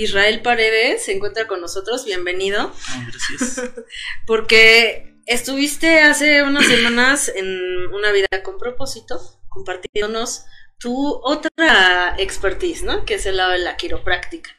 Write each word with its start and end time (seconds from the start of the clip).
Israel 0.00 0.40
Paredes 0.40 1.04
se 1.04 1.12
encuentra 1.12 1.46
con 1.46 1.60
nosotros, 1.60 2.06
bienvenido. 2.06 2.72
Gracias. 3.06 3.70
Porque 4.26 5.14
estuviste 5.26 6.00
hace 6.00 6.42
unas 6.42 6.66
semanas 6.66 7.30
en 7.34 7.46
una 7.92 8.10
vida 8.10 8.42
con 8.42 8.56
propósito, 8.56 9.20
compartiéndonos 9.50 10.46
tu 10.78 11.20
otra 11.22 12.14
expertise, 12.16 12.82
¿no? 12.82 13.04
Que 13.04 13.14
es 13.14 13.26
el 13.26 13.36
lado 13.36 13.50
de 13.52 13.58
la 13.58 13.76
quiropráctica. 13.76 14.50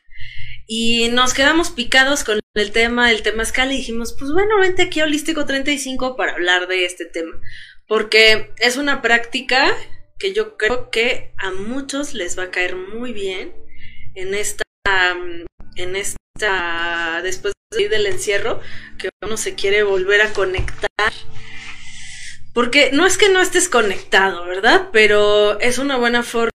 Y 0.67 1.09
nos 1.09 1.33
quedamos 1.33 1.71
picados 1.71 2.23
con 2.23 2.39
el 2.53 2.71
tema 2.71 3.09
del 3.09 3.23
temazcal 3.23 3.71
y 3.71 3.77
dijimos, 3.77 4.15
pues 4.19 4.31
bueno, 4.31 4.59
vente 4.59 4.83
aquí 4.83 4.99
a 4.99 5.05
Holístico 5.05 5.45
35 5.45 6.15
para 6.15 6.33
hablar 6.33 6.67
de 6.67 6.85
este 6.85 7.05
tema. 7.05 7.41
Porque 7.87 8.53
es 8.57 8.77
una 8.77 9.01
práctica 9.01 9.75
que 10.19 10.33
yo 10.33 10.55
creo 10.55 10.91
que 10.91 11.33
a 11.39 11.49
muchos 11.49 12.13
les 12.13 12.37
va 12.37 12.43
a 12.43 12.51
caer 12.51 12.75
muy 12.75 13.11
bien 13.11 13.55
en 14.13 14.35
esta, 14.35 14.63
en 15.75 15.95
esta, 15.95 17.21
después 17.23 17.53
del 17.71 18.05
encierro, 18.05 18.61
que 18.97 19.09
uno 19.23 19.37
se 19.37 19.55
quiere 19.55 19.83
volver 19.83 20.21
a 20.21 20.33
conectar. 20.33 21.13
Porque 22.53 22.91
no 22.91 23.05
es 23.05 23.17
que 23.17 23.29
no 23.29 23.41
estés 23.41 23.69
conectado, 23.69 24.45
¿verdad? 24.45 24.89
Pero 24.91 25.59
es 25.59 25.77
una 25.77 25.97
buena 25.97 26.21
forma 26.21 26.51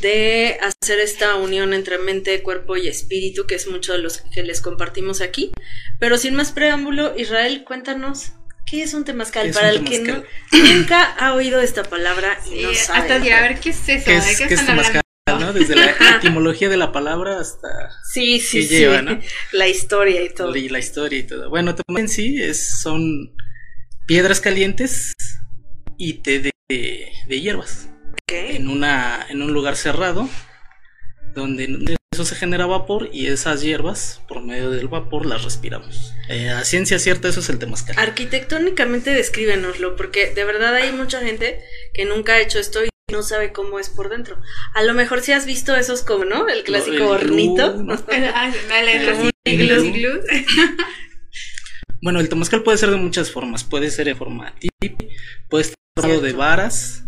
de 0.00 0.58
hacer 0.60 1.00
esta 1.00 1.34
unión 1.36 1.74
entre 1.74 1.98
mente, 1.98 2.42
cuerpo 2.42 2.76
y 2.76 2.86
espíritu, 2.86 3.46
que 3.46 3.56
es 3.56 3.66
mucho 3.66 3.92
de 3.92 3.98
los 3.98 4.18
que 4.18 4.42
les 4.42 4.60
compartimos 4.60 5.20
aquí. 5.20 5.52
Pero 5.98 6.18
sin 6.18 6.34
más 6.34 6.52
preámbulo, 6.52 7.14
Israel, 7.16 7.64
cuéntanos 7.66 8.32
¿Qué 8.70 8.82
es 8.82 8.92
un 8.92 9.04
temazcal? 9.04 9.50
Para 9.52 9.70
el 9.70 9.82
que 9.82 10.00
no, 10.00 10.22
nunca 10.52 11.02
ha 11.02 11.32
oído 11.32 11.60
esta 11.60 11.84
palabra 11.84 12.38
y 12.52 12.62
no 12.62 12.74
sabe. 12.74 12.98
Hasta 12.98 13.14
a 13.14 13.40
ver, 13.40 13.60
¿qué 13.60 13.70
es 13.70 13.88
eso? 13.88 14.04
¿Qué 14.04 14.16
es, 14.16 14.36
¿qué 14.36 14.54
es 14.54 14.66
temazcal? 14.66 15.02
¿No? 15.36 15.52
Desde 15.52 15.74
la 15.74 15.94
etimología 16.16 16.68
de 16.68 16.76
la 16.76 16.92
palabra 16.92 17.40
hasta 17.40 17.90
sí, 18.12 18.40
sí, 18.40 18.62
sí. 18.62 18.68
Lleva, 18.68 19.02
¿no? 19.02 19.20
La 19.52 19.68
historia 19.68 20.22
y 20.22 20.32
todo. 20.32 20.54
Y 20.54 20.68
la 20.68 20.78
historia 20.78 21.18
y 21.18 21.24
todo. 21.24 21.50
Bueno, 21.50 21.74
en 21.88 22.08
sí 22.08 22.40
es, 22.40 22.80
son 22.80 23.34
piedras 24.06 24.40
calientes 24.40 25.12
y 25.96 26.14
té 26.14 26.40
de, 26.40 26.52
de 27.26 27.40
hierbas. 27.40 27.88
Okay. 28.22 28.56
En, 28.56 28.68
una, 28.68 29.26
en 29.28 29.42
un 29.42 29.52
lugar 29.52 29.76
cerrado 29.76 30.28
donde 31.34 31.96
eso 32.12 32.24
se 32.24 32.34
genera 32.34 32.66
vapor 32.66 33.10
y 33.12 33.28
esas 33.28 33.62
hierbas, 33.62 34.20
por 34.26 34.42
medio 34.42 34.70
del 34.70 34.88
vapor, 34.88 35.24
las 35.24 35.44
respiramos. 35.44 36.12
Eh, 36.28 36.48
a 36.50 36.64
ciencia 36.64 36.98
cierta, 36.98 37.28
eso 37.28 37.40
es 37.40 37.48
el 37.48 37.58
temazcal. 37.58 37.96
Arquitectónicamente 37.98 39.10
descríbenoslo, 39.10 39.94
porque 39.94 40.32
de 40.34 40.44
verdad 40.44 40.74
hay 40.74 40.92
mucha 40.92 41.20
gente 41.20 41.60
que 41.94 42.04
nunca 42.06 42.32
ha 42.34 42.40
hecho 42.40 42.58
esto 42.58 42.80
no 43.10 43.22
sabe 43.22 43.52
cómo 43.52 43.78
es 43.78 43.88
por 43.88 44.10
dentro. 44.10 44.36
A 44.74 44.82
lo 44.82 44.94
mejor 44.94 45.22
si 45.22 45.32
has 45.32 45.46
visto 45.46 45.74
esos 45.74 46.02
como, 46.02 46.24
¿no? 46.24 46.48
El 46.48 46.62
clásico 46.62 47.08
hornito. 47.08 47.82
bueno, 52.02 52.20
el 52.20 52.28
temazcal 52.28 52.62
puede 52.62 52.78
ser 52.78 52.90
de 52.90 52.96
muchas 52.96 53.30
formas. 53.30 53.64
Puede 53.64 53.90
ser 53.90 54.08
en 54.08 54.16
forma 54.16 54.54
tipi, 54.58 54.96
puede 55.48 55.64
estar 55.64 56.20
de 56.20 56.32
varas, 56.32 57.04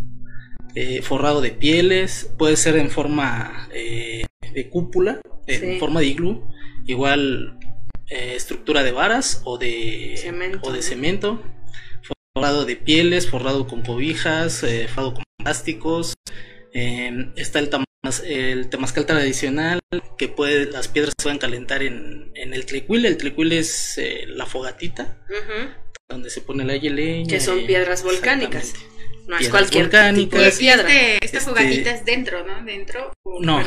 eh, 0.75 1.01
forrado 1.01 1.39
de 1.41 1.51
pieles, 1.51 2.31
puede 2.37 2.57
ser 2.57 2.77
en 2.77 2.89
forma 2.89 3.69
eh, 3.71 4.23
de 4.53 4.69
cúpula, 4.69 5.21
en 5.47 5.79
forma 5.79 5.99
de 5.99 6.07
iglú, 6.07 6.47
igual 6.87 7.59
eh, 8.09 8.33
estructura 8.35 8.83
de 8.83 8.91
varas 8.91 9.41
o 9.45 9.57
de 9.57 10.15
cemento, 10.17 10.59
o 10.63 10.71
de 10.71 10.81
cemento 10.81 11.43
forrado 12.33 12.65
de 12.65 12.75
pieles, 12.75 13.29
forrado 13.29 13.67
con 13.67 13.81
cobijas, 13.81 14.65
forrado 14.89 15.13
con 15.13 15.23
plásticos. 15.43 16.13
Em, 16.73 17.33
está 17.35 17.59
el, 17.59 17.69
el 18.25 18.69
temazcal 18.69 19.05
tradicional, 19.05 19.79
que 20.17 20.27
puede, 20.27 20.71
las 20.71 20.87
piedras 20.87 21.13
se 21.17 21.23
pueden 21.23 21.39
calentar 21.39 21.83
en, 21.83 22.31
en 22.35 22.53
el 22.53 22.65
tlecuil. 22.65 23.05
El 23.05 23.17
tlecuil 23.17 23.51
es 23.51 23.99
la 24.27 24.45
fogatita, 24.45 25.17
donde 26.07 26.29
se 26.29 26.41
pone 26.41 26.63
la 26.63 26.73
leña. 26.73 27.27
Que 27.27 27.39
son 27.39 27.65
piedras 27.65 28.03
volcánicas. 28.03 28.73
No 29.27 29.37
es 29.37 29.49
cualquier 29.49 29.89
tipo 30.13 30.37
de 30.37 30.51
piedra. 30.51 30.87
Este, 30.89 31.25
esta 31.25 31.39
fogatita 31.39 31.91
es 31.91 32.05
dentro, 32.05 32.45
¿no? 32.45 32.63
Dentro. 32.65 33.13
No, 33.39 33.63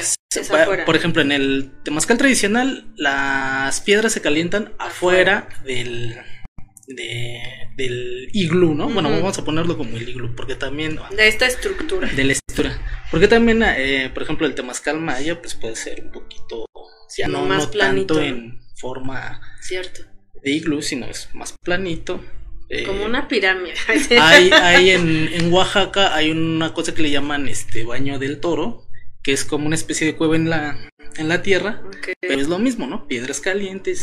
por 0.85 0.97
ejemplo, 0.97 1.23
en 1.23 1.33
el 1.33 1.73
temazcal 1.85 2.19
tradicional, 2.19 2.93
las 2.97 3.81
piedras 3.81 4.13
se 4.13 4.21
calientan 4.21 4.73
afuera, 4.79 5.49
del, 5.65 6.17
del 6.87 8.29
iglú, 8.33 8.75
¿no? 8.75 8.89
Bueno, 8.89 9.11
vamos 9.11 9.39
a 9.39 9.45
ponerlo 9.45 9.77
como 9.77 9.97
el 9.97 10.09
iglú, 10.09 10.35
porque 10.35 10.55
también... 10.55 10.99
De 11.17 11.29
esta 11.29 11.47
estructura. 11.47 12.09
De 12.09 12.25
la 12.25 12.33
estructura. 12.33 12.79
Porque 13.11 13.29
también, 13.29 13.63
eh, 13.63 14.11
por 14.13 14.23
ejemplo, 14.23 14.47
el 14.47 14.55
temazcal 14.55 15.01
maya, 15.01 15.41
pues 15.41 15.55
puede 15.55 15.77
ser 15.77 16.03
un 16.03 16.13
poquito, 16.13 16.67
ya 17.17 17.29
no, 17.29 17.45
más 17.47 17.71
tanto 17.71 18.21
en 18.21 18.61
forma... 18.77 19.41
Cierto. 19.61 20.03
De 20.43 20.51
iglú, 20.51 20.83
sino 20.83 21.07
es 21.07 21.31
más 21.33 21.55
planito 21.63 22.23
eh, 22.69 22.85
Como 22.85 23.05
una 23.05 23.29
pirámide. 23.29 23.75
hay, 24.21 24.51
hay 24.51 24.91
en, 24.91 25.29
en, 25.33 25.53
Oaxaca 25.53 26.15
hay 26.15 26.31
una 26.31 26.73
cosa 26.73 26.95
que 26.95 27.03
le 27.03 27.11
llaman 27.11 27.49
este 27.49 27.85
baño 27.85 28.19
del 28.19 28.41
toro, 28.41 28.87
que 29.23 29.33
es 29.33 29.45
como 29.45 29.67
una 29.67 29.75
especie 29.75 30.07
de 30.07 30.17
cueva 30.17 30.37
en 30.37 30.51
la, 30.51 30.91
en 31.17 31.29
la 31.29 31.43
tierra, 31.43 31.83
pero 32.21 32.41
es 32.41 32.49
lo 32.49 32.59
mismo, 32.59 32.87
¿no? 32.87 33.07
Piedras 33.07 33.41
calientes. 33.41 34.03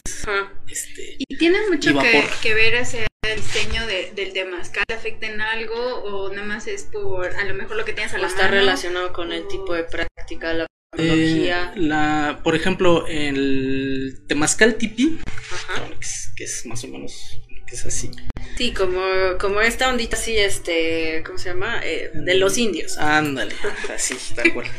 Este, 0.69 1.15
y 1.17 1.37
tiene 1.37 1.57
mucho 1.69 1.97
que, 1.99 2.23
que, 2.41 2.53
ver 2.53 2.77
hacia 2.77 3.07
el 3.23 3.35
diseño 3.35 3.85
de, 3.87 4.11
del 4.15 4.33
temazcal, 4.33 4.85
afecta 4.93 5.27
en 5.27 5.41
algo 5.41 6.03
o 6.03 6.31
nada 6.31 6.47
más 6.47 6.67
es 6.67 6.83
por 6.83 7.27
a 7.27 7.43
lo 7.45 7.53
mejor 7.53 7.77
lo 7.77 7.85
que 7.85 7.93
tienes 7.93 8.13
a 8.13 8.17
la 8.17 8.27
está 8.27 8.47
relacionado 8.47 9.13
con 9.13 9.31
el 9.31 9.47
tipo 9.47 9.73
de 9.73 9.83
práctica, 9.83 10.53
la 10.53 10.67
eh, 10.97 11.53
la, 11.75 12.41
por 12.43 12.55
ejemplo, 12.55 13.07
el 13.07 14.23
temazcal 14.27 14.75
tipi, 14.75 15.19
que 16.35 16.43
es 16.43 16.65
más 16.65 16.83
o 16.83 16.87
menos 16.89 17.41
es 17.71 17.85
así. 17.85 18.11
Sí, 18.57 18.73
como, 18.73 19.01
como 19.39 19.61
esta 19.61 19.89
ondita 19.89 20.17
así, 20.17 20.37
este, 20.37 21.23
¿cómo 21.25 21.37
se 21.37 21.49
llama? 21.49 21.81
Eh, 21.83 22.11
de 22.13 22.35
los 22.35 22.57
indios. 22.57 22.97
Ándale, 22.97 23.55
así, 23.93 24.15
tal 24.35 24.53
cual. 24.53 24.67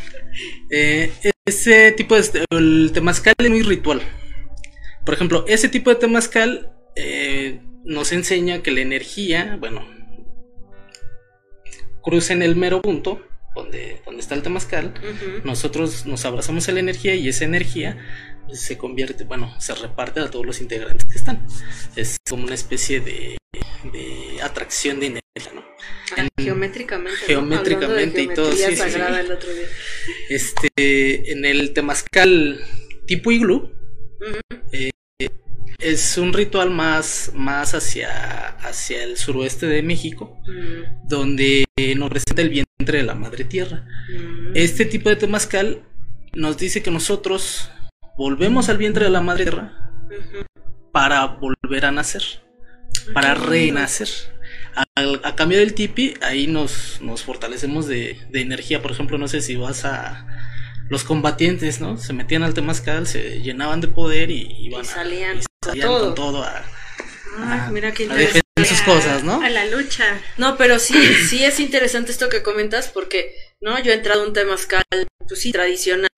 Eh, 0.71 1.13
ese 1.45 1.93
tipo 1.93 2.15
de, 2.15 2.45
el 2.51 2.91
temazcal 2.93 3.35
es 3.39 3.51
muy 3.51 3.63
ritual. 3.63 4.01
Por 5.05 5.15
ejemplo, 5.15 5.45
ese 5.49 5.69
tipo 5.69 5.91
de 5.91 5.97
temazcal 5.97 6.73
eh, 6.95 7.61
nos 7.85 8.13
enseña 8.13 8.63
que 8.63 8.71
la 8.71 8.81
energía, 8.81 9.57
bueno, 9.59 9.85
cruza 12.03 12.33
en 12.33 12.43
el 12.43 12.57
mero 12.57 12.81
punto 12.83 13.21
donde, 13.55 14.01
donde 14.07 14.21
está 14.21 14.35
el 14.35 14.43
temazcal, 14.43 14.95
nosotros 15.45 16.07
nos 16.07 16.25
abrazamos 16.25 16.69
a 16.69 16.73
la 16.73 16.81
energía 16.81 17.15
y 17.15 17.29
esa 17.29 17.45
energía 17.45 17.99
se 18.53 18.79
convierte, 18.79 19.25
bueno, 19.25 19.55
se 19.61 19.75
reparte 19.75 20.21
a 20.21 20.31
todos 20.31 20.47
los 20.47 20.61
integrantes 20.61 21.07
que 21.09 21.19
están. 21.19 21.47
Es 21.97 22.17
como 22.29 22.45
una 22.45 22.55
especie 22.55 23.01
de, 23.01 23.39
de 23.93 24.43
atracción 24.43 25.01
de 25.01 25.07
energía, 25.07 25.53
¿no? 25.55 25.65
Ah, 26.17 26.29
geométricamente. 26.39 27.21
Geométricamente 27.27 28.23
y 28.23 28.29
todo. 28.29 28.53
Sí, 28.53 28.65
Este, 30.29 31.33
en 31.33 31.45
el 31.45 31.73
temazcal 31.73 32.61
tipo 33.07 33.33
iglú, 33.33 33.73
eh, 34.73 34.91
es 35.79 36.17
un 36.17 36.33
ritual 36.33 36.71
más, 36.71 37.33
más 37.35 37.75
hacia, 37.75 38.49
hacia 38.59 39.03
el 39.03 39.17
suroeste 39.17 39.67
de 39.67 39.83
México, 39.83 40.41
mm. 40.47 41.09
donde 41.09 41.65
nos 41.97 42.11
presenta 42.11 42.43
el 42.43 42.51
vientre 42.51 42.99
de 42.99 43.03
la 43.03 43.15
madre 43.15 43.45
tierra. 43.45 43.85
Mm. 44.09 44.53
Este 44.55 44.85
tipo 44.85 45.09
de 45.09 45.17
temazcal 45.17 45.83
nos 46.35 46.57
dice 46.57 46.83
que 46.83 46.91
nosotros 46.91 47.71
volvemos 48.17 48.69
al 48.69 48.79
vientre 48.79 49.05
de 49.05 49.11
la 49.11 49.21
madre 49.21 49.45
tierra 49.45 49.91
para 50.93 51.27
volver 51.27 51.87
a 51.87 51.91
nacer, 51.91 52.23
para 53.15 53.35
renacer. 53.35 54.09
A, 54.75 55.37
cambio 55.37 55.59
del 55.59 55.75
tipi, 55.75 56.15
ahí 56.23 56.47
nos, 56.47 57.01
nos 57.03 57.23
fortalecemos 57.23 57.87
de, 57.87 58.19
energía. 58.33 58.81
Por 58.81 58.91
ejemplo, 58.91 59.19
no 59.19 59.29
sé 59.29 59.41
si 59.41 59.57
vas 59.57 59.85
a. 59.85 60.27
Los 60.89 61.05
combatientes, 61.05 61.81
¿no? 61.81 61.97
Se 61.97 62.13
metían 62.13 62.43
al 62.43 62.53
temazcal, 62.53 63.07
se 63.07 63.41
llenaban 63.41 63.81
de 63.81 63.89
poder 63.89 64.31
y, 64.31 64.67
iban 64.67 64.85
salían, 64.85 65.41
con 65.81 66.15
todo 66.15 66.43
a, 66.43 66.65
mira 67.71 67.93
qué 67.93 68.07
defender 68.09 68.43
sus 68.67 68.83
cosas, 68.83 69.23
¿no? 69.25 69.41
A 69.41 69.49
la 69.49 69.65
lucha. 69.67 70.21
No, 70.37 70.57
pero 70.57 70.79
sí, 70.79 70.95
sí 71.29 71.45
es 71.45 71.61
interesante 71.61 72.13
esto 72.13 72.29
que 72.29 72.43
comentas 72.43 72.89
porque, 72.89 73.35
¿no? 73.61 73.79
Yo 73.83 73.93
he 73.93 73.95
entrado 73.95 74.23
a 74.23 74.27
un 74.27 74.33
temazcal, 74.33 74.83
pues 75.27 75.41
sí, 75.41 75.53
tradicional, 75.53 76.09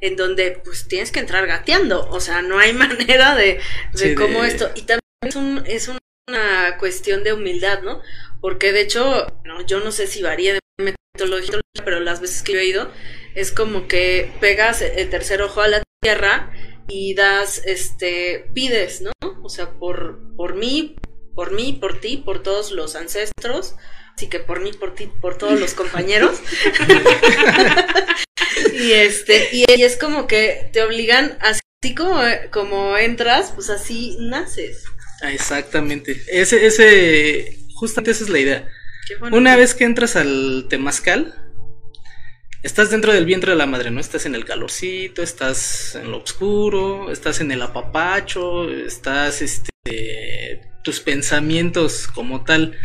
en 0.00 0.16
donde 0.16 0.60
pues 0.64 0.88
tienes 0.88 1.12
que 1.12 1.20
entrar 1.20 1.46
gateando, 1.46 2.08
o 2.10 2.20
sea, 2.20 2.42
no 2.42 2.58
hay 2.58 2.72
manera 2.74 3.34
de, 3.34 3.60
de 3.94 4.14
cómo 4.14 4.44
esto, 4.44 4.70
y 4.74 4.82
también 4.82 5.00
es, 5.22 5.36
un, 5.36 5.64
es 5.66 5.88
una 6.28 6.76
cuestión 6.78 7.24
de 7.24 7.32
humildad, 7.32 7.82
¿no? 7.82 8.02
Porque 8.40 8.72
de 8.72 8.80
hecho, 8.80 9.26
no, 9.44 9.64
yo 9.66 9.80
no 9.80 9.92
sé 9.92 10.06
si 10.06 10.22
varía 10.22 10.54
de 10.54 10.60
metodología, 10.78 11.60
pero 11.84 12.00
las 12.00 12.20
veces 12.20 12.42
que 12.42 12.52
yo 12.52 12.58
he 12.58 12.64
ido, 12.64 12.90
es 13.34 13.52
como 13.52 13.86
que 13.86 14.32
pegas 14.40 14.82
el 14.82 15.08
tercer 15.10 15.42
ojo 15.42 15.60
a 15.60 15.68
la 15.68 15.82
tierra 16.02 16.50
y 16.88 17.14
das, 17.14 17.62
este, 17.64 18.46
pides, 18.54 19.02
¿no? 19.02 19.12
O 19.42 19.48
sea, 19.48 19.72
por, 19.72 20.34
por 20.36 20.54
mí, 20.54 20.96
por 21.34 21.52
mí, 21.52 21.76
por 21.80 22.00
ti, 22.00 22.16
por 22.16 22.42
todos 22.42 22.72
los 22.72 22.96
ancestros, 22.96 23.76
así 24.14 24.28
que 24.28 24.40
por 24.40 24.60
mí, 24.60 24.72
por 24.72 24.94
ti, 24.94 25.10
por 25.20 25.36
todos 25.36 25.60
los 25.60 25.74
compañeros. 25.80 26.40
y 28.72 28.92
este, 28.92 29.48
y, 29.52 29.64
es 29.68 29.96
como 29.96 30.26
que 30.26 30.70
te 30.72 30.82
obligan 30.82 31.38
así 31.40 31.94
como, 31.94 32.20
como 32.50 32.96
entras, 32.96 33.52
pues 33.54 33.70
así 33.70 34.16
naces. 34.20 34.84
Ah, 35.22 35.32
exactamente. 35.32 36.20
Ese, 36.28 36.66
ese, 36.66 37.58
justamente 37.74 38.12
esa 38.12 38.24
es 38.24 38.30
la 38.30 38.38
idea. 38.38 38.68
Una 39.32 39.56
vez 39.56 39.74
que 39.74 39.84
entras 39.84 40.16
al 40.16 40.66
temazcal, 40.68 41.34
estás 42.62 42.90
dentro 42.90 43.12
del 43.12 43.26
vientre 43.26 43.52
de 43.52 43.56
la 43.56 43.66
madre, 43.66 43.90
¿no? 43.90 44.00
Estás 44.00 44.26
en 44.26 44.34
el 44.34 44.44
calorcito, 44.44 45.22
estás 45.22 45.94
en 45.94 46.10
lo 46.10 46.18
oscuro, 46.18 47.10
estás 47.10 47.40
en 47.40 47.50
el 47.50 47.62
apapacho, 47.62 48.70
estás, 48.70 49.42
este, 49.42 50.60
tus 50.84 51.00
pensamientos 51.00 52.06
como 52.06 52.44
tal 52.44 52.76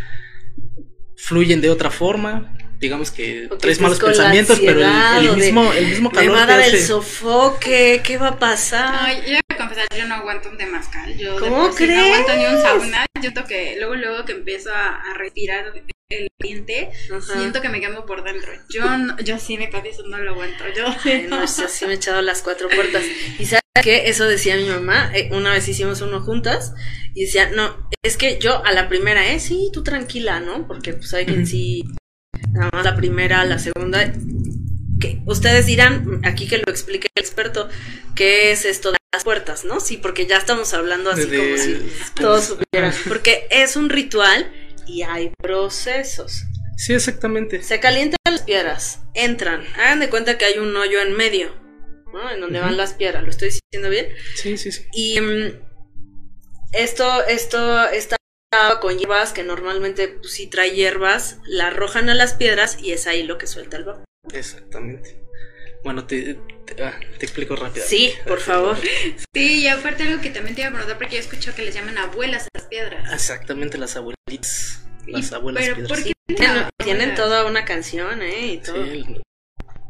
fluyen 1.17 1.61
de 1.61 1.69
otra 1.69 1.91
forma. 1.91 2.57
Digamos 2.79 3.11
que 3.11 3.49
tres 3.59 3.79
malos 3.79 3.99
pensamientos, 3.99 4.59
pero 4.59 4.81
el, 4.81 5.35
mismo, 5.37 5.71
el 5.73 5.87
mismo 5.87 6.11
calor. 6.11 6.31
Me 6.31 6.37
va 6.37 6.43
a 6.43 6.45
dar 6.45 6.61
el 6.61 6.79
sofoque, 6.79 8.01
¿qué 8.03 8.17
va 8.17 8.29
a 8.29 8.39
pasar? 8.39 8.93
No, 8.93 9.21
yo 9.23 9.29
voy 9.29 9.39
a 9.49 9.57
confesar, 9.57 9.87
yo 9.97 10.05
no 10.05 10.15
aguanto 10.15 10.49
un 10.49 10.57
temazcal. 10.57 11.17
Yo 11.17 11.39
¿Cómo 11.39 11.69
crees? 11.71 11.97
no 11.97 12.03
aguanto 12.03 12.35
ni 12.35 12.45
un 12.45 12.61
sauna. 12.61 13.05
Yo 13.21 13.31
que 13.47 13.75
luego, 13.77 13.95
luego 13.95 14.25
que 14.25 14.33
empiezo 14.33 14.71
a, 14.71 15.01
a 15.01 15.13
respirar 15.15 15.65
el 16.09 16.27
ambiente, 16.39 16.91
siento 17.21 17.61
que 17.61 17.69
me 17.69 17.79
quemo 17.79 18.05
por 18.05 18.23
dentro. 18.23 18.51
Yo, 18.69 18.83
yo 19.23 19.39
sí 19.39 19.57
me 19.57 19.69
casi 19.69 19.89
no 20.07 20.19
lo 20.19 20.31
aguanto. 20.31 20.63
Yo, 20.75 20.85
no, 21.29 21.47
sí 21.47 21.85
me 21.85 21.93
he 21.93 21.95
echado 21.95 22.21
las 22.21 22.41
cuatro 22.41 22.69
puertas. 22.69 23.03
Y 23.39 23.45
sabes 23.45 23.63
que 23.81 24.09
eso 24.09 24.25
decía 24.25 24.55
mi 24.55 24.67
mamá, 24.67 25.11
eh, 25.13 25.29
una 25.31 25.51
vez 25.51 25.67
hicimos 25.67 26.01
uno 26.01 26.21
juntas 26.21 26.73
y 27.13 27.25
decía, 27.25 27.49
no, 27.49 27.89
es 28.03 28.17
que 28.17 28.37
yo 28.39 28.63
a 28.65 28.71
la 28.71 28.87
primera, 28.87 29.27
eh, 29.31 29.39
sí, 29.39 29.69
tú 29.73 29.83
tranquila, 29.83 30.39
¿no? 30.39 30.67
Porque 30.67 30.93
pues 30.93 31.13
hay 31.13 31.25
quien 31.25 31.47
sí, 31.47 31.83
nada 32.55 32.69
más 32.73 32.85
la 32.85 32.95
primera, 32.95 33.43
la 33.45 33.59
segunda, 33.59 34.11
que 34.99 35.21
ustedes 35.25 35.65
dirán, 35.65 36.21
aquí 36.23 36.47
que 36.47 36.57
lo 36.57 36.71
explique 36.71 37.07
el 37.15 37.23
experto, 37.23 37.69
qué 38.15 38.51
es 38.51 38.65
esto 38.65 38.91
de 38.91 38.97
las 39.13 39.23
puertas, 39.23 39.65
¿no? 39.65 39.79
Sí, 39.79 39.97
porque 39.97 40.25
ya 40.25 40.37
estamos 40.37 40.73
hablando 40.73 41.11
así 41.11 41.25
como 41.25 41.57
si 41.57 41.81
todos 42.15 42.45
supieran. 42.45 42.93
Porque 43.07 43.47
es 43.51 43.75
un 43.75 43.89
ritual 43.89 44.51
y 44.87 45.03
hay 45.03 45.31
procesos. 45.41 46.43
Sí, 46.77 46.93
exactamente. 46.93 47.61
Se 47.61 47.79
calientan 47.79 48.17
las 48.29 48.41
piedras, 48.41 48.99
entran, 49.13 49.63
hagan 49.75 49.99
de 49.99 50.09
cuenta 50.09 50.37
que 50.37 50.45
hay 50.45 50.57
un 50.57 50.75
hoyo 50.75 51.01
en 51.01 51.15
medio, 51.15 51.53
¿no? 52.13 52.31
En 52.31 52.41
donde 52.41 52.59
van 52.59 52.77
las 52.77 52.93
piedras, 52.93 53.23
¿lo 53.23 53.29
estoy 53.29 53.49
diciendo 53.49 53.89
bien? 53.89 54.07
Sí, 54.35 54.57
sí, 54.57 54.71
sí. 54.71 54.85
Y 54.93 55.19
mm, 55.21 55.59
esto, 56.73 57.25
esto, 57.27 57.89
esta 57.89 58.14
con 58.81 58.97
hierbas 58.97 59.33
que 59.33 59.43
normalmente 59.43 60.07
pues, 60.07 60.33
si 60.33 60.47
trae 60.47 60.71
hierbas, 60.71 61.37
la 61.45 61.67
arrojan 61.67 62.09
a 62.09 62.13
las 62.13 62.33
piedras 62.33 62.77
y 62.81 62.91
es 62.91 63.07
ahí 63.07 63.23
lo 63.23 63.37
que 63.37 63.47
suelta 63.47 63.77
el 63.77 63.85
vapor. 63.85 64.05
Exactamente. 64.33 65.21
Bueno, 65.83 66.05
te, 66.05 66.39
te, 66.65 66.83
ah, 66.83 66.99
explico 67.19 67.55
rápido. 67.55 67.85
Sí, 67.87 68.11
por 68.27 68.39
favor. 68.39 68.75
Sí, 69.33 69.61
y 69.61 69.67
aparte 69.67 70.03
algo 70.03 70.21
que 70.21 70.31
también 70.31 70.55
te 70.55 70.61
iba 70.61 70.69
a 70.69 70.73
preguntar, 70.73 70.97
porque 70.97 71.15
yo 71.15 71.21
escucho 71.21 71.53
que 71.53 71.61
les 71.61 71.75
llaman 71.75 71.97
abuelas 71.97 72.47
a 72.47 72.49
las 72.57 72.67
piedras. 72.67 73.13
Exactamente, 73.13 73.77
las 73.77 73.95
abuelitas. 73.95 74.81
Las 75.05 75.31
abuelas 75.31 75.63
pero 75.63 75.75
piedras. 75.75 75.99
¿por 75.99 76.07
qué 76.07 76.13
tienen, 76.83 77.13
toda 77.13 77.45
una 77.45 77.65
canción, 77.65 78.23
¿eh? 78.23 78.53
Y 78.53 78.57
todo. 78.57 78.83
Sí, 78.83 79.21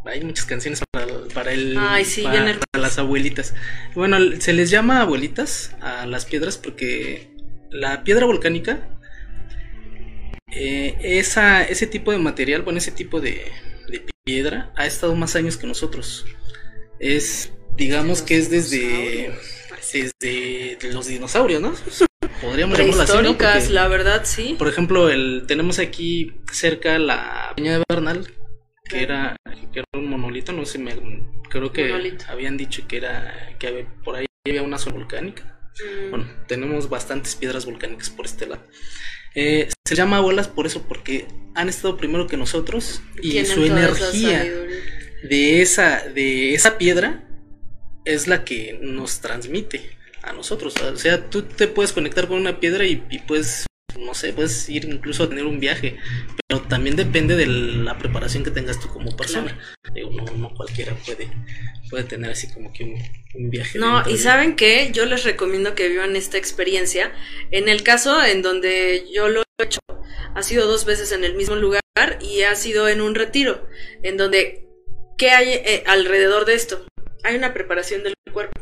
hay 0.04 0.24
muchas 0.24 0.46
canciones 0.46 0.82
para, 0.92 1.08
para 1.34 1.54
el 1.54 1.78
Ay, 1.80 2.04
sí, 2.04 2.24
para, 2.24 2.44
para, 2.44 2.82
las 2.82 3.00
abuelitas. 3.00 3.54
Bueno, 3.96 4.18
se 4.40 4.52
les 4.52 4.70
llama 4.70 5.00
abuelitas 5.00 5.72
a 5.80 6.06
las 6.06 6.26
piedras 6.26 6.58
porque 6.58 7.35
la 7.76 8.04
piedra 8.04 8.26
volcánica, 8.26 8.88
eh, 10.52 10.98
esa, 11.02 11.64
ese 11.64 11.88
tipo 11.88 12.12
de 12.12 12.18
material, 12.18 12.62
bueno, 12.62 12.80
ese 12.80 12.92
tipo 12.92 13.20
de, 13.20 13.52
de 13.90 14.06
piedra 14.24 14.72
ha 14.76 14.86
estado 14.86 15.16
más 15.16 15.36
años 15.36 15.58
que 15.58 15.68
nosotros. 15.68 16.26
Es, 17.00 17.52
digamos 17.76 18.22
que 18.22 18.38
es 18.38 18.50
desde, 18.50 19.38
desde 19.92 20.94
los 20.94 21.08
dinosaurios, 21.08 21.62
¿no? 21.62 21.74
Podríamos 22.42 22.78
llamarlo 22.78 23.44
así. 23.44 23.74
la 23.74 23.88
verdad, 23.88 24.22
sí. 24.24 24.56
Por 24.58 24.68
ejemplo, 24.68 25.10
el, 25.10 25.44
tenemos 25.48 25.80
aquí 25.80 26.34
cerca 26.52 26.98
la 26.98 27.54
peña 27.56 27.78
de 27.78 27.84
Bernal, 27.90 28.28
que 28.90 29.04
era, 29.04 29.36
que 29.74 29.80
era 29.80 29.86
un 29.94 30.10
monolito, 30.10 30.52
no 30.52 30.66
sé, 30.66 30.80
me, 30.80 30.96
creo 31.50 31.72
que 31.72 32.18
habían 32.28 32.58
dicho 32.58 32.84
que 32.88 32.98
era, 32.98 33.56
que 33.60 33.88
por 34.04 34.16
ahí 34.16 34.26
había 34.48 34.64
una 34.64 34.78
zona 34.78 34.98
volcánica. 34.98 35.55
Mm. 35.84 36.10
Bueno, 36.10 36.28
tenemos 36.48 36.90
bastantes 36.90 37.36
piedras 37.36 37.66
volcánicas 37.66 38.10
por 38.10 38.26
este 38.26 38.48
lado. 38.48 38.66
Eh, 39.36 39.70
se 39.84 39.96
llama 39.96 40.18
abuelas 40.18 40.48
por 40.48 40.66
eso, 40.66 40.84
porque 40.88 41.28
han 41.56 41.70
estado 41.70 41.98
primero 41.98 42.28
que 42.28 42.38
nosotros 42.38 43.02
y 43.22 43.44
su 43.46 43.66
energía 43.66 44.44
de 45.24 45.62
esa, 45.62 46.08
de 46.08 46.54
esa 46.54 46.78
piedra 46.78 47.28
es 48.06 48.28
la 48.28 48.46
que 48.46 48.80
nos 48.82 49.20
transmite 49.20 49.90
a 50.22 50.32
nosotros. 50.34 50.76
O 50.82 50.98
sea, 50.98 51.30
tú 51.30 51.44
te 51.44 51.68
puedes 51.68 51.92
conectar 51.92 52.28
con 52.28 52.38
una 52.38 52.60
piedra 52.60 52.86
y, 52.86 53.04
y 53.10 53.20
puedes 53.20 53.66
no 54.00 54.14
sé, 54.14 54.34
puedes 54.34 54.68
ir 54.70 54.86
incluso 54.86 55.24
a 55.24 55.30
tener 55.30 55.46
un 55.46 55.60
viaje, 55.60 55.98
pero 56.48 56.62
también 56.62 56.96
depende 56.96 57.36
de 57.36 57.46
la 57.48 57.98
preparación 57.98 58.44
que 58.44 58.52
tengas 58.52 58.80
tú 58.80 58.88
como 58.90 59.16
persona. 59.16 59.58
no, 60.38 60.54
cualquiera 60.54 60.94
puede, 61.06 61.30
puede 61.90 62.04
tener 62.04 62.32
así 62.32 62.52
como 62.52 62.72
que 62.74 62.84
un, 62.84 63.50
viaje. 63.50 63.78
No, 63.78 64.08
y 64.10 64.18
saben 64.18 64.56
que 64.56 64.92
yo 64.92 65.06
les 65.06 65.24
recomiendo 65.24 65.76
que 65.76 65.90
vivan 65.90 66.16
esta 66.16 66.38
experiencia. 66.38 67.14
En 67.52 67.70
el 67.70 67.84
caso 67.84 68.24
en 68.24 68.42
donde 68.42 69.08
yo 69.14 69.28
lo 69.28 69.42
he 69.42 69.64
hecho, 69.64 69.80
ha 70.34 70.44
sido 70.44 70.68
dos 70.68 70.86
veces 70.86 71.12
en 71.12 71.24
el 71.24 71.36
mismo 71.36 71.56
lugar 71.56 71.82
y 72.22 72.44
ha 72.44 72.56
sido 72.56 72.88
en 72.90 73.02
un 73.02 73.16
retiro, 73.16 73.68
en 74.04 74.18
donde, 74.18 74.68
¿qué 75.18 75.32
hay 75.32 75.50
eh, 75.50 75.84
alrededor 75.88 76.46
de 76.46 76.56
esto? 76.56 76.86
Hay 77.24 77.36
una 77.36 77.54
preparación 77.54 78.04
del 78.04 78.14
cuerpo. 78.32 78.62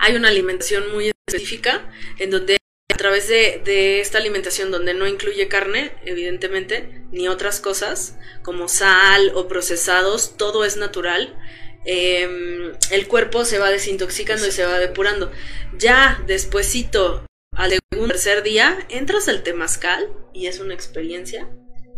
Hay 0.00 0.16
una 0.16 0.28
alimentación 0.28 0.92
muy 0.92 1.12
específica 1.26 1.90
en 2.18 2.30
donde 2.30 2.58
través 3.04 3.28
de, 3.28 4.00
esta 4.00 4.16
alimentación 4.16 4.70
donde 4.70 4.94
no 4.94 5.06
incluye 5.06 5.46
carne, 5.46 5.92
evidentemente, 6.06 7.04
ni 7.12 7.28
otras 7.28 7.60
cosas 7.60 8.16
como 8.42 8.66
sal 8.66 9.30
o 9.34 9.46
procesados, 9.46 10.38
todo 10.38 10.64
es 10.64 10.78
natural. 10.78 11.38
Em, 11.84 12.72
el 12.90 13.06
cuerpo 13.06 13.44
se 13.44 13.58
va 13.58 13.70
desintoxicando 13.70 14.46
y 14.46 14.52
se 14.52 14.64
va 14.64 14.78
depurando. 14.78 15.30
Ya 15.76 16.24
despuesito, 16.26 17.26
al 17.54 17.72
segundo 17.90 18.14
tercer 18.14 18.42
día, 18.42 18.78
entras 18.88 19.28
al 19.28 19.42
temazcal 19.42 20.10
y 20.32 20.46
es 20.46 20.58
una 20.58 20.72
experiencia 20.72 21.46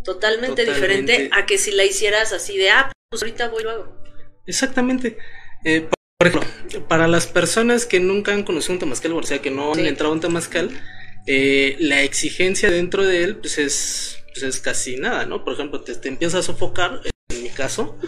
totalmente, 0.03 0.65
diferente 0.65 1.31
a 1.31 1.47
que 1.47 1.57
si 1.57 1.71
la 1.71 1.85
hicieras 1.85 2.33
así 2.33 2.59
de, 2.59 2.71
ah, 2.71 2.91
pues 3.11 3.23
ahorita 3.23 3.47
voy 3.47 3.61
y 3.61 3.65
lo 3.65 3.71
hago. 3.71 4.03
Exactamente. 4.45 5.19
Eh, 5.65 5.89
por 6.19 6.29
ejemplo, 6.29 6.89
para 6.89 7.09
las 7.09 7.27
personas 7.27 7.85
que 7.85 8.01
nunca 8.01 8.33
han 8.33 8.43
conocido 8.43 8.75
un 8.75 8.81
temazcal, 8.81 9.13
o 9.13 9.23
sea, 9.23 9.41
que 9.41 9.51
no 9.51 9.73
han 9.73 9.87
entrado 9.87 10.13
a 10.13 10.15
un 10.15 10.21
temazcal, 10.21 10.71
eh, 11.27 11.77
la 11.79 12.03
exigencia 12.03 12.71
dentro 12.71 13.05
de 13.05 13.23
él, 13.23 13.37
pues 13.37 13.59
es, 13.59 14.25
pues 14.29 14.43
es 14.43 14.61
casi 14.61 14.97
nada, 14.97 15.27
¿no? 15.27 15.45
Por 15.45 15.55
ejemplo, 15.55 15.83
te, 15.83 15.95
te 15.95 16.09
empiezas 16.09 16.41
a 16.41 16.43
sofocar, 16.43 17.01
en 17.29 17.43
mi 17.43 17.51
caso, 17.51 17.99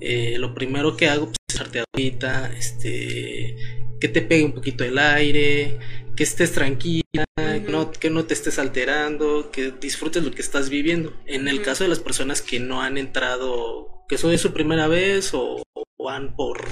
eh, 0.00 0.36
lo 0.38 0.54
primero 0.54 0.96
que 0.96 1.08
hago 1.08 1.26
pues, 1.26 1.36
es 1.48 1.54
echarte 1.54 1.84
agüita, 1.94 2.52
este, 2.56 3.56
que 4.00 4.08
te 4.08 4.22
pegue 4.22 4.44
un 4.44 4.54
poquito 4.54 4.82
el 4.82 4.98
aire, 4.98 5.78
que 6.16 6.24
estés 6.24 6.52
tranquila, 6.52 7.24
que, 7.36 7.64
no, 7.68 7.92
que 7.92 8.10
no 8.10 8.24
te 8.24 8.34
estés 8.34 8.58
alterando, 8.58 9.50
que 9.52 9.70
disfrutes 9.70 10.24
lo 10.24 10.32
que 10.32 10.42
estás 10.42 10.68
viviendo. 10.68 11.14
En 11.26 11.46
el 11.46 11.62
caso 11.62 11.84
de 11.84 11.90
las 11.90 12.00
personas 12.00 12.42
que 12.42 12.58
no 12.58 12.82
han 12.82 12.98
entrado, 12.98 14.04
que 14.08 14.18
son 14.18 14.32
de 14.32 14.38
su 14.38 14.52
primera 14.52 14.88
vez 14.88 15.30
o 15.32 15.62
van 15.98 16.34
por 16.34 16.66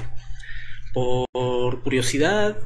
por 0.92 1.82
curiosidad. 1.82 2.58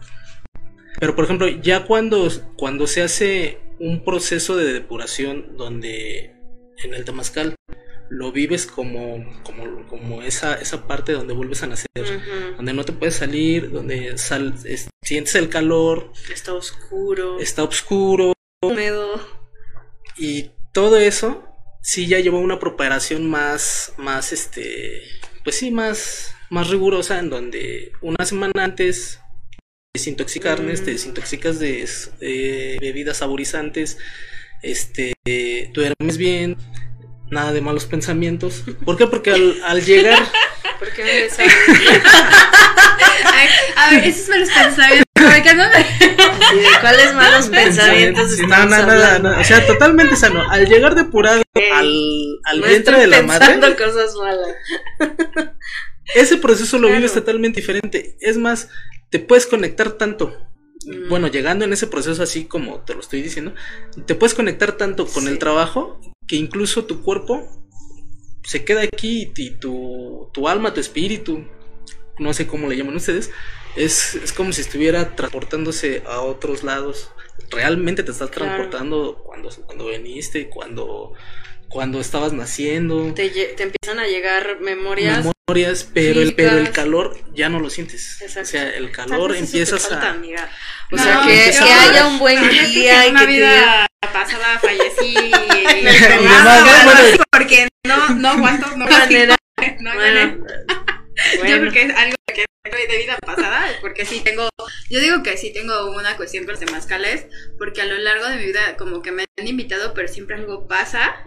Pero 1.00 1.14
por 1.14 1.24
ejemplo, 1.24 1.48
ya 1.48 1.84
cuando, 1.84 2.28
cuando 2.56 2.86
se 2.86 3.02
hace 3.02 3.58
un 3.78 4.04
proceso 4.04 4.56
de 4.56 4.72
depuración 4.72 5.56
donde 5.56 6.34
en 6.82 6.94
el 6.94 7.04
Temazcal 7.04 7.54
lo 8.08 8.32
vives 8.32 8.66
como, 8.66 9.24
como, 9.42 9.86
como 9.86 10.22
esa, 10.22 10.54
esa 10.54 10.86
parte 10.86 11.12
donde 11.12 11.34
vuelves 11.34 11.62
a 11.62 11.66
nacer, 11.66 11.88
donde 12.56 12.72
no 12.72 12.84
te 12.84 12.92
puedes 12.92 13.16
salir, 13.16 13.70
donde 13.70 14.16
sal, 14.18 14.54
sientes 15.02 15.34
el 15.34 15.48
calor. 15.48 16.12
Está 16.32 16.52
oscuro. 16.54 17.40
Está 17.40 17.64
oscuro. 17.64 18.32
Húmedo. 18.62 19.20
Y 20.16 20.50
todo 20.72 20.98
eso 20.98 21.44
sí 21.82 22.06
ya 22.06 22.18
lleva 22.18 22.38
una 22.38 22.58
preparación 22.58 23.28
más, 23.28 23.92
más 23.96 24.32
este, 24.32 25.02
pues 25.42 25.56
sí, 25.56 25.70
más, 25.70 26.33
más 26.50 26.68
rigurosa 26.68 27.18
en 27.18 27.30
donde 27.30 27.92
una 28.00 28.24
semana 28.24 28.64
antes 28.64 29.20
desintoxicarnes, 29.94 30.84
te 30.84 30.90
mm. 30.90 30.94
desintoxicas 30.94 31.58
de, 31.58 32.78
bebidas 32.80 33.18
saborizantes, 33.18 33.98
este, 34.62 35.12
duermes 35.72 36.18
bien, 36.18 36.56
nada 37.30 37.52
de 37.52 37.60
malos 37.60 37.86
pensamientos. 37.86 38.64
¿Por 38.84 38.96
qué? 38.96 39.06
Porque 39.06 39.30
al, 39.30 39.84
llegar... 39.84 40.18
¿Por 40.78 40.90
qué 40.92 41.04
me 41.04 41.10
A 43.76 43.90
ver, 43.90 44.04
esos 44.04 44.28
malos 44.28 44.50
pensamientos. 44.50 45.06
¿Cuáles 46.80 47.14
malos 47.14 47.48
pensamientos? 47.48 48.38
No, 48.40 48.66
no, 48.66 48.86
no, 48.86 49.18
no, 49.18 49.40
o 49.40 49.44
sea, 49.44 49.66
totalmente 49.66 50.16
sano. 50.16 50.42
Al 50.50 50.66
llegar 50.66 50.94
depurado 50.94 51.42
al, 51.72 52.40
al 52.44 52.62
vientre 52.62 52.98
de 52.98 53.06
la 53.06 53.22
madre. 53.22 53.76
cosas 53.76 54.14
malas. 54.16 54.48
Ese 56.14 56.36
proceso 56.36 56.78
lo 56.78 56.88
vives 56.88 57.14
totalmente 57.14 57.60
diferente. 57.60 58.16
Es 58.20 58.36
más, 58.36 58.68
te 59.10 59.18
puedes 59.18 59.46
conectar 59.46 59.92
tanto. 59.92 60.36
Mm. 60.86 61.08
Bueno, 61.08 61.28
llegando 61.28 61.64
en 61.64 61.72
ese 61.72 61.86
proceso 61.86 62.22
así 62.22 62.44
como 62.44 62.80
te 62.80 62.94
lo 62.94 63.00
estoy 63.00 63.22
diciendo, 63.22 63.54
te 64.06 64.14
puedes 64.14 64.34
conectar 64.34 64.76
tanto 64.76 65.06
con 65.06 65.28
el 65.28 65.38
trabajo 65.38 66.00
que 66.26 66.36
incluso 66.36 66.84
tu 66.84 67.02
cuerpo 67.02 67.48
se 68.42 68.64
queda 68.64 68.82
aquí 68.82 69.32
y 69.36 69.50
tu, 69.50 70.30
tu 70.32 70.48
alma, 70.48 70.74
tu 70.74 70.80
espíritu, 70.80 71.44
no 72.18 72.34
sé 72.34 72.46
cómo 72.46 72.68
le 72.68 72.76
llaman 72.76 72.96
ustedes, 72.96 73.30
es, 73.76 74.14
es 74.14 74.32
como 74.32 74.52
si 74.52 74.60
estuviera 74.60 75.16
transportándose 75.16 76.02
a 76.06 76.20
otros 76.20 76.62
lados. 76.62 77.10
Realmente 77.50 78.02
te 78.02 78.12
estás 78.12 78.30
transportando 78.30 79.22
cuando, 79.24 79.50
cuando 79.66 79.88
viniste, 79.88 80.48
cuando, 80.48 81.12
cuando 81.74 82.00
estabas 82.00 82.32
naciendo. 82.32 83.12
Te, 83.14 83.28
te 83.28 83.64
empiezan 83.64 83.98
a 83.98 84.06
llegar 84.06 84.60
memorias. 84.60 85.26
Memorias, 85.48 85.90
pero 85.92 86.22
el, 86.22 86.36
pero 86.36 86.56
el 86.56 86.70
calor 86.70 87.18
ya 87.34 87.48
no 87.48 87.58
lo 87.58 87.68
sientes. 87.68 88.22
O 88.22 88.44
sea, 88.44 88.70
el 88.70 88.92
calor 88.92 89.34
empiezas 89.34 89.90
a. 89.90 90.16
O 90.92 90.96
sea, 90.96 91.22
que, 91.26 91.50
que 91.50 91.72
haya 91.72 92.06
un 92.06 92.20
buen 92.20 92.48
día 92.48 93.08
y 93.08 93.14
que 93.14 93.26
vida 93.26 93.86
pasada 94.00 94.60
fallecí 94.60 95.16
y, 95.18 95.32
y 97.12 97.18
porque 97.32 97.66
no, 97.84 98.10
no 98.10 98.28
aguanto, 98.28 98.68
no, 98.76 98.86
no, 99.80 99.94
no, 99.94 100.26
no, 100.26 100.46
Yo 101.36 101.58
creo 101.58 101.72
que 101.72 101.82
es 101.82 101.94
algo 101.94 102.14
que 102.34 102.44
de 102.88 102.98
vida 102.98 103.18
pasada, 103.18 103.66
porque 103.80 104.04
sí 104.04 104.20
tengo, 104.20 104.48
yo 104.88 105.00
digo 105.00 105.22
que 105.22 105.36
sí 105.36 105.52
tengo 105.52 105.90
una 105.92 106.16
cuestión 106.16 106.44
con 106.44 106.52
los 106.52 106.60
temazcales, 106.60 107.26
porque 107.58 107.82
a 107.82 107.84
lo 107.84 107.98
largo 107.98 108.26
de 108.26 108.36
mi 108.36 108.46
vida 108.46 108.76
como 108.76 109.02
que 109.02 109.12
me 109.12 109.24
han 109.38 109.46
invitado, 109.46 109.92
pero 109.94 110.08
siempre 110.08 110.36
algo 110.36 110.66
pasa 110.66 111.22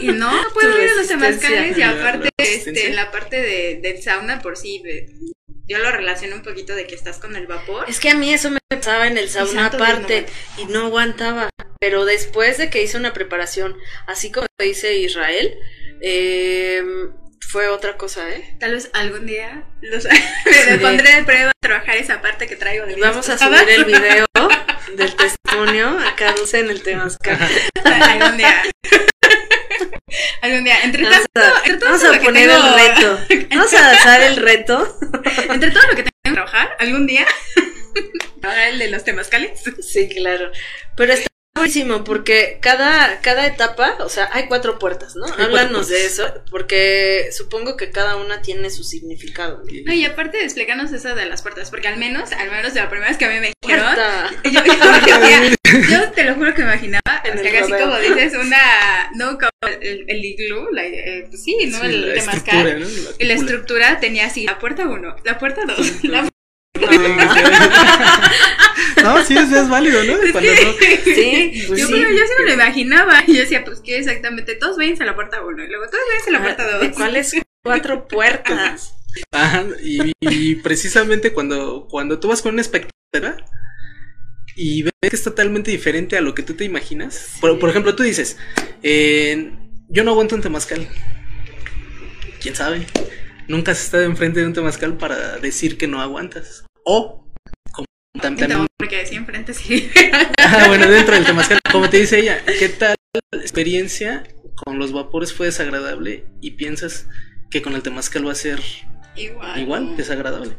y 0.00 0.08
no, 0.08 0.30
puedo 0.54 0.82
ir 0.82 0.90
a 0.90 0.94
los 0.94 1.06
temazcales 1.06 1.78
y 1.78 1.82
aparte 1.82 2.28
este, 2.38 2.88
en 2.88 2.96
la 2.96 3.10
parte 3.10 3.40
de, 3.40 3.78
del 3.82 4.02
sauna 4.02 4.42
por 4.42 4.56
sí 4.56 4.82
yo 5.66 5.78
lo 5.78 5.90
relaciono 5.90 6.36
un 6.36 6.42
poquito 6.42 6.74
de 6.74 6.86
que 6.86 6.94
estás 6.94 7.18
con 7.18 7.36
el 7.36 7.46
vapor. 7.46 7.86
Es 7.88 7.98
que 7.98 8.10
a 8.10 8.14
mí 8.14 8.34
eso 8.34 8.50
me 8.50 8.58
pasaba 8.68 9.06
en 9.06 9.16
el 9.16 9.30
sauna 9.30 9.66
aparte 9.66 10.26
y 10.58 10.66
no 10.66 10.86
aguantaba, 10.86 11.48
pero 11.80 12.04
después 12.04 12.58
de 12.58 12.68
que 12.68 12.82
hice 12.82 12.98
una 12.98 13.14
preparación, 13.14 13.76
así 14.06 14.30
como 14.30 14.46
dice 14.58 14.94
Israel, 14.96 15.56
eh, 16.02 16.82
fue 17.48 17.68
otra 17.68 17.96
cosa, 17.96 18.28
¿eh? 18.30 18.56
Tal 18.58 18.72
vez 18.72 18.90
algún 18.92 19.26
día 19.26 19.64
los, 19.80 20.04
me 20.70 20.78
pondré 20.78 21.16
de 21.16 21.24
prueba 21.24 21.50
a 21.50 21.52
trabajar 21.60 21.96
esa 21.96 22.20
parte 22.20 22.46
que 22.46 22.56
traigo 22.56 22.86
de 22.86 22.96
Vamos 22.96 23.28
a 23.28 23.38
subir 23.38 23.68
el 23.68 23.84
video 23.86 24.26
del 24.96 25.14
testimonio 25.16 25.98
acá 26.00 26.32
Dulce 26.32 26.60
en 26.60 26.70
el 26.70 26.82
tema 26.82 27.08
algún 27.84 28.36
día. 28.36 28.62
Algún 30.42 30.64
día. 30.64 30.82
Entre 30.84 31.02
tanto, 31.02 31.40
vamos 31.80 32.04
a, 32.04 32.20
poner 32.20 32.50
el 32.50 32.74
reto. 32.74 33.20
Vamos 33.50 33.74
a 33.74 33.80
lanzar 33.80 34.22
el 34.22 34.36
reto. 34.36 34.98
Entre 35.50 35.70
todo 35.70 35.82
lo 35.88 35.96
que 35.96 36.02
tengo 36.02 36.18
que 36.22 36.32
trabajar, 36.32 36.76
algún 36.78 37.06
día. 37.06 37.26
Ahora 38.42 38.68
el 38.68 38.78
de 38.78 38.88
los 38.90 39.04
temazcales. 39.04 39.62
Sí, 39.80 40.08
claro. 40.08 40.52
Pero 40.96 41.12
está 41.14 41.33
buenísimo 41.56 42.04
porque 42.04 42.58
cada, 42.60 43.20
cada 43.20 43.46
etapa, 43.46 43.96
o 44.00 44.08
sea, 44.08 44.28
hay 44.32 44.46
cuatro 44.48 44.78
puertas, 44.78 45.14
¿no? 45.16 45.24
Háblanos 45.26 45.88
de 45.88 46.04
eso, 46.04 46.24
porque 46.50 47.30
supongo 47.32 47.76
que 47.76 47.90
cada 47.90 48.16
una 48.16 48.42
tiene 48.42 48.70
su 48.70 48.82
significado. 48.84 49.62
¿no? 49.64 49.92
y 49.92 50.04
aparte 50.04 50.38
de 50.38 50.44
explicarnos 50.44 50.92
esa 50.92 51.14
de 51.14 51.26
las 51.26 51.42
puertas, 51.42 51.70
porque 51.70 51.88
al 51.88 51.96
menos, 51.96 52.32
al 52.32 52.50
menos 52.50 52.74
de 52.74 52.80
la 52.80 52.88
primera 52.90 53.08
vez 53.08 53.18
que 53.18 53.24
a 53.24 53.28
mí 53.30 53.40
me 53.40 53.52
dijeron, 53.62 53.86
yo, 55.90 56.10
te 56.10 56.24
lo 56.24 56.34
juro 56.34 56.54
que 56.54 56.62
me 56.62 56.72
imaginaba, 56.72 57.22
en 57.24 57.40
que 57.40 57.52
casi 57.52 57.72
como 57.72 57.98
dices, 57.98 58.34
una, 58.40 59.10
no 59.14 59.38
como 59.38 59.72
el, 59.80 60.04
el 60.08 60.24
iglú, 60.24 60.68
la, 60.72 60.84
eh, 60.84 61.26
pues 61.28 61.44
sí, 61.44 61.56
¿no? 61.66 61.82
el 61.82 62.14
y 63.18 63.24
la 63.24 63.34
estructura. 63.34 64.00
tenía 64.00 64.26
así, 64.26 64.44
la 64.44 64.58
puerta 64.58 64.86
uno, 64.86 65.16
la 65.24 65.38
puerta 65.38 65.62
dos, 65.66 66.04
la 66.04 66.28
no, 69.02 69.24
sí, 69.24 69.36
es, 69.36 69.52
es 69.52 69.68
válido, 69.68 70.02
¿no? 70.04 70.14
sí, 70.22 70.32
pues 70.32 71.80
yo, 71.80 71.86
sí. 71.86 71.92
yo 71.92 71.98
sí 71.98 72.32
me 72.38 72.44
lo 72.46 72.52
imaginaba. 72.52 73.22
Y 73.26 73.34
yo 73.34 73.40
decía, 73.40 73.64
pues 73.64 73.80
que 73.80 73.98
exactamente, 73.98 74.54
todos 74.54 74.76
váyanse 74.76 75.02
a 75.02 75.06
la 75.06 75.14
puerta 75.14 75.42
1 75.42 75.64
y 75.64 75.68
luego 75.68 75.84
todos 75.86 76.04
váyanse 76.08 76.30
a 76.30 76.32
la 76.32 76.42
puerta 76.42 76.78
2. 76.78 76.96
¿Cuáles 76.96 77.34
cuatro 77.62 78.06
puertas? 78.08 78.94
Ajá, 79.30 79.64
y, 79.82 80.56
precisamente 80.56 81.32
cuando, 81.32 81.86
cuando 81.88 82.18
tú 82.18 82.28
vas 82.28 82.42
con 82.42 82.54
una 82.54 82.62
espectadora 82.62 83.44
y 84.56 84.82
ves 84.82 84.92
que 85.00 85.16
es 85.16 85.22
totalmente 85.22 85.70
diferente 85.70 86.16
a 86.16 86.20
lo 86.20 86.34
que 86.34 86.42
tú 86.42 86.54
te 86.54 86.64
imaginas. 86.64 87.36
Por, 87.40 87.58
por, 87.58 87.70
ejemplo, 87.70 87.94
tú 87.94 88.02
dices, 88.02 88.36
eh, 88.82 89.52
yo 89.88 90.04
no 90.04 90.12
aguanto 90.12 90.34
un 90.34 90.42
temazcal. 90.42 90.88
¿Quién 92.40 92.56
sabe? 92.56 92.86
Nunca 93.48 93.72
has 93.72 93.82
estado 93.82 94.04
enfrente 94.04 94.40
de 94.40 94.46
un 94.46 94.52
temazcal 94.52 94.96
para 94.96 95.38
decir 95.38 95.78
que 95.78 95.86
no 95.86 96.00
aguantas. 96.00 96.64
O, 96.84 97.23
también. 98.20 98.66
Porque 98.78 98.98
decía 98.98 99.18
enfrente 99.18 99.54
sí. 99.54 99.90
ah, 100.38 100.64
bueno, 100.68 100.90
dentro 100.90 101.14
del 101.14 101.24
temazcal. 101.24 101.60
Como 101.70 101.88
te 101.90 101.98
dice 101.98 102.18
ella, 102.20 102.42
¿qué 102.58 102.68
tal 102.68 102.96
experiencia 103.32 104.24
con 104.54 104.78
los 104.78 104.92
vapores 104.92 105.32
fue 105.32 105.46
desagradable 105.46 106.24
y 106.40 106.52
piensas 106.52 107.06
que 107.50 107.62
con 107.62 107.74
el 107.74 107.82
temazcal 107.82 108.26
va 108.26 108.32
a 108.32 108.36
ser 108.36 108.60
igual, 109.16 109.60
igual 109.60 109.96
desagradable? 109.96 110.56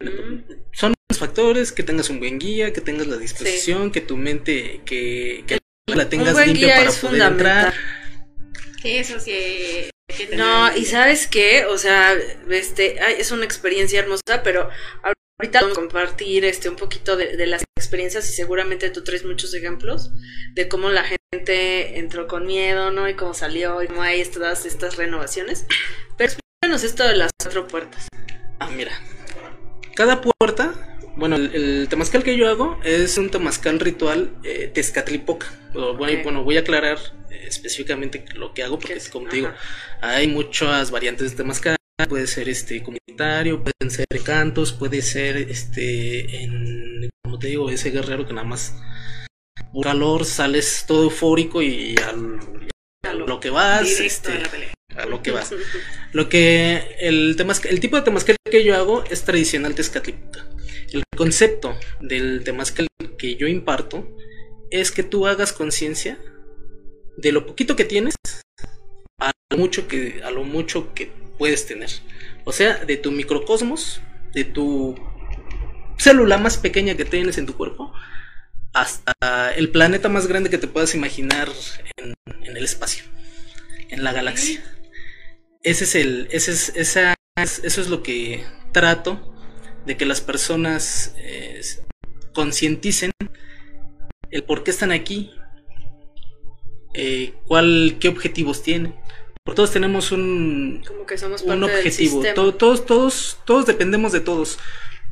Mm. 0.00 0.52
Son 0.72 0.94
los 1.10 1.18
factores, 1.18 1.72
que 1.72 1.82
tengas 1.82 2.10
un 2.10 2.18
buen 2.18 2.38
guía, 2.38 2.72
que 2.72 2.80
tengas 2.80 3.06
la 3.06 3.16
disposición, 3.16 3.90
que 3.90 4.00
tu 4.00 4.16
mente, 4.16 4.80
que, 4.84 5.44
que 5.46 5.58
la 5.86 6.08
tengas 6.08 6.46
limpia 6.46 6.76
para 6.76 6.92
poder 6.92 7.22
entrar. 7.22 7.74
Sí, 8.82 8.96
eso 8.96 9.20
sí 9.20 9.90
no, 10.36 10.76
y 10.76 10.84
sabes 10.84 11.26
qué, 11.26 11.64
o 11.66 11.78
sea, 11.78 12.14
este, 12.50 13.20
es 13.20 13.30
una 13.30 13.44
experiencia 13.44 14.00
hermosa, 14.00 14.42
pero 14.42 14.68
ahorita 15.42 15.60
vamos 15.60 15.76
a 15.76 15.80
compartir 15.80 16.44
este 16.44 16.68
un 16.68 16.76
poquito 16.76 17.16
de, 17.16 17.46
las 17.46 17.64
experiencias 17.76 18.30
y 18.30 18.32
seguramente 18.32 18.90
tú 18.90 19.02
traes 19.02 19.24
muchos 19.24 19.52
ejemplos 19.54 20.12
de 20.54 20.68
cómo 20.68 20.88
la 20.88 21.04
gente 21.04 21.98
entró 21.98 22.28
con 22.28 22.46
miedo, 22.46 22.92
¿no? 22.92 23.08
Y 23.08 23.14
cómo 23.14 23.34
salió 23.34 23.82
y 23.82 23.88
cómo 23.88 24.02
hay 24.02 24.24
todas 24.24 24.64
estas 24.66 24.96
renovaciones. 24.96 25.66
Pero 26.16 26.32
explícanos 26.32 26.84
esto 26.84 27.02
de 27.08 27.16
las 27.16 27.32
cuatro 27.42 27.66
puertas. 27.66 28.06
Ah, 28.60 28.70
mira. 28.70 28.92
Cada 29.96 30.20
puerta 30.20 30.98
bueno, 31.16 31.36
el, 31.36 31.54
el, 31.54 31.88
temazcal 31.88 32.22
que 32.22 32.36
yo 32.36 32.48
hago 32.48 32.78
es 32.84 33.18
un 33.18 33.28
temazcal 33.28 33.80
ritual 33.80 34.30
eh, 34.44 34.70
tezcatlipoca. 34.72 35.52
Bueno, 35.74 36.44
voy 36.44 36.56
a 36.56 36.60
aclarar 36.60 36.98
eh, 37.30 37.44
específicamente 37.48 38.24
lo 38.34 38.54
que 38.54 38.62
hago 38.62 38.78
porque, 38.78 38.98
como 39.10 39.28
te 39.28 39.36
digo, 39.36 39.50
hay 40.00 40.28
muchas 40.28 40.90
variantes 40.90 41.32
de 41.32 41.36
temazcal. 41.36 41.76
Puede 42.08 42.26
ser 42.26 42.48
este 42.48 42.82
comunitario, 42.82 43.62
pueden 43.62 43.90
ser 43.90 44.06
cantos, 44.24 44.72
puede 44.72 45.02
ser 45.02 45.36
este 45.36 46.42
en 46.42 47.10
como 47.22 47.38
te 47.38 47.46
digo, 47.46 47.70
ese 47.70 47.90
guerrero 47.90 48.26
que 48.26 48.34
nada 48.34 48.46
más 48.46 48.74
por 49.72 49.84
calor 49.84 50.24
sales 50.24 50.84
todo 50.86 51.04
eufórico 51.04 51.62
y 51.62 51.94
al, 52.06 52.38
a 53.02 53.14
lo 53.14 53.40
que 53.40 53.50
vas, 53.50 53.88
este, 54.00 54.42
a 54.96 55.06
lo 55.06 55.22
que 55.22 55.30
vas. 55.30 55.54
Lo 56.12 56.28
que 56.28 56.96
el 57.00 57.34
el 57.70 57.80
tipo 57.80 57.96
de 57.96 58.02
temazcal 58.02 58.36
que 58.50 58.64
yo 58.64 58.76
hago 58.76 59.02
es 59.04 59.24
tradicional 59.24 59.74
tezcatlipoca. 59.74 60.46
El 60.92 61.04
concepto 61.16 61.74
del 62.00 62.44
temazcal 62.44 62.86
que 63.16 63.36
yo 63.36 63.46
imparto 63.46 64.14
es 64.70 64.90
que 64.90 65.02
tú 65.02 65.26
hagas 65.26 65.54
conciencia 65.54 66.18
de 67.16 67.32
lo 67.32 67.46
poquito 67.46 67.76
que 67.76 67.86
tienes 67.86 68.14
a 69.18 69.32
lo 69.50 69.56
mucho 69.56 69.88
que 69.88 70.20
a 70.22 70.30
lo 70.30 70.44
mucho 70.44 70.92
que 70.92 71.10
puedes 71.38 71.66
tener. 71.66 71.90
O 72.44 72.52
sea, 72.52 72.84
de 72.84 72.96
tu 72.96 73.12
microcosmos, 73.12 74.00
de 74.32 74.44
tu 74.44 74.96
célula 75.98 76.38
más 76.38 76.56
pequeña 76.56 76.96
que 76.96 77.04
tienes 77.04 77.38
en 77.38 77.46
tu 77.46 77.56
cuerpo, 77.56 77.92
hasta 78.72 79.52
el 79.54 79.70
planeta 79.70 80.08
más 80.08 80.26
grande 80.26 80.50
que 80.50 80.58
te 80.58 80.66
puedas 80.68 80.94
imaginar 80.94 81.48
en, 81.96 82.14
el 82.56 82.64
espacio, 82.64 83.04
en 83.90 84.02
la 84.02 84.12
galaxia. 84.12 84.62
Ese 85.62 85.84
es 85.84 85.94
el, 85.94 86.28
ese 86.32 86.52
es, 86.52 86.72
esa, 86.74 87.14
eso 87.36 87.80
es 87.80 87.88
lo 87.88 88.02
que 88.02 88.44
trato 88.72 89.32
de 89.86 89.96
que 89.96 90.06
las 90.06 90.20
personas 90.20 91.14
eh, 91.18 91.60
concienticen 92.32 93.10
el 94.30 94.44
por 94.44 94.64
qué 94.64 94.70
están 94.70 94.92
aquí, 94.92 95.30
eh, 96.94 97.34
cuál, 97.46 97.98
qué 98.00 98.08
objetivos 98.08 98.62
tienen. 98.62 98.94
Por 99.44 99.54
todos 99.54 99.72
tenemos 99.72 100.12
un, 100.12 100.82
como 100.86 101.04
que 101.04 101.18
somos 101.18 101.42
un 101.42 101.64
objetivo. 101.64 102.22
todos, 102.34 102.86
todos, 102.86 103.38
todos 103.44 103.66
dependemos 103.66 104.12
de 104.12 104.20
todos. 104.20 104.58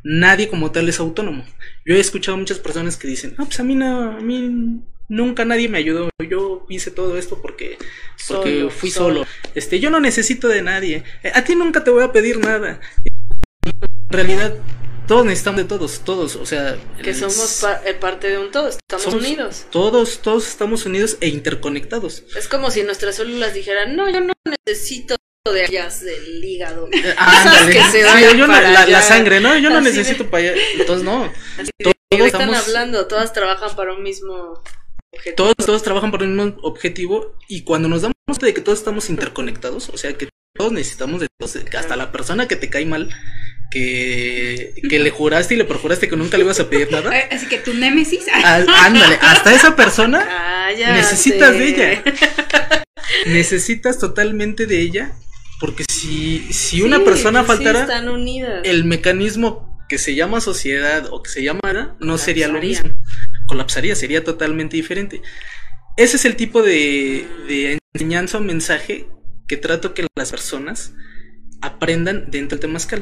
Nadie 0.03 0.47
como 0.47 0.71
tal 0.71 0.89
es 0.89 0.99
autónomo. 0.99 1.45
Yo 1.85 1.95
he 1.95 1.99
escuchado 1.99 2.37
muchas 2.37 2.59
personas 2.59 2.97
que 2.97 3.07
dicen, 3.07 3.35
no, 3.37 3.45
pues 3.45 3.59
a 3.59 3.63
mí 3.63 3.75
no, 3.75 4.11
a 4.11 4.21
mí 4.21 4.81
nunca 5.09 5.45
nadie 5.45 5.67
me 5.67 5.77
ayudó. 5.77 6.09
Yo 6.27 6.65
hice 6.69 6.91
todo 6.91 7.17
esto 7.17 7.41
porque, 7.41 7.77
porque 8.27 8.69
fui 8.69 8.89
solo. 8.89 9.25
Este, 9.53 9.79
yo 9.79 9.89
no 9.89 9.99
necesito 9.99 10.47
de 10.47 10.61
nadie. 10.61 11.03
A 11.33 11.43
ti 11.43 11.55
nunca 11.55 11.83
te 11.83 11.91
voy 11.91 12.03
a 12.03 12.11
pedir 12.11 12.39
nada 12.39 12.79
en 14.11 14.17
realidad 14.17 14.53
todos 15.07 15.25
necesitamos 15.25 15.61
de 15.61 15.67
todos, 15.67 15.99
todos, 16.05 16.35
o 16.35 16.45
sea... 16.45 16.77
Que 17.03 17.13
somos 17.13 17.63
eh, 17.85 17.93
parte 17.93 18.29
de 18.29 18.37
un 18.37 18.51
todo, 18.51 18.67
estamos 18.67 19.13
unidos. 19.13 19.65
Todos, 19.71 20.19
todos 20.21 20.47
estamos 20.47 20.85
unidos 20.85 21.17
e 21.21 21.27
interconectados. 21.27 22.23
Es 22.35 22.47
como 22.47 22.71
si 22.71 22.83
nuestras 22.83 23.15
células 23.15 23.53
dijeran, 23.53 23.95
no, 23.95 24.09
yo 24.09 24.21
no 24.21 24.33
necesito 24.65 25.15
de 25.49 25.65
ellas 25.65 26.01
del 26.01 26.43
hígado. 26.43 26.87
Ah, 27.17 27.67
que 27.71 27.83
se 27.85 28.01
yo 28.37 28.47
la, 28.47 29.01
sangre, 29.01 29.39
¿no? 29.39 29.57
Yo 29.57 29.69
no 29.69 29.81
necesito 29.81 30.29
para 30.29 30.51
allá. 30.51 30.61
Entonces, 30.75 31.03
no. 31.03 31.31
todos 32.09 32.25
están 32.27 32.53
hablando? 32.53 33.07
Todas 33.07 33.33
trabajan 33.33 33.75
para 33.75 33.93
un 33.93 34.03
mismo 34.03 34.61
objetivo. 35.11 35.35
Todos, 35.35 35.55
todos 35.65 35.83
trabajan 35.83 36.11
para 36.11 36.25
un 36.25 36.35
mismo 36.35 36.61
objetivo 36.61 37.35
y 37.47 37.63
cuando 37.63 37.87
nos 37.87 38.03
damos 38.03 38.15
cuenta 38.25 38.45
de 38.45 38.53
que 38.53 38.61
todos 38.61 38.79
estamos 38.79 39.09
interconectados, 39.09 39.89
o 39.89 39.97
sea, 39.97 40.13
que 40.13 40.29
todos 40.55 40.71
necesitamos 40.71 41.21
de 41.21 41.27
todos, 41.37 41.55
hasta 41.55 41.95
la 41.95 42.11
persona 42.11 42.47
que 42.47 42.55
te 42.55 42.69
cae 42.69 42.85
mal, 42.85 43.09
que, 43.71 44.73
que 44.87 44.99
le 44.99 45.09
juraste 45.09 45.55
y 45.55 45.57
le 45.57 45.65
perjuraste 45.65 46.07
que 46.07 46.15
nunca 46.15 46.37
le 46.37 46.43
ibas 46.43 46.59
a 46.59 46.69
pedir 46.69 46.91
nada. 46.91 47.11
Así 47.31 47.47
que 47.47 47.57
tu 47.57 47.73
némesis. 47.73 48.25
Ah, 48.31 48.63
ándale, 48.83 49.17
hasta 49.21 49.53
esa 49.53 49.75
persona 49.75 50.27
necesitas 50.77 51.53
de 51.53 51.67
ella. 51.67 52.03
necesitas 53.25 53.97
totalmente 53.97 54.67
de 54.67 54.81
ella 54.81 55.13
porque 55.59 55.85
si, 55.89 56.51
si 56.51 56.81
una 56.81 57.03
persona 57.03 57.43
faltara, 57.43 57.87
el 58.63 58.83
mecanismo 58.83 59.79
que 59.87 59.97
se 59.99 60.15
llama 60.15 60.41
sociedad 60.41 61.07
o 61.11 61.21
que 61.21 61.29
se 61.29 61.43
llama 61.43 61.95
no 61.99 62.17
sería 62.17 62.47
lo 62.47 62.59
mismo. 62.59 62.89
Colapsaría, 63.47 63.95
sería 63.95 64.23
totalmente 64.23 64.75
diferente. 64.75 65.21
Ese 65.97 66.17
es 66.17 66.25
el 66.25 66.35
tipo 66.35 66.63
de, 66.63 67.27
de 67.47 67.79
enseñanza 67.93 68.37
o 68.37 68.41
mensaje 68.41 69.07
que 69.47 69.57
trato 69.57 69.93
que 69.93 70.07
las 70.15 70.31
personas 70.31 70.93
aprendan 71.61 72.31
dentro 72.31 72.57
del 72.57 72.61
temazcal. 72.61 73.01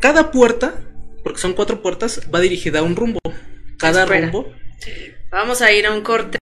Cada 0.00 0.30
puerta, 0.30 0.80
porque 1.24 1.40
son 1.40 1.54
cuatro 1.54 1.82
puertas, 1.82 2.22
va 2.32 2.40
dirigida 2.40 2.80
a 2.80 2.82
un 2.82 2.96
rumbo. 2.96 3.20
Cada 3.78 4.06
rumbo. 4.06 4.52
Vamos 5.30 5.62
a 5.62 5.72
ir 5.72 5.86
a 5.86 5.92
un 5.92 6.02
corte 6.02 6.38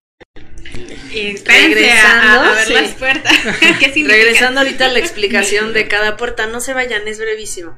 y 1.11 1.37
regresando, 1.37 2.43
a, 2.43 2.53
ver 2.53 2.69
las 2.69 2.93
puertas. 2.93 3.33
regresando 3.95 4.59
ahorita 4.59 4.85
a 4.85 4.89
la 4.89 4.99
explicación 4.99 5.73
de 5.73 5.87
cada 5.87 6.17
puerta, 6.17 6.47
no 6.47 6.59
se 6.61 6.73
vayan, 6.73 7.07
es 7.07 7.19
brevísimo. 7.19 7.77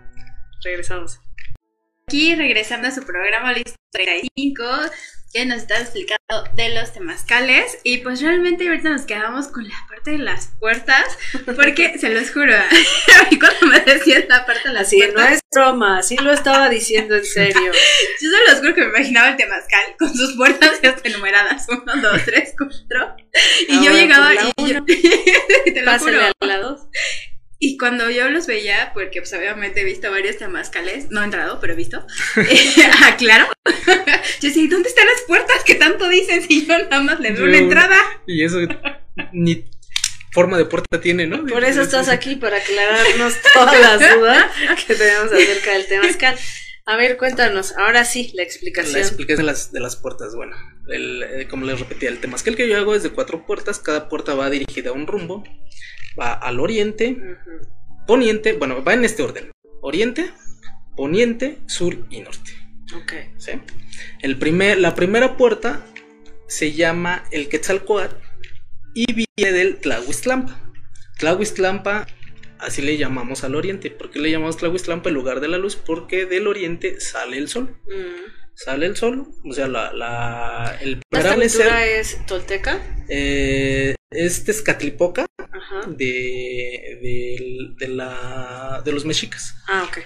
Regresamos. 0.63 1.19
Aquí 2.07 2.35
regresando 2.35 2.87
a 2.87 2.91
su 2.91 3.03
programa 3.03 3.53
Listo 3.53 3.75
35, 3.91 4.65
que 5.33 5.45
nos 5.45 5.57
está 5.57 5.79
explicando 5.79 6.19
de 6.55 6.69
los 6.69 6.91
temazcales. 6.93 7.79
Y 7.83 7.99
pues 7.99 8.21
realmente 8.21 8.67
ahorita 8.67 8.89
nos 8.89 9.03
quedamos 9.03 9.47
con 9.47 9.67
la 9.67 9.75
parte 9.87 10.11
de 10.11 10.17
las 10.19 10.51
puertas 10.59 11.17
porque 11.55 11.97
se 11.99 12.09
los 12.09 12.31
juro 12.31 12.55
a 12.55 13.29
mí 13.29 13.39
cuando 13.39 13.67
me 13.67 13.79
decían 13.79 14.25
la 14.27 14.45
parte 14.45 14.69
de 14.69 14.73
las 14.73 14.89
puertas 14.89 15.15
no 15.15 15.35
es 15.35 15.41
broma 15.51 16.03
sí 16.03 16.15
lo 16.17 16.31
estaba 16.31 16.69
diciendo 16.69 17.15
en 17.15 17.25
serio. 17.25 17.71
Yo 18.21 18.29
se 18.29 18.51
los 18.51 18.59
juro 18.59 18.75
que 18.75 18.81
me 18.81 18.89
imaginaba 18.89 19.29
el 19.29 19.37
temazcal 19.37 19.83
con 19.97 20.13
sus 20.13 20.35
puertas 20.35 20.79
enumeradas 21.03 21.67
uno, 21.69 22.01
dos, 22.01 22.21
tres, 22.25 22.53
cuatro. 22.57 23.15
Y 23.67 23.83
yo 23.83 23.91
llegaba 23.91 24.33
y 24.33 24.67
yo, 24.67 24.83
te 24.85 25.81
lo 25.81 25.99
juro. 25.99 26.19
al 26.19 26.47
lado 26.47 26.89
y 26.89 27.08
cuando 27.79 28.09
yo 28.09 28.29
los 28.29 28.45
veía, 28.45 28.91
porque 28.93 29.21
pues 29.21 29.33
obviamente 29.33 29.81
he 29.81 29.83
visto 29.83 30.11
varios 30.11 30.37
temazcales, 30.37 31.09
no 31.09 31.21
he 31.21 31.25
entrado, 31.25 31.59
pero 31.59 31.73
he 31.73 31.75
visto, 31.75 32.05
ah, 33.01 33.15
claro, 33.17 33.47
yo 33.65 34.47
decía, 34.47 34.67
¿dónde 34.69 34.89
están 34.89 35.07
las 35.07 35.21
puertas 35.27 35.63
que 35.65 35.75
tanto 35.75 36.07
dicen 36.09 36.41
si 36.41 36.67
yo 36.67 36.77
nada 36.77 37.01
más 37.01 37.19
le 37.19 37.31
doy 37.31 37.49
una 37.49 37.57
entrada? 37.57 37.97
Y 38.27 38.43
eso 38.43 38.59
ni 39.33 39.65
forma 40.31 40.57
de 40.57 40.65
puerta 40.65 41.01
tiene, 41.01 41.25
¿no? 41.25 41.45
Por 41.45 41.63
eso 41.63 41.81
estás 41.81 42.09
aquí, 42.09 42.35
para 42.35 42.57
aclararnos 42.57 43.33
todas 43.53 43.79
las 43.79 43.99
dudas 44.15 44.45
que 44.85 44.95
tenemos 44.95 45.31
acerca 45.31 45.73
del 45.73 45.87
temazcal. 45.87 46.37
A 46.85 46.95
ver, 46.95 47.17
cuéntanos, 47.17 47.75
ahora 47.77 48.03
sí, 48.03 48.31
la 48.33 48.43
explicación. 48.43 48.93
La 48.93 48.99
explicación 48.99 49.45
de 49.45 49.51
las, 49.51 49.71
de 49.71 49.79
las 49.79 49.95
puertas, 49.95 50.35
bueno, 50.35 50.55
eh, 50.91 51.47
como 51.47 51.65
les 51.65 51.79
repetía, 51.79 52.09
el 52.09 52.19
temazcal 52.19 52.55
que 52.55 52.67
yo 52.67 52.77
hago 52.77 52.95
es 52.95 53.03
de 53.03 53.11
cuatro 53.11 53.45
puertas, 53.45 53.79
cada 53.79 54.09
puerta 54.09 54.33
va 54.33 54.49
dirigida 54.49 54.89
a 54.89 54.93
un 54.93 55.05
rumbo, 55.05 55.43
va 56.19 56.33
al 56.33 56.59
oriente, 56.59 57.37
poniente, 58.07 58.53
bueno, 58.53 58.83
va 58.83 58.93
en 58.93 59.05
este 59.05 59.23
orden, 59.23 59.51
oriente, 59.81 60.31
poniente, 60.95 61.59
sur 61.67 61.95
y 62.09 62.21
norte. 62.21 62.51
Ok. 62.95 63.13
¿Sí? 63.37 63.51
El 64.21 64.37
primer, 64.37 64.79
la 64.79 64.95
primera 64.95 65.37
puerta 65.37 65.85
se 66.47 66.73
llama 66.73 67.23
el 67.31 67.47
Quetzalcoatl 67.47 68.15
y 68.93 69.05
viene 69.13 69.57
del 69.57 69.77
Tlahuistlampa. 69.77 70.59
Tlahuistlampa, 71.17 72.07
así 72.57 72.81
le 72.81 72.97
llamamos 72.97 73.43
al 73.43 73.55
oriente. 73.55 73.91
¿Por 73.91 74.09
qué 74.09 74.19
le 74.19 74.31
llamamos 74.31 74.57
Tlahuistlampa 74.57 75.09
el 75.09 75.15
lugar 75.15 75.39
de 75.39 75.47
la 75.47 75.57
luz? 75.57 75.75
Porque 75.75 76.25
del 76.25 76.47
oriente 76.47 76.99
sale 76.99 77.37
el 77.37 77.47
sol. 77.47 77.77
Mm 77.87 78.38
sale 78.63 78.87
el 78.87 78.97
sol, 78.97 79.31
o 79.45 79.53
sea, 79.53 79.67
la, 79.67 79.93
la 79.93 80.77
el 80.81 81.01
¿Esta 81.11 81.85
es 81.85 82.25
tolteca? 82.25 82.81
Eh, 83.07 83.95
es 84.11 84.43
Tezcatlipoca 84.43 85.25
de, 85.87 86.99
de, 87.01 87.75
de, 87.77 87.87
la, 87.87 88.81
de 88.83 88.91
los 88.91 89.05
mexicas. 89.05 89.55
Ah, 89.67 89.85
ok. 89.87 89.99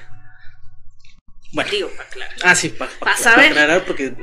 Bueno. 1.51 1.71
Digo, 1.71 1.89
para 1.89 2.03
aclarar. 2.03 2.35
Ah, 2.43 2.55
sí, 2.55 2.69
para, 2.69 2.91
aclarar, 2.91 3.85
porque 3.85 4.13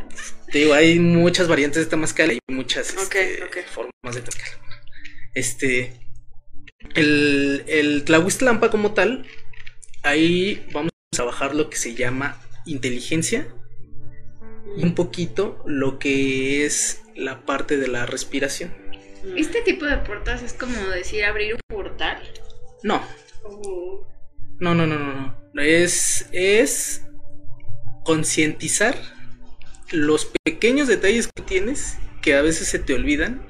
te 0.51 0.59
digo, 0.59 0.75
hay 0.75 1.01
muchas 1.01 1.49
variantes 1.49 1.85
de 1.85 1.90
Temazcal 1.90 2.33
y 2.33 2.38
muchas 2.49 2.95
este, 2.95 3.47
formas 3.66 4.14
de 4.14 4.23
Temazcal. 4.23 4.61
Este, 5.35 5.93
el, 6.95 7.64
el 7.66 8.05
Tlahuistlampa 8.05 8.71
como 8.71 8.95
tal, 8.95 9.27
ahí 10.03 10.66
vamos 10.73 10.90
a 11.19 11.23
bajar 11.25 11.55
lo 11.57 11.69
que 11.69 11.77
se 11.77 11.95
llama 11.95 12.40
inteligencia 12.64 13.49
un 14.76 14.94
poquito 14.94 15.62
lo 15.66 15.98
que 15.98 16.64
es 16.64 17.02
la 17.16 17.44
parte 17.44 17.76
de 17.76 17.88
la 17.88 18.06
respiración. 18.06 18.72
¿Este 19.37 19.61
tipo 19.62 19.85
de 19.85 19.98
puertas 19.98 20.42
es 20.42 20.52
como 20.52 20.76
decir 20.88 21.24
abrir 21.24 21.54
un 21.54 21.61
portal? 21.68 22.22
No. 22.83 23.02
No, 24.59 24.74
no, 24.74 24.87
no, 24.87 24.98
no, 24.98 25.37
no. 25.52 25.62
Es, 25.62 26.28
es 26.33 27.02
concientizar 28.04 28.96
los 29.90 30.30
pequeños 30.44 30.88
detalles 30.88 31.28
que 31.28 31.42
tienes 31.42 31.96
que 32.22 32.35
a 32.35 32.42
veces 32.42 32.68
se 32.68 32.78
te 32.78 32.94
olvidan 32.94 33.42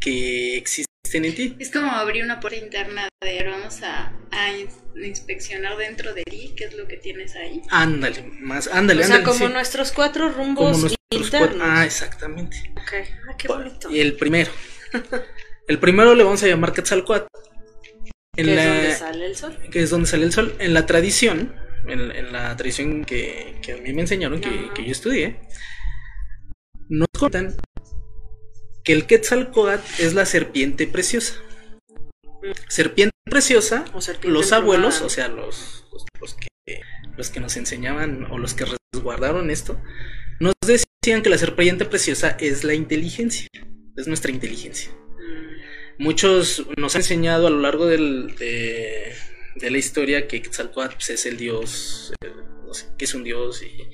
que 0.00 0.56
existen 0.56 0.86
en 1.14 1.34
ti. 1.34 1.56
Es 1.58 1.70
como 1.70 1.90
abrir 1.90 2.24
una 2.24 2.40
puerta 2.40 2.58
interna 2.58 3.08
de 3.20 3.44
vamos 3.44 3.80
a, 3.82 4.12
inspeccionar 4.96 5.76
dentro 5.76 6.12
de 6.12 6.24
ti 6.24 6.54
qué 6.56 6.64
es 6.64 6.74
lo 6.74 6.86
que 6.88 6.96
tienes 6.96 7.36
ahí. 7.36 7.62
Ándale, 7.70 8.22
más, 8.40 8.68
ándale, 8.68 9.04
o 9.04 9.06
sea, 9.06 9.22
como 9.22 9.48
nuestros 9.48 9.92
cuatro 9.92 10.28
rumbos 10.30 10.96
internos. 11.10 11.58
ah, 11.62 11.84
exactamente. 11.84 12.56
Ok, 12.76 12.92
ah, 13.28 13.36
qué 13.38 13.48
bonito. 13.48 13.90
Y 13.90 14.00
el 14.00 14.16
primero. 14.16 14.50
el 15.68 15.78
primero 15.78 16.14
le 16.14 16.24
vamos 16.24 16.42
a 16.42 16.46
llamar 16.46 16.72
Quetzalcoatl. 16.72 17.26
En 18.36 18.46
que 18.46 18.54
es 18.54 18.66
donde 18.66 18.94
sale 18.94 19.26
el 19.26 19.36
sol. 19.36 19.58
Que 19.70 19.82
es 19.82 19.90
donde 19.90 20.06
sale 20.08 20.24
el 20.24 20.32
sol. 20.32 20.56
En 20.58 20.74
la 20.74 20.86
tradición, 20.86 21.54
en, 21.86 22.32
la 22.32 22.56
tradición 22.56 23.04
que, 23.04 23.56
que, 23.62 23.72
a 23.72 23.76
mí 23.76 23.92
me 23.92 24.02
enseñaron, 24.02 24.40
que, 24.40 24.70
que 24.74 24.84
yo 24.84 24.92
estudié, 24.92 25.40
nos 26.88 27.08
cuentan 27.18 27.56
que 28.88 28.94
el 28.94 29.04
Quetzalcoatl 29.04 29.84
es 30.02 30.14
la 30.14 30.24
serpiente 30.24 30.86
preciosa. 30.86 31.34
Serpiente 32.68 33.14
preciosa, 33.22 33.84
los 34.22 34.52
abuelos, 34.52 35.02
o 35.02 35.10
sea, 35.10 35.28
los, 35.28 35.84
los, 36.18 36.34
que, 36.34 36.80
los 37.14 37.28
que 37.28 37.38
nos 37.38 37.58
enseñaban 37.58 38.24
o 38.30 38.38
los 38.38 38.54
que 38.54 38.64
resguardaron 38.94 39.50
esto, 39.50 39.78
nos 40.40 40.54
decían 40.66 41.20
que 41.20 41.28
la 41.28 41.36
serpiente 41.36 41.84
preciosa 41.84 42.30
es 42.40 42.64
la 42.64 42.72
inteligencia, 42.72 43.48
es 43.94 44.06
nuestra 44.06 44.32
inteligencia. 44.32 44.90
Muchos 45.98 46.64
nos 46.78 46.94
han 46.94 47.02
enseñado 47.02 47.46
a 47.46 47.50
lo 47.50 47.60
largo 47.60 47.84
del, 47.84 48.36
de, 48.36 49.12
la 49.60 49.76
historia 49.76 50.26
que 50.26 50.40
Quetzalcoatl 50.40 50.94
pues, 50.94 51.10
es 51.10 51.26
el 51.26 51.36
dios, 51.36 52.14
eh, 52.24 52.32
no 52.66 52.72
sé, 52.72 52.86
que 52.96 53.04
es 53.04 53.12
un 53.12 53.22
dios 53.22 53.62
y 53.62 53.86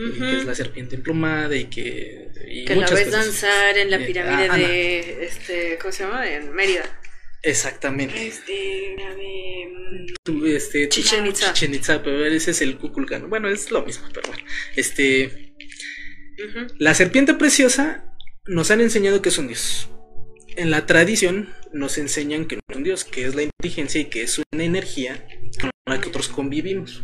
que 0.00 0.38
es 0.38 0.44
la 0.44 0.54
serpiente 0.54 0.96
emplumada 0.96 1.54
y 1.54 1.66
que... 1.66 2.30
que 2.66 2.74
la 2.74 2.88
ves 2.88 3.10
danzar 3.10 3.76
en 3.76 3.90
la 3.90 3.98
eh, 3.98 4.06
pirámide 4.06 4.48
ah, 4.50 4.56
de, 4.56 5.24
este, 5.24 5.78
¿cómo 5.80 5.92
se 5.92 6.04
llama? 6.04 6.28
En 6.28 6.52
Mérida. 6.52 7.00
Exactamente. 7.42 8.26
Este, 8.26 8.96
la 8.96 9.14
de... 9.14 10.56
este, 10.56 10.88
Chichen 10.88 11.26
Itza. 11.26 11.52
Chichen 11.52 11.74
Itza, 11.74 12.02
pero 12.02 12.24
ese 12.24 12.52
es 12.52 12.62
el 12.62 12.78
Kukulkan. 12.78 13.28
Bueno, 13.28 13.48
es 13.48 13.70
lo 13.70 13.84
mismo, 13.84 14.08
pero 14.12 14.28
bueno. 14.28 14.44
Este... 14.76 15.54
La 16.78 16.94
serpiente 16.94 17.34
preciosa 17.34 18.16
nos 18.46 18.70
han 18.70 18.80
enseñado 18.80 19.20
que 19.20 19.28
es 19.28 19.36
un 19.36 19.48
dios. 19.48 19.90
En 20.56 20.70
la 20.70 20.86
tradición 20.86 21.54
nos 21.72 21.98
enseñan 21.98 22.46
que 22.46 22.56
no 22.56 22.62
es 22.68 22.76
un 22.76 22.84
dios, 22.84 23.04
que 23.04 23.26
es 23.26 23.34
la 23.34 23.42
inteligencia 23.42 24.00
y 24.00 24.06
que 24.06 24.22
es 24.22 24.40
una 24.52 24.64
energía 24.64 25.26
con 25.60 25.70
la 25.86 26.00
que 26.00 26.08
otros 26.08 26.28
convivimos 26.28 27.02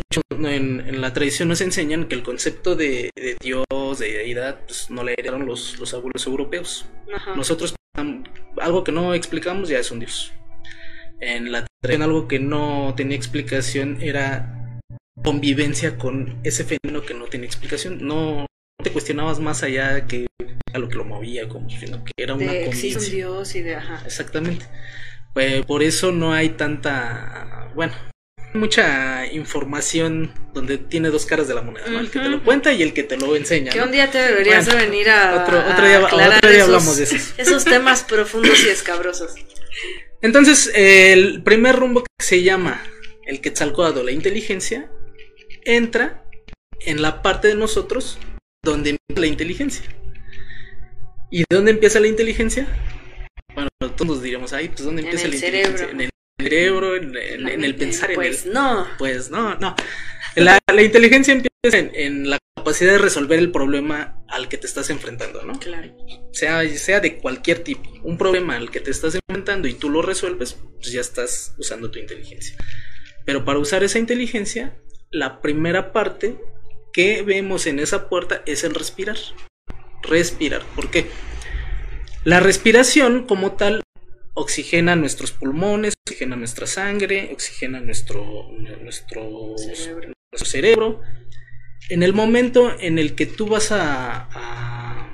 hecho, 0.00 0.20
en, 0.30 1.00
la 1.00 1.12
tradición 1.12 1.48
nos 1.48 1.60
enseñan 1.60 2.06
que 2.06 2.14
el 2.14 2.22
concepto 2.22 2.76
de, 2.76 3.10
Dios, 3.40 3.64
de 3.98 4.12
deidad, 4.12 4.60
pues 4.66 4.90
no 4.90 5.04
le 5.04 5.12
heredaron 5.12 5.46
los, 5.46 5.78
los 5.78 5.94
abuelos 5.94 6.26
europeos. 6.26 6.86
Nosotros, 7.36 7.74
algo 8.60 8.84
que 8.84 8.92
no 8.92 9.14
explicamos 9.14 9.68
ya 9.68 9.78
es 9.78 9.90
un 9.90 10.00
Dios. 10.00 10.32
En 11.20 11.52
la 11.52 11.66
tradición, 11.80 12.02
algo 12.02 12.28
que 12.28 12.38
no 12.38 12.94
tenía 12.96 13.16
explicación 13.16 13.98
era 14.00 14.80
convivencia 15.22 15.96
con 15.96 16.40
ese 16.42 16.64
fenómeno 16.64 17.06
que 17.06 17.14
no 17.14 17.26
tenía 17.26 17.46
explicación. 17.46 18.06
No 18.06 18.46
te 18.82 18.90
cuestionabas 18.90 19.40
más 19.40 19.62
allá 19.62 20.06
que 20.06 20.26
a 20.72 20.78
lo 20.78 20.88
que 20.88 20.96
lo 20.96 21.04
movía, 21.04 21.48
como 21.48 21.70
sino 21.70 22.04
que 22.04 22.12
era 22.16 22.34
una 22.34 22.46
convivencia. 22.46 22.98
Dios 22.98 23.54
y 23.54 23.62
de 23.62 23.78
Exactamente. 24.04 24.66
Pues 25.32 25.64
por 25.66 25.82
eso 25.82 26.12
no 26.12 26.32
hay 26.32 26.50
tanta, 26.50 27.72
bueno, 27.74 27.92
mucha 28.54 29.26
información 29.26 30.32
donde 30.54 30.78
tiene 30.78 31.10
dos 31.10 31.26
caras 31.26 31.48
de 31.48 31.54
la 31.54 31.62
moneda, 31.62 31.86
¿no? 31.88 31.98
El 31.98 32.10
que 32.10 32.20
te 32.20 32.28
lo 32.28 32.42
cuenta 32.42 32.72
y 32.72 32.82
el 32.82 32.94
que 32.94 33.02
te 33.02 33.16
lo 33.16 33.34
enseña. 33.36 33.72
Que 33.72 33.82
un 33.82 33.90
día 33.90 34.10
te 34.10 34.18
deberías 34.18 34.66
de 34.66 34.76
venir 34.76 35.10
a, 35.10 35.42
otro, 35.42 35.56
día, 35.86 36.00
otro 36.04 36.50
día 36.50 36.62
hablamos 36.62 36.96
de 36.96 37.04
esos. 37.04 37.34
esos 37.36 37.64
temas 37.64 38.04
profundos 38.04 38.64
y 38.64 38.68
escabrosos. 38.68 39.34
Entonces, 40.22 40.70
el 40.74 41.42
primer 41.42 41.76
rumbo 41.76 42.02
que 42.02 42.24
se 42.24 42.42
llama 42.42 42.82
el 43.26 43.40
Quetzalcoatl, 43.40 44.04
la 44.04 44.12
inteligencia, 44.12 44.90
entra 45.64 46.24
en 46.80 47.02
la 47.02 47.22
parte 47.22 47.48
de 47.48 47.54
nosotros 47.56 48.18
donde 48.62 48.90
empieza 48.90 49.20
la 49.20 49.26
inteligencia. 49.26 49.84
¿Y 51.30 51.40
de 51.40 51.46
dónde 51.50 51.72
empieza 51.72 51.98
la 52.00 52.06
inteligencia? 52.06 52.68
Bueno, 53.54 53.68
todos 53.96 54.22
diríamos, 54.22 54.52
ahí, 54.52 54.68
pues 54.68 54.84
¿dónde 54.84 55.02
empieza 55.02 55.28
la 55.28 55.34
inteligencia? 55.34 55.90
En 55.90 56.00
el 56.02 56.10
cerebro, 56.44 56.96
en, 56.96 57.14
el 57.64 57.74
pensar. 57.74 58.10
Pues 58.14 58.42
en 58.42 58.48
el... 58.48 58.54
no. 58.54 58.86
Pues 58.98 59.30
no, 59.30 59.56
no. 59.56 59.74
La, 60.36 60.58
inteligencia 60.82 61.32
empieza 61.32 61.78
en, 61.78 62.28
la 62.28 62.38
capacidad 62.56 62.92
de 62.92 62.98
resolver 62.98 63.38
el 63.38 63.52
problema 63.52 64.24
al 64.28 64.48
que 64.48 64.58
te 64.58 64.66
estás 64.66 64.90
enfrentando, 64.90 65.42
¿no? 65.42 65.58
Claro. 65.58 65.96
Sea, 66.32 66.68
sea 66.70 67.00
de 67.00 67.18
cualquier 67.18 67.60
tipo. 67.60 67.88
Un 68.02 68.18
problema 68.18 68.56
al 68.56 68.70
que 68.70 68.80
te 68.80 68.90
estás 68.90 69.14
enfrentando 69.14 69.68
y 69.68 69.74
tú 69.74 69.90
lo 69.90 70.02
resuelves, 70.02 70.56
pues 70.76 70.92
ya 70.92 71.00
estás 71.00 71.54
usando 71.58 71.90
tu 71.90 71.98
inteligencia. 71.98 72.56
Pero 73.24 73.44
para 73.44 73.58
usar 73.58 73.84
esa 73.84 73.98
inteligencia, 73.98 74.76
la 75.10 75.40
primera 75.40 75.92
parte 75.92 76.36
que 76.92 77.22
vemos 77.22 77.66
en 77.66 77.78
esa 77.78 78.08
puerta 78.08 78.42
es 78.46 78.64
el 78.64 78.74
respirar. 78.74 79.16
Respirar. 80.02 80.62
¿Por 80.74 80.90
qué? 80.90 81.06
La 82.24 82.40
respiración 82.40 83.26
como 83.26 83.52
tal 83.52 83.83
oxigena 84.34 84.96
nuestros 84.96 85.32
pulmones, 85.32 85.94
oxigena 86.06 86.36
nuestra 86.36 86.66
sangre, 86.66 87.30
oxigena 87.32 87.80
nuestro, 87.80 88.50
nuestro, 88.82 89.54
cerebro. 89.56 90.12
nuestro 90.32 90.50
cerebro. 90.50 91.00
En 91.88 92.02
el 92.02 92.12
momento 92.12 92.74
en 92.78 92.98
el 92.98 93.14
que 93.14 93.26
tú 93.26 93.46
vas 93.46 93.70
a, 93.72 94.28
a, 94.32 95.10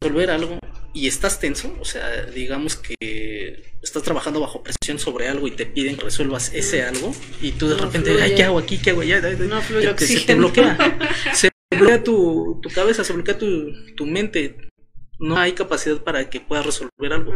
resolver 0.00 0.30
algo 0.30 0.58
y 0.94 1.08
estás 1.08 1.40
tenso, 1.40 1.76
o 1.80 1.84
sea, 1.84 2.26
digamos 2.26 2.76
que 2.76 3.74
estás 3.82 4.02
trabajando 4.02 4.40
bajo 4.40 4.62
presión 4.62 4.98
sobre 4.98 5.26
algo 5.28 5.48
y 5.48 5.52
te 5.52 5.66
piden 5.66 5.96
que 5.96 6.04
resuelvas 6.04 6.52
ese 6.54 6.82
algo 6.82 7.12
y 7.40 7.52
tú 7.52 7.68
de 7.68 7.76
repente, 7.76 8.16
ay, 8.22 8.34
¿qué 8.36 8.44
hago 8.44 8.58
aquí? 8.58 8.78
¿Qué 8.78 8.90
hago 8.90 9.00
allá? 9.00 9.20
No 9.20 9.60
fluye 9.60 9.92
se 9.98 10.20
te 10.20 10.34
bloquea. 10.34 10.78
se 11.34 11.50
bloquea 11.76 12.04
tu, 12.04 12.60
tu 12.62 12.68
cabeza, 12.70 13.02
se 13.02 13.12
bloquea 13.12 13.36
tu, 13.36 13.72
tu 13.96 14.06
mente, 14.06 14.70
no 15.18 15.38
hay 15.38 15.52
capacidad 15.52 15.98
para 16.02 16.28
que 16.30 16.40
puedas 16.40 16.66
resolver 16.66 17.12
algo. 17.12 17.32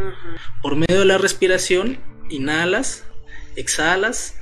Por 0.63 0.77
medio 0.77 1.01
de 1.01 1.07
la 1.07 1.19
respiración, 1.19 1.99
inhalas, 2.31 3.05
exhalas 3.57 4.41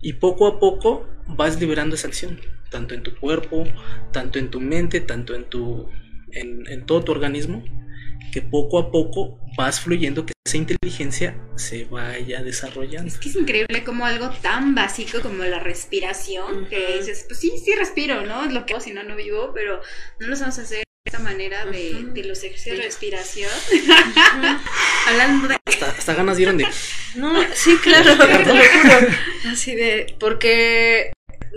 y 0.00 0.14
poco 0.14 0.46
a 0.46 0.60
poco 0.60 1.08
vas 1.26 1.60
liberando 1.60 1.94
esa 1.94 2.08
acción, 2.08 2.40
tanto 2.70 2.94
en 2.94 3.02
tu 3.02 3.16
cuerpo, 3.16 3.64
tanto 4.12 4.38
en 4.38 4.50
tu 4.50 4.60
mente, 4.60 5.00
tanto 5.00 5.34
en 5.34 5.44
tu 5.44 5.88
en, 6.32 6.84
todo 6.86 7.02
tu 7.02 7.12
organismo, 7.12 7.64
que 8.32 8.42
poco 8.42 8.78
a 8.78 8.90
poco 8.90 9.38
vas 9.56 9.80
fluyendo 9.80 10.26
que 10.26 10.32
esa 10.46 10.58
inteligencia 10.58 11.40
se 11.56 11.86
vaya 11.86 12.42
desarrollando. 12.42 13.08
Es 13.08 13.18
que 13.18 13.30
es 13.30 13.36
increíble 13.36 13.84
como 13.84 14.04
algo 14.04 14.30
tan 14.42 14.74
básico 14.74 15.20
como 15.22 15.42
la 15.44 15.58
respiración, 15.60 16.66
que 16.66 16.98
dices, 16.98 17.24
pues 17.26 17.40
sí, 17.40 17.52
sí 17.64 17.74
respiro, 17.74 18.24
¿no? 18.26 18.44
Es 18.44 18.52
lo 18.52 18.66
que 18.66 18.74
hago, 18.74 18.82
si 18.82 18.92
no, 18.92 19.02
no 19.02 19.16
vivo, 19.16 19.52
pero 19.54 19.80
no 20.20 20.26
lo 20.26 20.38
vamos 20.38 20.58
a 20.58 20.62
hacer 20.62 20.84
esta 21.06 21.18
manera 21.20 21.64
de, 21.66 22.24
los 22.24 22.42
ejercicios 22.42 22.76
de 22.76 22.82
respiración. 22.82 23.50
Hablando 25.06 25.48
de... 25.48 25.56
Hasta, 25.64 26.14
ganas 26.14 26.36
dieron 26.36 26.58
de... 26.58 26.66
No, 27.14 27.32
sí, 27.54 27.76
claro, 27.78 28.16
te 28.18 28.26
lo 28.26 28.44
juro. 28.44 29.08
Así 29.46 29.74
de... 29.74 30.16
Porque 30.18 31.12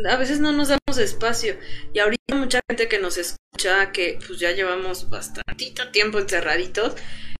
a 0.07 0.15
veces 0.17 0.39
no 0.39 0.51
nos 0.51 0.69
damos 0.69 0.97
espacio. 0.99 1.57
Y 1.93 1.99
ahorita 1.99 2.35
mucha 2.35 2.61
gente 2.69 2.87
que 2.87 2.99
nos 2.99 3.17
escucha, 3.17 3.91
que 3.91 4.19
pues 4.25 4.39
ya 4.39 4.51
llevamos 4.51 5.09
bastantito 5.09 5.89
tiempo 5.89 6.19
encerraditos, 6.19 6.93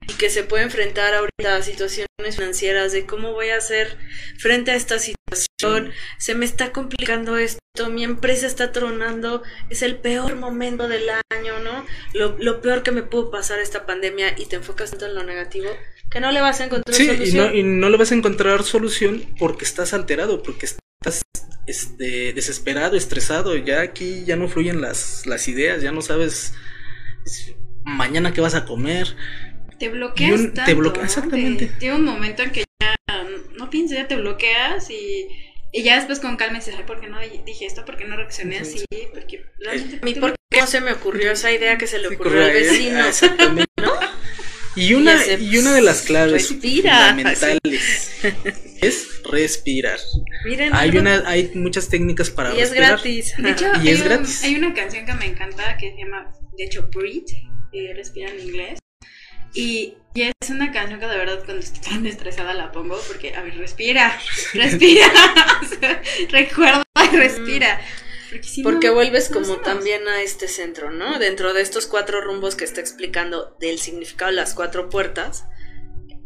y 0.08 0.14
que 0.14 0.30
se 0.30 0.44
puede 0.44 0.64
enfrentar 0.64 1.14
ahorita 1.14 1.56
a 1.56 1.62
situaciones 1.62 2.08
financieras 2.36 2.92
de 2.92 3.06
cómo 3.06 3.34
voy 3.34 3.50
a 3.50 3.58
hacer 3.58 3.98
frente 4.38 4.72
a 4.72 4.76
esta 4.76 4.98
situación, 4.98 5.49
se 6.18 6.36
me 6.36 6.46
está 6.46 6.72
complicando 6.72 7.38
esto, 7.38 7.60
mi 7.90 8.04
empresa 8.04 8.48
está 8.48 8.72
tronando, 8.72 9.44
es 9.70 9.82
el 9.82 9.98
peor 9.98 10.36
momento 10.36 10.88
del 10.88 11.10
año, 11.32 11.60
¿no? 11.60 11.86
Lo, 12.14 12.62
peor 12.62 12.84
que 12.84 12.92
me 12.92 13.04
pudo 13.04 13.32
pasar 13.32 13.60
esta 13.60 13.86
pandemia 13.86 14.36
y 14.38 14.46
te 14.46 14.58
enfocas 14.58 14.92
tanto 14.92 15.06
en 15.08 15.16
lo 15.16 15.24
negativo 15.24 15.70
que 16.10 16.20
no 16.20 16.32
le 16.32 16.42
vas 16.42 16.60
a 16.62 16.66
encontrar 16.66 16.96
solución. 16.96 17.28
Y 17.28 17.32
no, 17.34 17.54
y 17.54 17.64
no 17.64 17.90
le 17.90 17.98
vas 17.98 18.12
a 18.12 18.16
encontrar 18.16 18.64
solución 18.64 19.24
porque 19.38 19.66
estás 19.66 19.94
alterado, 19.94 20.42
porque 20.42 20.66
estás 20.66 21.22
este, 21.68 22.34
desesperado, 22.34 22.96
estresado, 22.96 23.56
ya 23.56 23.82
aquí 23.82 24.24
ya 24.26 24.36
no 24.36 24.48
fluyen 24.48 24.82
las, 24.82 25.26
las 25.26 25.48
ideas, 25.48 25.82
ya 25.82 25.92
no 25.92 26.02
sabes 26.02 26.54
mañana 27.84 28.34
qué 28.34 28.42
vas 28.42 28.56
a 28.56 28.66
comer, 28.66 29.16
te 29.78 29.90
bloqueas 29.90 30.42
tanto, 30.54 30.66
te 30.66 30.74
bloquea, 30.74 31.04
exactamente. 31.04 31.72
Tiene 31.80 31.96
un 31.96 32.06
momento 32.06 32.44
en 32.44 32.52
que 32.52 32.66
ya 32.82 32.96
no 33.58 33.70
piensas, 33.70 33.98
ya 33.98 34.08
te 34.08 34.18
bloqueas 34.18 34.90
y, 34.90 35.30
y 35.72 35.84
ya 35.84 35.96
después 35.98 36.20
con 36.20 36.36
calma 36.36 36.60
dices, 36.60 36.76
ay, 36.78 36.84
¿por 36.84 37.00
qué 37.00 37.08
no 37.08 37.20
dije 37.20 37.66
esto? 37.66 37.86
¿Por 37.86 37.98
qué 37.98 38.06
no 38.06 38.16
reaccioné 38.16 38.60
así? 38.60 38.86
Porque 39.14 39.46
realmente... 39.60 40.10
¿Y 40.10 40.16
por 40.16 40.36
qué 40.50 40.62
no 40.62 40.68
se 40.68 40.82
me 40.82 40.92
ocurrió 40.92 41.32
esa 41.32 41.52
idea 41.52 41.78
que 41.78 41.88
se 41.88 42.00
le 42.00 42.08
ocurrió 42.08 42.44
al 42.44 42.52
vecino? 42.52 43.06
¿No? 43.78 44.00
Y 44.76 44.94
una, 44.94 45.18
y, 45.26 45.58
una 45.58 45.74
de 45.74 45.82
las 45.82 46.04
claves 46.04 46.48
fundamentales 46.48 48.22
es 48.82 49.24
respirar. 49.30 50.00
Miren, 50.46 50.74
hay 50.74 50.96
una, 50.98 51.28
hay 51.28 51.52
muchas 51.56 51.90
técnicas 51.90 52.30
para 52.30 52.54
y 52.54 52.60
respirar. 52.60 52.94
Es 52.94 53.04
gratis. 53.04 53.34
De 53.38 53.50
hecho, 53.50 53.66
y 53.84 53.88
hay, 53.88 53.94
es 53.94 54.04
gratis. 54.04 54.44
hay 54.44 54.56
una 54.56 54.74
canción 54.74 55.06
que 55.06 55.14
me 55.16 55.26
encanta 55.26 55.76
que 55.76 55.92
se 55.92 55.98
llama, 55.98 56.32
de 56.58 56.64
hecho, 56.64 56.88
Breathe, 56.94 57.34
y 57.74 57.92
respira 57.94 58.30
en 58.30 58.40
inglés. 58.40 58.80
Y, 59.54 59.96
es 60.16 60.50
una 60.50 60.72
canción 60.72 61.00
que 61.00 61.06
de 61.06 61.18
verdad 61.18 61.44
cuando 61.46 61.64
estoy 61.64 61.82
tan 61.82 62.06
estresada 62.06 62.54
la 62.54 62.72
pongo 62.72 63.00
porque, 63.08 63.36
a 63.36 63.42
ver, 63.42 63.58
respira, 63.58 64.20
respira, 64.54 65.08
recuerda 66.30 66.84
y 67.12 67.16
respira. 67.16 67.80
Porque, 68.64 68.90
vuelves 68.90 69.30
como 69.30 69.58
también 69.58 70.08
a 70.08 70.22
este 70.22 70.48
centro, 70.48 70.92
¿no? 70.92 71.18
Dentro 71.20 71.54
de 71.54 71.62
estos 71.62 71.88
cuatro 71.88 72.22
rumbos 72.22 72.56
que 72.56 72.64
está 72.64 72.80
explicando 72.80 73.56
del 73.60 73.80
significado 73.80 74.30
de 74.30 74.36
las 74.36 74.54
cuatro 74.54 74.90
puertas, 74.90 75.46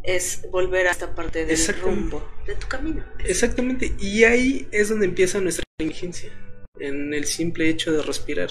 es 0.03 0.41
volver 0.51 0.87
a 0.87 0.91
esta 0.91 1.15
parte 1.15 1.45
del 1.45 1.57
rumbo 1.81 2.27
de 2.45 2.55
tu 2.55 2.67
camino. 2.67 3.05
Exactamente, 3.19 3.93
y 3.99 4.25
ahí 4.25 4.67
es 4.71 4.89
donde 4.89 5.05
empieza 5.05 5.39
nuestra 5.39 5.63
inteligencia, 5.79 6.29
en 6.79 7.13
el 7.13 7.25
simple 7.25 7.69
hecho 7.69 7.91
de 7.93 8.01
respirar. 8.01 8.49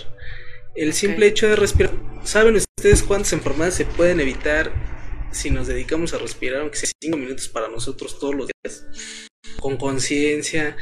El 0.74 0.94
simple 0.94 1.26
hecho 1.26 1.48
de 1.48 1.56
respirar. 1.56 1.92
¿Saben 2.24 2.56
ustedes 2.56 3.02
cuántas 3.02 3.32
enfermedades 3.32 3.74
se 3.74 3.84
pueden 3.84 4.20
evitar 4.20 4.72
si 5.30 5.50
nos 5.50 5.66
dedicamos 5.66 6.14
a 6.14 6.18
respirar, 6.18 6.62
aunque 6.62 6.78
sea 6.78 6.90
5 7.02 7.16
minutos 7.16 7.48
para 7.48 7.68
nosotros 7.68 8.18
todos 8.18 8.34
los 8.34 8.48
días? 8.48 8.86
Con 9.60 9.76
conciencia, 9.76 10.76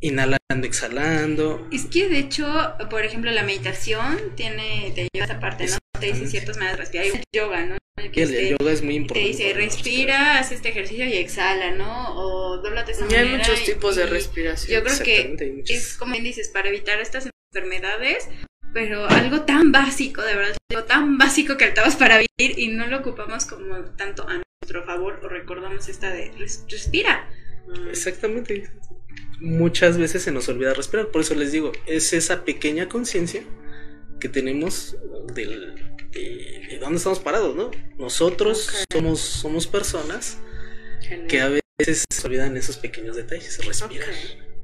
inhalando, 0.00 0.38
exhalando. 0.62 1.68
Es 1.70 1.86
que 1.86 2.08
de 2.08 2.18
hecho, 2.18 2.46
por 2.88 3.04
ejemplo, 3.04 3.30
la 3.30 3.42
meditación 3.42 4.34
tiene, 4.36 4.92
te 4.94 5.08
lleva 5.12 5.26
a 5.26 5.30
esa 5.30 5.40
parte, 5.40 5.66
¿no? 5.66 5.78
Te 6.00 6.06
dice 6.06 6.26
ciertas 6.26 6.56
maneras 6.56 6.78
de 6.78 7.00
respirar. 7.00 7.06
El 7.06 7.24
yoga, 7.32 7.66
¿no? 7.66 7.76
El, 7.96 8.34
el 8.34 8.56
yoga 8.58 8.72
es 8.72 8.82
muy 8.82 8.96
importante. 8.96 9.36
Te 9.36 9.44
dice, 9.44 9.54
respira, 9.54 10.38
haz 10.38 10.50
este 10.50 10.70
ejercicio 10.70 11.04
y 11.06 11.14
exhala, 11.14 11.72
¿no? 11.72 12.16
O 12.16 12.58
dóblate 12.58 12.92
esa 12.92 13.06
y 13.10 13.14
hay 13.14 13.28
muchos 13.28 13.64
tipos 13.64 13.96
de 13.96 14.06
respiración. 14.06 14.80
Yo 14.80 14.84
creo 14.84 14.98
que 15.04 15.62
es 15.66 15.96
como 15.96 16.12
bien 16.12 16.24
dices, 16.24 16.48
para 16.48 16.68
evitar 16.68 17.00
estas 17.00 17.28
enfermedades, 17.52 18.28
pero 18.74 19.06
algo 19.08 19.42
tan 19.42 19.70
básico, 19.70 20.20
de 20.20 20.34
verdad, 20.34 20.56
algo 20.70 20.84
tan 20.84 21.16
básico 21.16 21.56
que 21.56 21.64
altamos 21.64 21.94
para 21.94 22.18
vivir 22.18 22.58
y 22.58 22.68
no 22.68 22.86
lo 22.88 22.98
ocupamos 22.98 23.46
como 23.46 23.76
tanto 23.96 24.28
a 24.28 24.42
nuestro 24.60 24.84
favor 24.84 25.20
o 25.22 25.28
recordamos 25.28 25.88
esta 25.88 26.10
de 26.10 26.32
respira. 26.68 27.30
Mm. 27.68 27.88
Exactamente. 27.88 28.70
Muchas 29.40 29.96
veces 29.96 30.22
se 30.22 30.32
nos 30.32 30.48
olvida 30.48 30.74
respirar, 30.74 31.08
por 31.08 31.20
eso 31.20 31.34
les 31.34 31.52
digo, 31.52 31.72
es 31.86 32.12
esa 32.12 32.44
pequeña 32.44 32.88
conciencia 32.88 33.44
que 34.18 34.28
tenemos 34.28 34.96
del, 35.34 35.74
de, 36.10 36.78
dónde 36.80 36.96
estamos 36.96 37.20
parados, 37.20 37.54
¿no? 37.54 37.70
Nosotros 37.96 38.84
somos, 38.92 39.20
somos 39.20 39.66
personas 39.66 40.38
que 41.28 41.40
a 41.40 41.48
veces 41.78 42.04
se 42.10 42.26
olvidan 42.26 42.56
esos 42.56 42.76
pequeños 42.78 43.16
detalles, 43.16 43.64
respirar. 43.64 44.14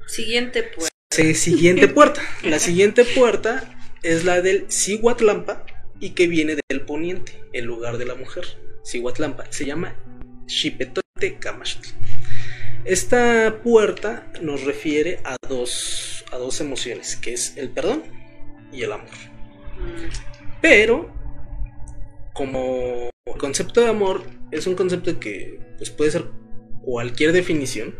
Siguiente 0.07 0.63
puerta. 0.63 1.33
siguiente 1.33 1.87
puerta. 1.87 2.21
La 2.43 2.59
siguiente 2.59 3.05
puerta 3.05 3.77
es 4.03 4.25
la 4.25 4.41
del 4.41 4.65
Cihuatlampa 4.69 5.65
y 5.99 6.11
que 6.11 6.27
viene 6.27 6.57
del 6.69 6.81
poniente, 6.81 7.43
el 7.53 7.65
lugar 7.65 7.97
de 7.97 8.05
la 8.05 8.15
mujer. 8.15 8.45
Cihuatlampa 8.83 9.45
se 9.51 9.65
llama 9.65 9.95
Xipetote 10.47 11.37
Camachtl. 11.39 11.89
Esta 12.83 13.61
puerta 13.63 14.31
nos 14.41 14.63
refiere 14.63 15.19
a 15.23 15.37
dos, 15.47 16.25
a 16.31 16.37
dos 16.37 16.59
emociones, 16.61 17.15
que 17.15 17.33
es 17.33 17.55
el 17.57 17.69
perdón 17.69 18.03
y 18.73 18.81
el 18.81 18.91
amor. 18.91 19.09
Pero, 20.61 21.13
como 22.33 23.09
el 23.25 23.37
concepto 23.37 23.81
de 23.81 23.89
amor 23.89 24.23
es 24.51 24.65
un 24.65 24.75
concepto 24.75 25.19
que 25.19 25.59
pues, 25.77 25.91
puede 25.91 26.11
ser 26.11 26.25
cualquier 26.83 27.33
definición. 27.33 27.95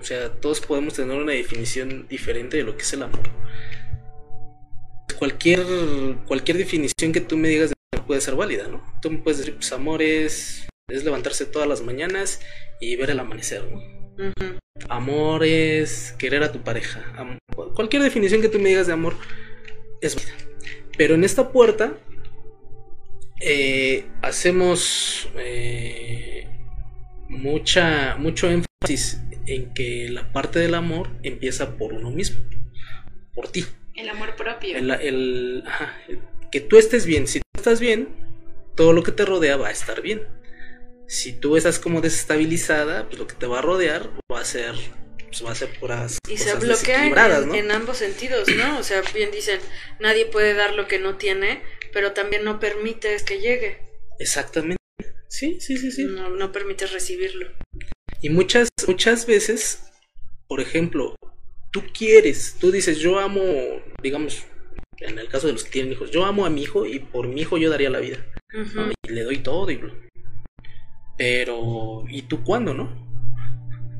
O 0.00 0.04
sea, 0.04 0.30
todos 0.30 0.60
podemos 0.60 0.94
tener 0.94 1.16
una 1.16 1.32
definición 1.32 2.06
diferente 2.08 2.56
de 2.56 2.64
lo 2.64 2.76
que 2.76 2.82
es 2.82 2.92
el 2.92 3.02
amor. 3.02 3.30
Cualquier, 5.18 5.64
cualquier 6.26 6.58
definición 6.58 7.12
que 7.12 7.20
tú 7.20 7.36
me 7.36 7.48
digas 7.48 7.70
de 7.70 7.74
amor 7.92 8.06
puede 8.06 8.20
ser 8.20 8.34
válida, 8.34 8.68
¿no? 8.68 8.82
Tú 9.00 9.10
me 9.10 9.18
puedes 9.18 9.38
decir, 9.38 9.54
pues 9.54 9.72
amor 9.72 10.02
es, 10.02 10.68
es 10.88 11.04
levantarse 11.04 11.46
todas 11.46 11.68
las 11.68 11.82
mañanas 11.82 12.40
y 12.80 12.96
ver 12.96 13.10
el 13.10 13.20
amanecer, 13.20 13.64
¿no? 13.70 13.80
Amor 14.88 15.44
es 15.44 16.14
querer 16.18 16.42
a 16.42 16.52
tu 16.52 16.62
pareja. 16.62 17.04
cualquier 17.74 18.02
definición 18.02 18.40
que 18.42 18.48
tú 18.48 18.58
me 18.58 18.68
digas 18.68 18.86
de 18.86 18.92
amor 18.92 19.16
es 20.00 20.14
válida. 20.14 20.34
Pero 20.96 21.14
en 21.14 21.24
esta 21.24 21.50
puerta 21.50 21.98
eh, 23.40 24.06
hacemos 24.22 25.28
eh, 25.38 26.48
mucha, 27.28 28.16
mucho 28.16 28.50
énfasis 28.50 29.20
en 29.46 29.72
que 29.74 30.08
la 30.10 30.32
parte 30.32 30.58
del 30.58 30.74
amor 30.74 31.10
empieza 31.22 31.76
por 31.76 31.92
uno 31.92 32.10
mismo, 32.10 32.40
por 33.34 33.48
ti. 33.48 33.64
El 33.96 34.08
amor 34.10 34.36
propio. 34.36 34.76
El, 34.76 35.64
que 36.52 36.60
tú 36.60 36.78
estés 36.78 37.06
bien. 37.06 37.26
Si 37.26 37.40
tú 37.40 37.46
estás 37.56 37.80
bien, 37.80 38.08
todo 38.74 38.92
lo 38.92 39.02
que 39.02 39.12
te 39.12 39.24
rodea 39.24 39.56
va 39.56 39.68
a 39.68 39.72
estar 39.72 40.02
bien. 40.02 40.22
Si 41.08 41.32
tú 41.32 41.56
estás 41.56 41.78
como 41.78 42.00
desestabilizada, 42.00 43.06
pues 43.06 43.18
lo 43.18 43.26
que 43.26 43.34
te 43.34 43.46
va 43.46 43.60
a 43.60 43.62
rodear 43.62 44.10
va 44.30 44.40
a 44.40 44.44
ser 44.44 44.74
pues 45.26 45.44
va 45.44 45.52
a 45.52 45.54
ser 45.54 45.68
puras 45.80 46.18
y 46.30 46.36
se 46.36 46.54
bloquea 46.54 47.06
en, 47.06 47.54
en, 47.54 47.70
ambos 47.72 47.98
sentidos, 47.98 48.48
¿no? 48.48 48.78
O 48.78 48.82
sea, 48.82 49.02
bien 49.12 49.30
dicen, 49.32 49.60
nadie 49.98 50.24
puede 50.26 50.54
dar 50.54 50.74
lo 50.74 50.86
que 50.86 50.98
no 50.98 51.16
tiene, 51.16 51.62
pero 51.92 52.12
también 52.12 52.44
no 52.44 52.60
permites 52.60 53.22
que 53.24 53.40
llegue. 53.40 53.78
Exactamente. 54.18 54.76
Sí, 55.28 55.58
sí, 55.60 55.76
sí, 55.76 55.90
sí. 55.90 56.04
No, 56.04 56.30
no 56.30 56.52
permites 56.52 56.92
recibirlo. 56.92 57.50
Y 58.22 58.30
muchas, 58.30 58.68
muchas 58.86 59.26
veces, 59.26 59.82
por 60.46 60.60
ejemplo, 60.60 61.15
tú 61.76 61.82
quieres, 61.92 62.56
tú 62.58 62.72
dices, 62.72 62.98
yo 63.00 63.18
amo, 63.18 63.42
digamos, 64.02 64.46
en 64.96 65.18
el 65.18 65.28
caso 65.28 65.46
de 65.46 65.52
los 65.52 65.62
que 65.62 65.70
tienen 65.70 65.92
hijos, 65.92 66.10
yo 66.10 66.24
amo 66.24 66.46
a 66.46 66.50
mi 66.50 66.62
hijo 66.62 66.86
y 66.86 67.00
por 67.00 67.28
mi 67.28 67.42
hijo 67.42 67.58
yo 67.58 67.68
daría 67.68 67.90
la 67.90 67.98
vida. 67.98 68.16
Y 69.06 69.12
le 69.12 69.24
doy 69.24 69.38
todo, 69.40 69.70
y... 69.70 69.78
pero 71.18 72.04
¿y 72.08 72.22
tú 72.22 72.42
cuándo, 72.42 72.72
no? 72.72 73.05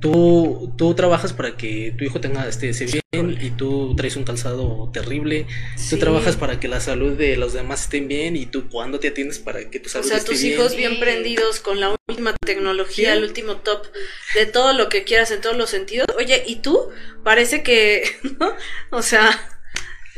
Tú, 0.00 0.72
tú 0.76 0.94
trabajas 0.94 1.32
para 1.32 1.56
que 1.56 1.94
tu 1.96 2.04
hijo 2.04 2.20
tenga 2.20 2.46
este 2.46 2.72
bien 2.84 3.38
y 3.40 3.50
tú 3.50 3.94
traes 3.96 4.16
un 4.16 4.24
calzado 4.24 4.90
terrible. 4.92 5.46
Tú 5.88 5.98
trabajas 5.98 6.36
para 6.36 6.60
que 6.60 6.68
la 6.68 6.80
salud 6.80 7.16
de 7.16 7.36
los 7.36 7.54
demás 7.54 7.82
estén 7.82 8.08
bien 8.08 8.36
y 8.36 8.46
tú 8.46 8.68
cuándo 8.68 9.00
te 9.00 9.08
atiendes 9.08 9.38
para 9.38 9.70
que 9.70 9.80
tu 9.80 9.88
salud 9.88 10.06
esté 10.06 10.14
bien. 10.14 10.22
O 10.22 10.26
sea, 10.26 10.34
tus 10.34 10.44
hijos 10.44 10.76
bien 10.76 11.00
prendidos 11.00 11.60
con 11.60 11.80
la 11.80 11.96
última 12.08 12.34
tecnología, 12.44 13.14
el 13.14 13.24
último 13.24 13.56
top 13.56 13.86
de 14.34 14.46
todo 14.46 14.72
lo 14.72 14.88
que 14.88 15.04
quieras 15.04 15.30
en 15.30 15.40
todos 15.40 15.56
los 15.56 15.70
sentidos. 15.70 16.06
Oye, 16.16 16.42
¿y 16.46 16.56
tú? 16.56 16.90
Parece 17.24 17.62
que, 17.62 18.04
¿no? 18.38 18.52
O 18.90 19.02
sea, 19.02 19.55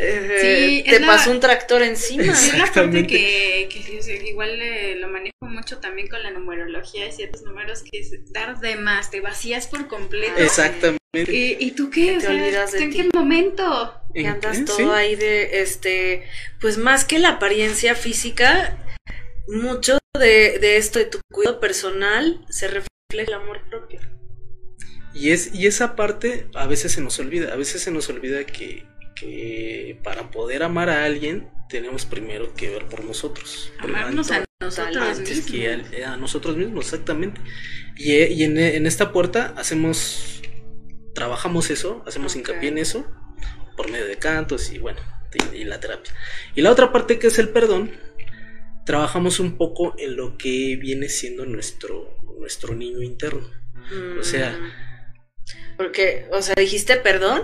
eh, 0.00 0.84
te 0.88 1.00
pasó 1.00 1.32
un 1.32 1.40
tractor 1.40 1.82
encima. 1.82 2.32
Es 2.32 2.56
la 2.56 2.72
parte 2.72 3.06
que, 3.06 3.68
igual 4.26 5.00
lo 5.00 5.08
manejo 5.08 5.34
mucho 5.42 5.78
también 5.78 6.08
con 6.08 6.22
la 6.22 6.30
numerología 6.30 7.08
y 7.08 7.12
ciertos 7.12 7.42
números 7.42 7.82
que 7.82 7.98
es 7.98 8.12
dar 8.32 8.61
de 8.61 8.76
más, 8.76 9.11
te 9.11 9.20
vacías 9.20 9.66
por 9.66 9.88
completo. 9.88 10.38
Exactamente. 10.38 10.98
¿Y, 11.12 11.72
tú 11.72 11.90
qué? 11.90 12.18
¿Te 12.20 12.28
olvidas 12.28 12.72
de 12.72 12.82
¿En 12.84 12.92
qué 12.92 13.08
momento? 13.14 13.94
Y 14.14 14.26
andas 14.26 14.64
todo 14.64 14.92
ahí 14.92 15.16
de, 15.16 15.61
este, 15.62 16.24
pues 16.61 16.78
más 16.78 17.04
que 17.04 17.18
la 17.18 17.30
apariencia 17.30 17.94
física, 17.94 18.78
mucho 19.48 19.98
de, 20.18 20.58
de 20.58 20.76
esto 20.76 20.98
de 20.98 21.06
tu 21.06 21.18
cuidado 21.32 21.61
personal 21.61 22.44
se 22.50 22.68
refleja 22.68 22.88
el 23.11 23.32
amor 23.32 23.68
propio. 23.68 24.00
Y, 25.14 25.30
es, 25.30 25.52
y 25.54 25.66
esa 25.66 25.96
parte 25.96 26.46
a 26.54 26.66
veces 26.66 26.92
se 26.92 27.00
nos 27.00 27.18
olvida, 27.18 27.52
a 27.52 27.56
veces 27.56 27.82
se 27.82 27.90
nos 27.90 28.08
olvida 28.08 28.44
que 28.44 28.87
que 29.20 29.98
para 30.02 30.31
poder 30.31 30.62
amar 30.62 30.90
a 30.90 31.04
alguien 31.04 31.50
tenemos 31.68 32.07
primero 32.07 32.54
que 32.54 32.70
ver 32.70 32.87
por 32.87 33.04
nosotros. 33.04 33.72
Amarnos 33.78 34.31
a 34.31 34.44
nosotros 34.61 35.18
mismos. 35.20 35.46
Que 35.50 36.04
a, 36.04 36.16
nosotros 36.16 36.57
mismos, 36.57 36.87
exactamente. 36.87 37.40
Y, 37.96 38.14
y 38.14 38.44
en, 38.44 38.59
en, 38.59 38.87
esta 38.87 39.12
puerta 39.12 39.54
hacemos, 39.57 40.42
trabajamos 41.14 41.70
eso, 41.70 42.02
hacemos 42.07 42.37
hincapié 42.37 42.68
en 42.68 42.78
eso, 42.78 43.07
por 43.76 43.90
medio 43.90 44.07
de 44.07 44.16
cantos 44.16 44.72
y 44.72 44.78
bueno, 44.78 45.00
y, 45.52 45.64
la 45.64 45.81
terapia. 45.81 46.12
Y 46.54 46.62
la 46.62 46.70
otra 46.70 46.92
parte 46.92 47.18
que 47.18 47.28
es 47.28 47.38
el 47.38 47.50
perdón, 47.50 47.92
trabajamos 48.87 49.40
un 49.40 49.57
poco 49.57 49.94
en 49.98 50.16
lo 50.16 50.38
que 50.38 50.76
viene 50.76 51.09
siendo 51.09 51.44
nuestro, 51.44 52.18
nuestro 52.38 52.74
niño 52.74 53.02
interno. 53.02 53.48
O 54.18 54.22
sea... 54.22 54.52
Mm. 54.52 54.88
Porque, 55.78 56.26
o 56.33 56.42
sea, 56.42 56.57
dijiste 56.57 56.96
perdón 56.96 57.42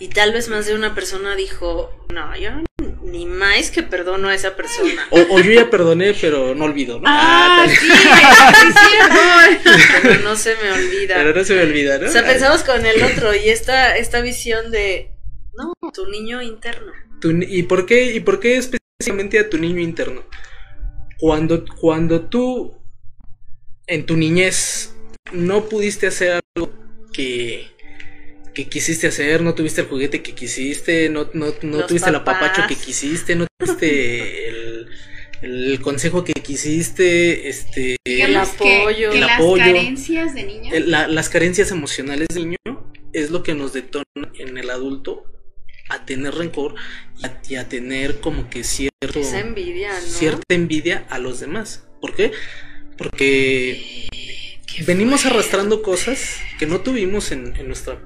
y 0.00 0.08
tal 0.08 0.32
vez 0.32 0.48
más 0.48 0.66
de 0.66 0.74
una 0.74 0.94
persona 0.94 1.36
dijo, 1.36 1.94
no, 2.08 2.34
yo 2.34 2.50
ni 3.02 3.26
más 3.26 3.70
que 3.70 3.82
perdono 3.82 4.28
a 4.28 4.34
esa 4.34 4.56
persona. 4.56 5.06
O, 5.10 5.38
yo 5.40 5.52
ya 5.52 5.68
perdoné, 5.68 6.14
pero 6.18 6.54
no 6.54 6.64
olvido, 6.64 6.98
¿no? 6.98 7.04
Ah, 7.06 7.64
ah 7.64 7.68
sí, 7.68 7.86
sí, 7.86 9.68
Pero 10.02 10.22
no 10.22 10.36
se 10.36 10.56
me 10.56 10.72
olvida. 10.72 11.16
Pero 11.16 11.34
no 11.34 11.44
se 11.44 11.54
me 11.54 11.62
olvida, 11.62 11.98
¿no? 11.98 12.08
O 12.08 12.10
sea, 12.10 12.24
pensamos 12.24 12.62
con 12.62 12.86
el 12.86 13.02
otro 13.02 13.34
y 13.34 13.50
esta, 13.50 13.96
esta 13.98 14.22
visión 14.22 14.70
de, 14.70 15.10
no, 15.54 15.74
tu 15.92 16.08
niño 16.08 16.40
interno. 16.40 16.92
¿y, 17.22 17.64
por 17.64 17.84
qué, 17.84 18.14
¿Y 18.14 18.20
por 18.20 18.40
qué 18.40 18.56
específicamente 18.56 19.38
a 19.38 19.50
tu 19.50 19.58
niño 19.58 19.80
interno? 19.80 20.24
Cuando, 21.18 21.66
cuando 21.78 22.22
tú, 22.22 22.74
en 23.86 24.06
tu 24.06 24.16
niñez, 24.16 24.94
no 25.32 25.68
pudiste 25.68 26.06
hacer 26.06 26.40
algo 26.56 26.72
que 27.12 27.68
que 28.54 28.68
quisiste 28.68 29.06
hacer, 29.06 29.42
no 29.42 29.54
tuviste 29.54 29.82
el 29.82 29.86
juguete 29.86 30.22
que 30.22 30.34
quisiste, 30.34 31.08
no, 31.08 31.28
no, 31.34 31.46
no 31.62 31.86
tuviste 31.86 32.08
el 32.08 32.16
apapacho 32.16 32.62
que 32.68 32.76
quisiste, 32.76 33.36
no 33.36 33.46
tuviste 33.58 34.48
el, 34.48 34.88
el 35.42 35.80
consejo 35.80 36.24
que 36.24 36.34
quisiste, 36.34 37.48
este, 37.48 37.96
el 38.04 38.36
apoyo, 38.36 39.10
que, 39.10 39.20
las 39.20 39.38
carencias 39.38 40.34
de 40.34 40.44
niño, 40.44 40.72
las 40.86 41.28
carencias 41.28 41.70
emocionales 41.70 42.28
del 42.28 42.44
niño 42.44 42.92
es 43.12 43.30
lo 43.30 43.42
que 43.42 43.54
nos 43.54 43.72
detona 43.72 44.04
en 44.38 44.58
el 44.58 44.70
adulto 44.70 45.24
a 45.88 46.04
tener 46.04 46.34
rencor 46.34 46.74
y 47.48 47.56
a, 47.56 47.68
tener 47.68 48.20
como 48.20 48.48
que 48.48 48.62
cierto 48.64 49.20
envidia, 49.34 50.00
cierta 50.00 50.54
envidia 50.54 51.06
a 51.10 51.18
los 51.18 51.40
demás. 51.40 51.84
¿Por 52.00 52.14
qué? 52.14 52.30
Porque 52.96 54.06
venimos 54.86 55.26
arrastrando 55.26 55.82
cosas 55.82 56.36
que 56.58 56.66
no 56.66 56.80
tuvimos 56.80 57.32
en, 57.32 57.56
en 57.56 57.66
nuestra 57.66 57.98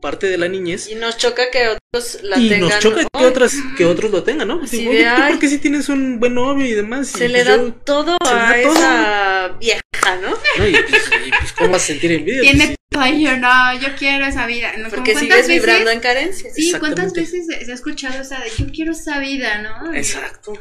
parte 0.00 0.26
de 0.28 0.38
la 0.38 0.48
niñez. 0.48 0.88
Y 0.88 0.94
nos 0.94 1.16
choca 1.16 1.50
que 1.50 1.68
otros 1.68 2.22
la 2.22 2.38
y 2.38 2.48
tengan. 2.48 2.68
Y 2.68 2.72
nos 2.72 2.78
choca 2.80 3.04
que, 3.04 3.26
otras, 3.26 3.54
que 3.76 3.84
otros 3.84 4.10
lo 4.10 4.22
tengan, 4.22 4.48
¿no? 4.48 4.60
Digo, 4.60 4.92
porque 5.28 5.48
si 5.48 5.58
tienes 5.58 5.88
un 5.88 6.20
buen 6.20 6.34
novio 6.34 6.66
y 6.66 6.72
demás. 6.72 7.08
Se 7.08 7.28
le 7.28 7.44
da 7.44 7.58
todo 7.84 8.16
a 8.24 8.58
esa 8.58 9.48
vieja, 9.60 10.16
¿no? 10.22 10.36
y, 10.66 10.72
pues, 10.72 11.10
pues, 11.38 11.52
¿cómo 11.52 11.70
vas 11.70 11.82
a 11.82 11.86
sentir 11.86 12.12
envidia? 12.12 12.42
Tiene 12.42 12.76
todo, 12.90 13.06
yo 13.06 13.36
no, 13.36 13.78
yo 13.80 13.88
quiero 13.96 14.26
esa 14.26 14.46
vida. 14.46 14.72
¿no? 14.78 14.88
Porque 14.90 15.16
sigues 15.16 15.48
vibrando 15.48 15.90
en 15.90 16.00
carencia. 16.00 16.50
Sí, 16.54 16.72
¿cuántas 16.78 17.12
veces 17.12 17.46
se 17.46 17.70
ha 17.70 17.74
escuchado 17.74 18.20
esa 18.20 18.40
de 18.40 18.50
yo 18.56 18.66
quiero 18.72 18.92
esa 18.92 19.18
vida, 19.18 19.58
¿no? 19.58 19.94
Exacto. 19.94 20.54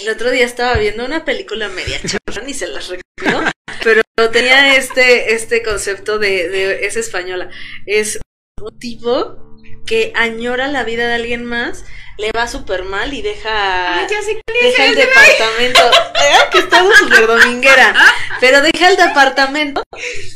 El 0.00 0.08
otro 0.08 0.30
día 0.30 0.44
estaba 0.44 0.74
viendo 0.74 1.04
una 1.04 1.24
película 1.24 1.68
media 1.68 2.00
charra, 2.00 2.42
ni 2.46 2.54
se 2.54 2.66
las 2.66 2.88
recuerdo, 2.88 3.50
pero 3.82 4.02
tenía 4.30 4.76
este, 4.76 5.34
este 5.34 5.62
concepto 5.62 6.18
de, 6.18 6.48
de, 6.48 6.86
es 6.86 6.96
española, 6.96 7.50
es 7.86 8.20
tipo 8.70 9.36
que 9.86 10.12
añora 10.14 10.68
la 10.68 10.84
vida 10.84 11.06
de 11.08 11.14
alguien 11.14 11.44
más, 11.44 11.84
le 12.18 12.30
va 12.36 12.46
súper 12.46 12.84
mal 12.84 13.12
y 13.14 13.22
deja, 13.22 14.06
deja 14.62 14.86
el 14.86 14.94
departamento, 14.94 15.80
eh, 16.14 16.48
que 16.52 16.58
estaba 16.58 16.88
súper 16.96 17.26
dominguera, 17.26 17.94
pero 18.40 18.60
deja 18.60 18.90
el 18.90 18.96
departamento. 18.96 19.82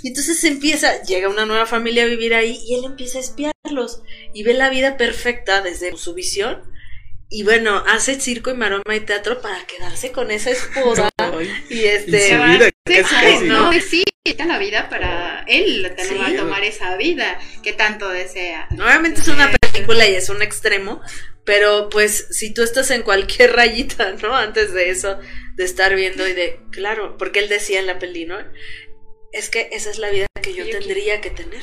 Y 0.03 0.09
entonces 0.09 0.43
empieza, 0.45 1.03
llega 1.03 1.29
una 1.29 1.47
nueva 1.47 1.67
familia 1.67 2.05
a 2.05 2.07
vivir 2.07 2.35
ahí 2.35 2.61
y 2.67 2.75
él 2.75 2.85
empieza 2.85 3.19
a 3.19 3.21
espiarlos 3.21 4.03
y 4.35 4.43
ve 4.43 4.55
la 4.55 4.71
vida 4.71 4.97
perfecta 4.97 5.61
desde 5.61 5.97
su 5.97 6.15
visión 6.15 6.63
y 7.29 7.43
bueno, 7.43 7.83
hace 7.87 8.21
circo 8.21 8.51
y 8.51 8.55
maroma 8.55 8.95
y 8.95 9.01
teatro 9.01 9.41
para 9.41 9.67
quedarse 9.67 10.13
con 10.13 10.31
esa 10.31 10.51
esposa 10.51 11.11
y 11.71 11.85
este 11.85 12.39
no, 13.45 13.73
sí, 13.81 14.05
la 14.35 14.59
vida 14.59 14.89
para 14.89 15.45
él 15.47 15.95
va 16.21 16.27
a 16.27 16.37
tomar 16.37 16.65
esa 16.65 16.97
vida 16.97 17.39
que 17.63 17.73
tanto 17.73 18.09
desea. 18.09 18.69
Obviamente 18.73 19.21
es 19.21 19.29
una 19.29 19.51
película 19.51 20.07
y 20.07 20.15
es 20.15 20.29
un 20.29 20.43
extremo, 20.43 21.01
pero 21.45 21.89
pues 21.89 22.27
si 22.31 22.53
tú 22.53 22.63
estás 22.63 22.91
en 22.91 23.03
cualquier 23.03 23.53
rayita, 23.57 24.13
¿no? 24.23 24.35
Antes 24.35 24.73
de 24.73 24.91
eso, 24.91 25.19
de 25.55 25.65
estar 25.65 25.95
viendo 25.95 26.27
y 26.27 26.33
de, 26.33 26.61
claro, 26.71 27.17
porque 27.17 27.41
él 27.41 27.49
decía 27.49 27.81
en 27.81 27.87
la 27.87 27.99
peli, 27.99 28.27
¿no? 28.27 28.37
Es 29.33 29.49
que 29.49 29.69
esa 29.73 29.91
es 29.91 29.99
la 29.99 30.11
vida 30.11 30.27
que 30.43 30.55
yo, 30.55 30.69
tendría 30.69 31.21
que 31.21 31.31
tener. 31.31 31.63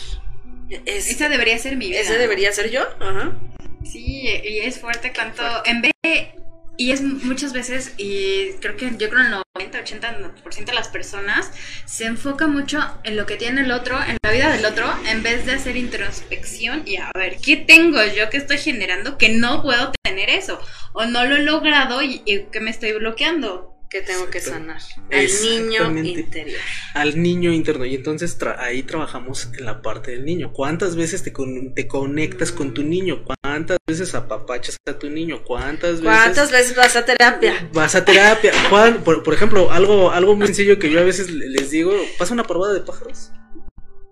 esa 0.85 1.29
debería 1.29 1.57
ser 1.57 1.75
mi 1.75 1.89
vida. 1.89 1.99
Esa 1.99 2.13
debería 2.13 2.51
ser 2.51 2.69
yo, 2.69 2.81
ajá. 2.99 3.39
Sí, 3.83 4.27
y 4.43 4.59
es 4.59 4.79
fuerte 4.79 5.11
cuánto, 5.13 5.43
en 5.65 5.81
vez 5.81 5.91
de 6.03 6.33
y 6.75 6.91
es 6.91 7.01
muchas 7.01 7.53
veces, 7.53 7.93
y 7.97 8.53
creo 8.59 8.75
que 8.75 8.91
yo 8.97 9.09
creo 9.09 9.21
el 9.21 9.29
90, 9.55 9.83
80% 9.83 10.65
de 10.65 10.73
las 10.73 10.87
personas 10.87 11.51
se 11.85 12.05
enfoca 12.05 12.47
mucho 12.47 12.79
en 13.03 13.15
lo 13.15 13.27
que 13.27 13.35
tiene 13.35 13.61
el 13.61 13.71
otro, 13.71 13.99
en 14.01 14.17
la 14.23 14.31
vida 14.31 14.51
del 14.51 14.65
otro, 14.65 14.91
en 15.07 15.21
vez 15.21 15.45
de 15.45 15.53
hacer 15.53 15.77
introspección 15.77 16.81
y 16.87 16.97
a 16.97 17.11
ver, 17.13 17.37
¿qué 17.37 17.57
tengo 17.57 18.03
yo 18.05 18.29
que 18.31 18.37
estoy 18.37 18.57
generando 18.57 19.19
que 19.19 19.29
no 19.29 19.61
puedo 19.61 19.91
tener 20.03 20.29
eso? 20.31 20.59
O 20.93 21.05
no 21.05 21.25
lo 21.25 21.35
he 21.35 21.43
logrado 21.43 22.01
y, 22.01 22.23
y 22.25 22.45
que 22.45 22.59
me 22.59 22.71
estoy 22.71 22.93
bloqueando 22.93 23.72
que 23.93 24.01
tengo 24.01 24.27
que 24.27 24.41
sanar. 24.41 24.81
Al 25.11 25.27
niño 25.43 25.97
interior. 25.99 26.59
Al 26.95 27.21
niño 27.21 27.53
interno. 27.53 27.85
Y 27.85 27.93
entonces 27.93 28.35
ahí 28.57 28.81
trabajamos 28.81 29.49
en 29.55 29.65
la 29.65 29.83
parte 29.83 30.11
del 30.11 30.25
niño. 30.25 30.51
¿Cuántas 30.51 30.95
veces 30.95 31.21
te, 31.21 31.31
te 31.75 31.87
conectas 31.87 32.51
con 32.51 32.73
tu 32.73 32.81
niño? 32.81 33.23
¿Cuántas 33.23 33.77
veces 33.87 34.15
apapachas 34.15 34.77
a 34.87 34.97
tu 34.97 35.11
niño? 35.11 35.43
¿Cuántas 35.43 36.01
veces? 36.01 36.05
¿Cuántas 36.05 36.51
veces 36.51 36.75
vas 36.75 36.95
a 36.95 37.05
terapia? 37.05 37.69
Vas 37.71 37.93
a 37.93 38.03
terapia. 38.03 38.51
Juan, 38.67 39.03
por, 39.03 39.31
ejemplo, 39.31 39.71
algo, 39.71 40.09
algo 40.09 40.35
muy 40.35 40.47
sencillo 40.47 40.79
que 40.79 40.89
yo 40.89 40.99
a 40.99 41.03
veces 41.03 41.29
les 41.29 41.69
digo, 41.69 41.93
pasa 42.17 42.33
una 42.33 42.45
parvada 42.45 42.73
de 42.73 42.81
pájaros. 42.81 43.31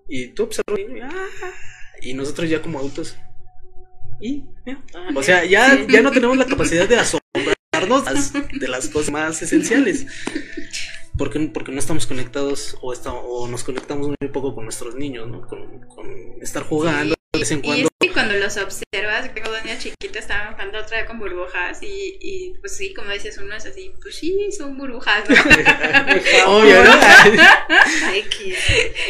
Y 0.07 0.27
tú 0.35 0.43
observas 0.43 0.77
niño 0.77 1.09
ah", 1.11 1.51
y, 2.03 2.13
nosotros 2.13 2.47
ya 2.47 2.61
como 2.61 2.77
adultos. 2.77 3.17
Y, 4.19 4.45
o 5.15 5.23
sea, 5.23 5.43
ya, 5.43 5.87
ya 5.87 6.01
no 6.03 6.11
tenemos 6.11 6.37
la 6.37 6.45
capacidad 6.45 6.87
de 6.87 6.97
asombrar 6.97 7.55
de 8.53 8.67
las 8.67 8.89
cosas 8.89 9.11
más 9.11 9.41
esenciales. 9.41 10.05
Porque, 11.17 11.39
porque 11.53 11.71
no 11.71 11.79
estamos 11.79 12.07
conectados 12.07 12.77
o, 12.81 12.93
o 12.93 13.47
nos 13.47 13.63
conectamos 13.63 14.07
muy 14.07 14.29
poco 14.29 14.55
con 14.55 14.63
nuestros 14.63 14.95
niños, 14.95 15.27
¿no? 15.27 15.41
Con, 15.41 16.41
estar 16.41 16.63
jugando 16.63 17.15
de 17.33 17.39
vez 17.39 17.51
en 17.51 17.61
cuando. 17.61 17.89
Y 18.01 18.09
cuando 18.09 18.33
los 18.35 18.57
observas, 18.57 19.33
tengo 19.33 19.51
dos 19.51 19.63
niñas 19.63 19.83
chiquitas, 19.83 20.23
estaban 20.23 20.53
jugando 20.53 20.79
otra 20.79 20.97
vez 20.97 21.07
con 21.07 21.19
burbujas 21.19 21.83
y, 21.83 22.17
y 22.19 22.53
pues 22.59 22.75
sí, 22.75 22.93
como 22.93 23.11
dices, 23.11 23.37
uno 23.37 23.55
es 23.55 23.65
así, 23.65 23.93
pues 24.01 24.15
sí, 24.15 24.49
son 24.57 24.77
burbujas, 24.77 25.29
¿no? 25.29 25.35
Obvio, 26.47 26.83
¿no? 26.83 26.91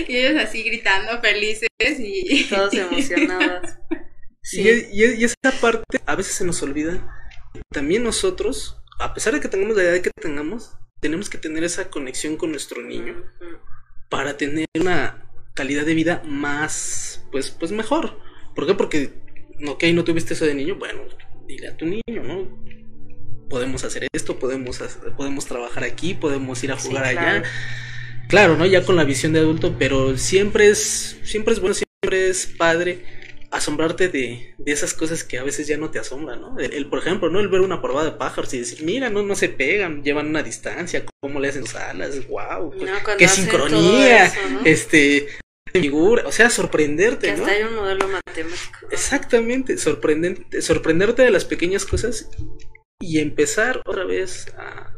y 0.08 0.16
ellos 0.18 0.44
así 0.44 0.64
gritando 0.64 1.22
felices 1.22 1.70
y... 2.00 2.44
Todos 2.50 2.74
emocionados. 2.74 3.70
Sí. 4.42 4.62
Y, 4.62 5.04
y, 5.04 5.22
y 5.22 5.24
esa 5.24 5.36
parte 5.62 6.02
a 6.06 6.16
veces 6.16 6.34
se 6.34 6.44
nos 6.44 6.62
olvida 6.62 7.21
también 7.72 8.04
nosotros, 8.04 8.78
a 9.00 9.14
pesar 9.14 9.34
de 9.34 9.40
que 9.40 9.48
tengamos 9.48 9.78
la 9.78 9.84
edad 9.84 10.02
que 10.02 10.12
tengamos, 10.12 10.72
tenemos 11.00 11.30
que 11.30 11.38
tener 11.38 11.64
esa 11.64 11.90
conexión 11.90 12.38
con 12.38 12.52
nuestro 12.52 12.82
niño 12.82 13.24
para 14.10 14.38
tener 14.38 14.66
una 14.80 15.26
calidad 15.54 15.86
de 15.86 15.94
vida 15.94 16.22
más, 16.26 17.26
pues, 17.32 17.50
pues 17.52 17.72
mejor. 17.72 18.20
¿Por 18.56 18.68
qué? 18.68 18.76
Porque, 18.76 19.14
ok, 19.68 19.84
no 19.94 20.04
tuviste 20.04 20.34
eso 20.34 20.46
de 20.46 20.54
niño, 20.54 20.76
bueno, 20.76 21.02
dile 21.48 21.70
a 21.70 21.78
tu 21.78 21.86
niño, 21.86 22.24
¿no? 22.24 22.64
Podemos 23.50 23.84
hacer 23.84 24.08
esto, 24.14 24.40
podemos, 24.40 24.80
podemos 25.18 25.46
trabajar 25.46 25.84
aquí, 25.84 26.14
podemos 26.14 26.64
ir 26.64 26.72
a 26.72 26.78
jugar 26.78 27.04
allá. 27.04 27.44
Claro, 28.30 28.56
¿no? 28.56 28.66
Ya 28.66 28.86
con 28.86 28.96
la 28.96 29.04
visión 29.04 29.34
de 29.34 29.40
adulto, 29.40 29.76
pero 29.78 30.18
siempre 30.18 30.70
es, 30.70 31.20
siempre 31.24 31.54
es 31.54 31.60
bueno, 31.60 31.74
siempre 31.74 32.30
es 32.30 32.46
padre 32.46 33.21
asombrarte 33.52 34.08
de, 34.08 34.56
de, 34.58 34.72
esas 34.72 34.94
cosas 34.94 35.24
que 35.24 35.38
a 35.38 35.44
veces 35.44 35.68
ya 35.68 35.78
no 35.78 35.92
te 35.92 36.00
asombran, 36.00 36.42
¿no? 36.42 36.58
El, 36.58 36.88
por 36.88 37.00
ejemplo, 37.00 37.30
¿no? 37.30 37.40
El 37.40 37.50
ver 37.50 37.62
una 37.62 37.82
parvada 37.82 38.12
de 38.12 38.18
pájaros 38.18 38.54
y 38.54 38.60
decir, 38.60 38.84
mira, 38.84 39.10
no, 39.10 39.24
no 39.24 39.36
se 39.36 39.50
pegan, 39.50 40.04
llevan 40.04 40.28
una 40.28 40.42
distancia, 40.42 41.06
cómo 41.20 41.40
le 41.40 41.50
hacen 41.50 41.66
sus 41.66 41.76
alas, 41.76 42.28
wow, 42.28 42.74
qué 43.18 43.28
sincronía, 43.28 44.32
este, 44.64 45.28
figura, 45.72 46.24
o 46.26 46.32
sea, 46.32 46.50
sorprenderte, 46.50 47.28
que 47.28 47.34
hasta 47.34 47.52
hay 47.52 47.64
un 47.64 47.76
modelo 47.76 48.08
matemático. 48.08 48.88
Exactamente, 48.90 49.78
sorprendente, 49.78 50.62
sorprenderte 50.62 51.22
de 51.24 51.32
las 51.32 51.46
pequeñas 51.46 51.86
cosas 51.86 52.30
y 53.00 53.20
empezar 53.20 53.82
otra 53.86 54.06
vez 54.06 54.48
a, 54.58 54.91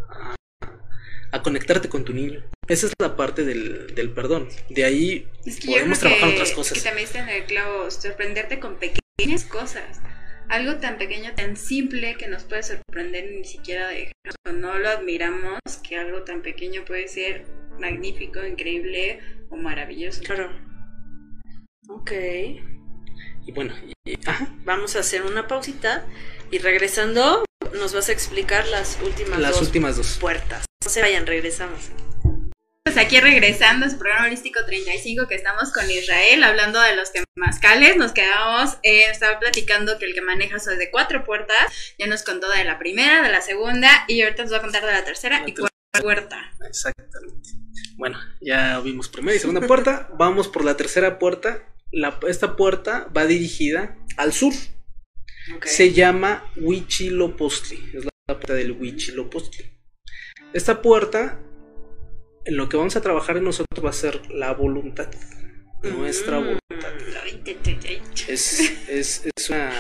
a 1.34 1.42
conectarte 1.42 1.90
con 1.90 2.06
tu 2.06 2.14
niño. 2.14 2.44
Esa 2.68 2.86
es 2.86 2.94
la 3.00 3.18
parte 3.18 3.44
del, 3.44 3.96
del 3.96 4.12
perdón. 4.12 4.48
De 4.70 4.86
ahí 4.86 5.28
podemos 5.66 6.00
trabajar 6.00 6.30
otras 6.30 6.52
cosas. 6.52 6.78
Que 6.78 6.84
también 6.84 7.08
está 7.08 7.24
en 7.24 7.30
el 7.30 7.46
clavo, 7.46 7.90
sorprenderte 7.90 8.60
con 8.60 8.78
pequeñas 8.78 9.44
cosas. 9.46 10.00
Algo 10.48 10.76
tan 10.76 11.00
pequeño, 11.00 11.34
tan 11.36 11.58
simple 11.58 12.16
que 12.18 12.28
nos 12.28 12.44
puede 12.44 12.62
sorprender 12.62 13.32
ni 13.32 13.44
siquiera 13.46 13.88
de 13.88 14.12
no 14.54 14.78
lo 14.78 14.90
admiramos, 14.90 15.60
que 15.82 15.98
algo 15.98 16.22
tan 16.22 16.44
pequeño 16.44 16.86
puede 16.86 17.08
ser 17.08 17.46
magnífico, 17.80 18.46
increíble 18.46 19.20
o 19.50 19.56
maravilloso. 19.56 20.22
Claro. 20.22 20.52
Ok. 21.90 22.12
Y 23.46 23.52
bueno, 23.54 23.74
vamos 24.64 24.96
a 24.96 25.00
hacer 25.00 25.24
una 25.24 25.48
pausita 25.48 26.06
y 26.52 26.60
regresando 26.60 27.44
nos 27.74 27.94
vas 27.96 28.10
a 28.10 28.12
explicar 28.12 28.68
las 28.68 29.00
últimas 29.04 29.40
las 29.40 29.60
últimas 29.60 29.98
dos 29.98 30.20
puertas. 30.20 30.66
No 30.84 30.90
se 30.90 31.02
vayan, 31.02 31.26
regresamos. 31.26 31.92
Pues 32.84 32.98
aquí 32.98 33.18
regresando 33.22 33.86
a 33.86 33.90
su 33.90 33.98
programa 33.98 34.26
holístico 34.26 34.60
35 34.66 35.28
que 35.30 35.36
estamos 35.36 35.72
con 35.72 35.90
Israel 35.90 36.44
hablando 36.44 36.82
de 36.82 36.98
los 36.98 37.12
temazcales, 37.14 37.96
nos 37.96 38.12
quedamos, 38.12 38.78
eh, 38.84 39.06
estaba 39.10 39.40
platicando 39.40 39.98
que 39.98 40.06
el 40.06 40.14
que 40.14 40.22
maneja 40.22 40.60
son 40.60 40.78
de 40.78 40.92
cuatro 40.92 41.24
puertas, 41.24 41.96
ya 41.98 42.08
nos 42.08 42.24
contó 42.24 42.50
de 42.50 42.66
la 42.66 42.80
primera, 42.80 43.24
de 43.24 43.32
la 43.32 43.40
segunda 43.40 43.90
y 44.10 44.22
ahorita 44.22 44.44
nos 44.44 44.52
va 44.52 44.58
a 44.58 44.62
contar 44.62 44.86
de 44.86 44.92
la 44.92 45.06
tercera 45.06 45.44
y 45.48 45.54
cuarta 45.54 46.02
puerta. 46.02 46.52
Exactamente. 46.68 47.50
Bueno, 47.96 48.20
ya 48.42 48.82
vimos 48.82 49.08
primera 49.08 49.38
y 49.38 49.40
segunda 49.40 49.66
puerta, 49.66 50.10
vamos 50.20 50.50
por 50.50 50.66
la 50.66 50.76
tercera 50.76 51.18
puerta. 51.18 51.64
La, 51.92 52.20
esta 52.28 52.58
puerta 52.58 53.08
va 53.16 53.26
dirigida 53.26 53.98
al 54.18 54.34
sur. 54.34 54.54
Se 55.64 55.94
llama 55.94 56.52
Huichilopostli, 56.58 57.92
es 57.94 58.04
la 58.06 58.12
puerta 58.28 58.54
del 58.54 58.74
Huichilopostli. 58.74 59.74
Esta 60.54 60.84
puerta, 60.84 61.40
en 62.46 62.58
lo 62.58 62.70
que 62.70 62.78
vamos 62.78 62.96
a 62.96 63.02
trabajar 63.02 63.38
en 63.38 63.44
nosotros 63.44 63.84
va 63.84 63.90
a 63.90 63.94
ser 63.94 64.30
la 64.32 64.54
voluntad, 64.54 65.10
nuestra 65.82 66.40
mm. 66.40 66.44
voluntad. 66.44 66.94
Es, 68.28 68.60
es, 68.88 69.26
es, 69.36 69.50
una, 69.50 69.74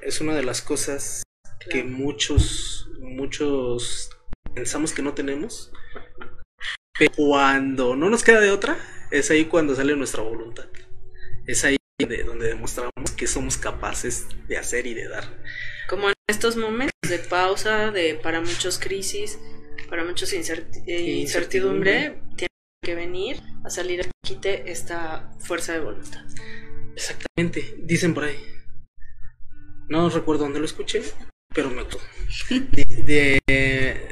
es 0.00 0.20
una 0.22 0.34
de 0.34 0.42
las 0.42 0.62
cosas 0.62 1.24
que 1.68 1.84
muchos, 1.84 2.88
muchos 3.00 4.10
pensamos 4.54 4.94
que 4.94 5.02
no 5.02 5.12
tenemos, 5.12 5.70
pero 6.98 7.12
cuando 7.14 7.94
no 7.94 8.08
nos 8.08 8.24
queda 8.24 8.40
de 8.40 8.50
otra, 8.50 8.78
es 9.10 9.30
ahí 9.30 9.44
cuando 9.44 9.74
sale 9.74 9.94
nuestra 9.94 10.22
voluntad. 10.22 10.68
Es 11.46 11.64
ahí 11.64 11.76
donde 11.98 12.46
demostramos 12.48 13.10
que 13.14 13.26
somos 13.26 13.58
capaces 13.58 14.26
de 14.48 14.56
hacer 14.56 14.86
y 14.86 14.94
de 14.94 15.06
dar. 15.06 15.24
Como 15.88 16.08
en 16.08 16.14
estos 16.28 16.56
momentos 16.56 17.10
de 17.10 17.18
pausa, 17.18 17.90
de 17.90 18.14
para 18.14 18.40
muchos 18.40 18.78
crisis, 18.78 19.38
para 19.94 20.04
muchos 20.04 20.32
eh, 20.32 21.02
incertidumbre, 21.20 22.18
tiene 22.34 22.48
que 22.82 22.96
venir 22.96 23.40
a 23.62 23.70
salir 23.70 24.00
a 24.00 24.10
quite 24.26 24.72
esta 24.72 25.30
fuerza 25.38 25.72
de 25.72 25.78
voluntad. 25.78 26.24
Exactamente, 26.96 27.76
dicen 27.78 28.12
por 28.12 28.24
ahí. 28.24 28.36
No 29.88 30.10
recuerdo 30.10 30.42
dónde 30.42 30.58
lo 30.58 30.64
escuché, 30.64 31.00
pero 31.54 31.70
me 31.70 31.84
gustó. 31.84 32.00
De, 33.06 33.38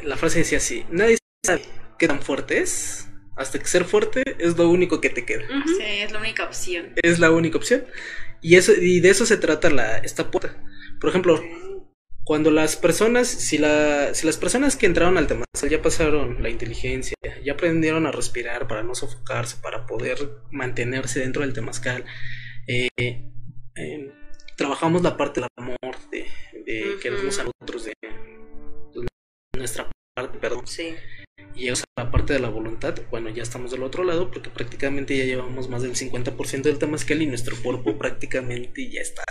la 0.05 0.17
frase 0.17 0.39
decía 0.39 0.59
así: 0.59 0.87
Nadie 0.89 1.19
sabe 1.45 1.63
qué 1.99 2.07
tan 2.07 2.23
fuerte 2.23 2.61
es 2.61 3.09
hasta 3.35 3.59
que 3.59 3.67
ser 3.67 3.85
fuerte 3.85 4.23
es 4.39 4.57
lo 4.57 4.69
único 4.69 5.01
que 5.01 5.11
te 5.11 5.25
queda. 5.25 5.49
Sí, 5.67 5.83
es 5.83 6.13
la 6.13 6.21
única 6.21 6.45
opción. 6.45 6.93
Es 7.03 7.19
la 7.19 7.33
única 7.33 7.59
opción. 7.59 7.87
Y, 8.41 8.55
eso, 8.55 8.73
y 8.73 9.01
de 9.01 9.11
eso 9.11 9.27
se 9.27 9.37
trata 9.37 9.69
la, 9.69 9.99
esta 9.99 10.31
puerta. 10.31 10.63
Por 11.01 11.11
ejemplo, 11.11 11.43
cuando 12.25 12.51
las 12.51 12.77
personas, 12.77 13.27
si, 13.27 13.59
la, 13.59 14.15
si 14.15 14.27
las 14.27 14.37
personas 14.37 14.77
que 14.77 14.87
entraron 14.87 15.19
al 15.19 15.27
tema 15.27 15.45
ya 15.69 15.83
pasaron 15.83 16.43
la 16.43 16.51
inteligencia, 16.51 17.17
ya 17.45 17.53
aprendieron 17.53 18.07
a 18.07 18.13
respirar 18.13 18.69
para 18.69 18.83
no 18.83 18.95
sofocarse, 18.95 19.57
para 19.63 19.87
poder 19.87 20.19
mantenerse 20.51 21.21
dentro 21.21 21.43
del 21.43 21.53
temazcal, 21.53 22.05
eh, 22.67 22.89
eh, 22.97 24.13
trabajamos 24.57 25.03
la 25.03 25.17
parte 25.17 25.41
del 25.41 25.49
amor, 25.57 25.79
de, 26.11 26.27
de 26.65 26.99
querernos 27.01 27.39
a 27.39 27.45
nosotros, 27.45 27.85
de, 27.85 27.93
nuestra 29.57 29.91
parte, 30.15 30.39
perdón. 30.39 30.67
Sí. 30.67 30.95
Y 31.55 31.69
a 31.69 31.75
la 31.97 32.11
parte 32.11 32.33
de 32.33 32.39
la 32.39 32.49
voluntad, 32.49 32.95
bueno, 33.11 33.29
ya 33.29 33.43
estamos 33.43 33.71
del 33.71 33.83
otro 33.83 34.05
lado 34.05 34.31
porque 34.31 34.51
prácticamente 34.51 35.17
ya 35.17 35.25
llevamos 35.25 35.69
más 35.69 35.83
del 35.83 35.95
50% 35.95 36.63
del 36.63 36.79
temazcal 36.79 37.21
y 37.21 37.27
nuestro 37.27 37.57
cuerpo 37.63 37.99
prácticamente 37.99 38.89
ya 38.91 39.01
está 39.01 39.23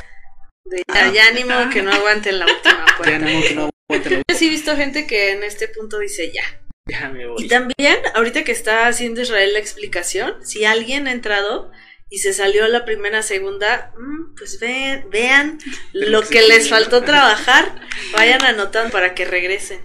ya, 1.14 1.28
ánimo 1.28 1.54
que 1.72 1.82
no 1.82 1.92
aguante 1.92 2.32
la 2.32 2.46
última 2.46 2.86
puerta. 2.98 3.20
Ya 3.20 3.48
que 3.48 3.56
no 3.56 3.70
aguante 3.88 4.10
la 4.10 4.18
última. 4.18 4.22
Yo 4.30 4.36
sí 4.36 4.48
he 4.48 4.50
visto 4.50 4.76
gente 4.76 5.08
que 5.08 5.32
en 5.32 5.44
este 5.44 5.68
punto 5.68 6.00
dice 6.00 6.32
ya. 6.32 6.44
Ya 6.86 7.10
me 7.10 7.28
voy. 7.28 7.46
Y 7.46 7.48
también, 7.48 7.98
ahorita 8.16 8.44
que 8.44 8.52
está 8.52 8.88
haciendo 8.88 9.22
Israel 9.22 9.54
la 9.54 9.60
explicación, 9.60 10.46
si 10.46 10.66
alguien 10.66 11.08
ha 11.08 11.12
entrado 11.12 11.72
y 12.10 12.20
se 12.20 12.34
salió 12.34 12.68
la 12.68 12.84
primera, 12.84 13.22
segunda, 13.22 13.94
mm, 13.98 14.36
pues 14.36 14.60
vean, 14.60 15.10
vean 15.10 15.60
lo 15.94 16.22
que 16.30 16.42
les 16.42 16.70
faltó 16.70 17.04
trabajar, 17.04 17.88
vayan 18.14 18.44
anotando 18.44 18.92
para 18.92 19.16
que 19.16 19.26
regresen. 19.26 19.80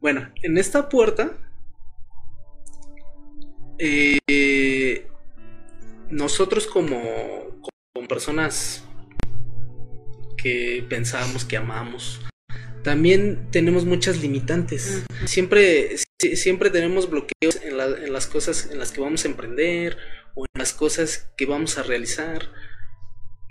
Bueno, 0.00 0.30
en 0.42 0.58
esta 0.58 0.88
puerta, 0.88 1.36
eh, 3.78 5.08
nosotros 6.10 6.66
como, 6.66 7.60
como 7.92 8.08
personas 8.08 8.84
que 10.42 10.84
pensábamos 10.88 11.44
que 11.44 11.56
amamos, 11.56 12.20
también 12.82 13.50
tenemos 13.50 13.84
muchas 13.84 14.22
limitantes. 14.22 15.04
Siempre, 15.26 15.96
siempre 16.34 16.70
tenemos 16.70 17.10
bloqueos 17.10 17.56
en, 17.62 17.78
en, 17.78 18.12
las 18.12 18.26
cosas 18.26 18.70
en 18.70 18.78
las 18.78 18.92
que 18.92 19.00
vamos 19.00 19.24
a 19.24 19.28
emprender 19.28 19.98
o 20.34 20.46
en 20.46 20.58
las 20.58 20.72
cosas 20.72 21.30
que 21.36 21.44
vamos 21.44 21.76
a 21.76 21.82
realizar. 21.82 22.50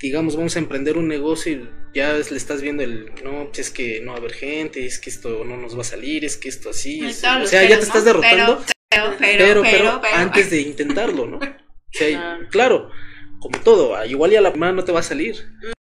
Digamos, 0.02 0.36
vamos 0.36 0.56
a 0.56 0.60
emprender 0.60 0.98
un 0.98 1.08
negocio 1.08 1.52
y 1.54 1.70
ya 1.94 2.14
le 2.14 2.20
estás 2.20 2.62
viendo 2.62 2.84
el, 2.84 3.12
no, 3.24 3.46
pues 3.48 3.60
es 3.60 3.70
que 3.70 4.00
no 4.02 4.12
va 4.12 4.18
a 4.18 4.20
haber 4.20 4.34
gente, 4.34 4.86
es 4.86 5.00
que 5.00 5.10
esto 5.10 5.44
no 5.44 5.58
nos 5.58 5.76
va 5.76 5.82
a 5.82 5.86
salir, 5.86 6.24
es 6.24 6.38
que 6.38 6.50
esto 6.50 6.70
así. 6.70 7.06
o 7.06 7.12
sea, 7.12 7.64
ya 7.64 7.78
te 7.78 7.84
estás 7.84 8.06
derrotando. 8.06 8.64
Pero 8.90 9.14
pero, 9.20 9.62
pero, 9.62 10.02
antes 10.14 10.50
de 10.50 10.62
intentarlo, 10.62 11.28
¿no? 11.28 11.40
O 11.88 11.98
sea, 11.98 12.40
claro, 12.52 12.92
como 13.40 13.60
todo, 13.60 14.06
igual 14.06 14.30
ya 14.30 14.42
la 14.42 14.52
primera 14.52 14.74
no 14.74 14.84
te 14.84 14.92
va 14.92 15.00
a 15.00 15.04
salir. 15.04 15.36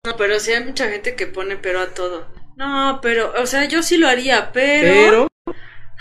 No, 0.04 0.16
pero 0.16 0.40
sí 0.40 0.50
hay 0.50 0.64
mucha 0.64 0.88
gente 0.88 1.14
que 1.14 1.28
pone 1.28 1.56
pero 1.56 1.78
a 1.78 1.94
todo. 1.94 2.26
No, 2.56 2.98
pero, 3.00 3.32
o 3.40 3.46
sea, 3.46 3.68
yo 3.68 3.84
sí 3.84 3.96
lo 3.96 4.08
haría, 4.08 4.50
pero. 4.52 4.92
Pero, 4.92 5.28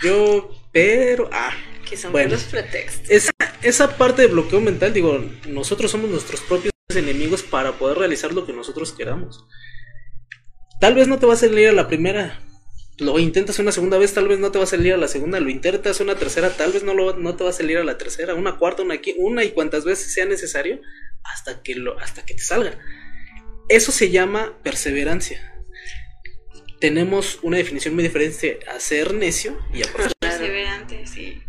yo, 0.02 0.50
pero, 0.72 1.30
ah. 1.32 1.52
Que 1.88 1.96
son 1.96 2.10
bueno, 2.10 2.30
los 2.30 2.42
pretextos. 2.42 3.08
Esa, 3.08 3.30
esa 3.62 3.96
parte 3.96 4.22
de 4.22 4.28
bloqueo 4.28 4.60
mental, 4.60 4.92
digo, 4.92 5.24
nosotros 5.46 5.88
somos 5.88 6.10
nuestros 6.10 6.40
propios 6.40 6.72
enemigos 6.88 7.44
para 7.44 7.72
poder 7.72 7.98
realizar 7.98 8.32
lo 8.32 8.44
que 8.44 8.52
nosotros 8.52 8.92
queramos. 8.92 9.46
Tal 10.80 10.96
vez 10.96 11.06
no 11.06 11.20
te 11.20 11.26
va 11.26 11.34
a 11.34 11.36
salir 11.36 11.68
a 11.68 11.72
la 11.72 11.86
primera, 11.86 12.40
lo 12.98 13.20
intentas 13.20 13.60
una 13.60 13.70
segunda 13.70 13.98
vez, 13.98 14.12
tal 14.14 14.26
vez 14.26 14.40
no 14.40 14.50
te 14.50 14.58
va 14.58 14.64
a 14.64 14.66
salir 14.66 14.94
a 14.94 14.96
la 14.96 15.06
segunda, 15.06 15.38
lo 15.38 15.48
intentas 15.48 16.00
una 16.00 16.16
tercera, 16.16 16.50
tal 16.50 16.72
vez 16.72 16.82
no, 16.82 16.92
lo, 16.92 17.16
no 17.16 17.36
te 17.36 17.44
va 17.44 17.50
a 17.50 17.52
salir 17.52 17.78
a 17.78 17.84
la 17.84 17.98
tercera, 17.98 18.34
una 18.34 18.58
cuarta, 18.58 18.82
una, 18.82 19.00
una 19.18 19.44
y 19.44 19.52
cuantas 19.52 19.84
veces 19.84 20.12
sea 20.12 20.26
necesario 20.26 20.80
hasta 21.22 21.62
que, 21.62 21.76
lo, 21.76 22.00
hasta 22.00 22.24
que 22.24 22.34
te 22.34 22.42
salga. 22.42 22.76
Eso 23.72 23.90
se 23.90 24.10
llama 24.10 24.52
perseverancia. 24.62 25.40
Tenemos 26.78 27.38
una 27.40 27.56
definición 27.56 27.94
muy 27.94 28.02
diferente 28.02 28.60
a 28.70 28.78
ser 28.78 29.14
necio 29.14 29.58
y 29.72 29.82
a 29.82 29.86
perseverante, 30.20 31.06
sí. 31.06 31.40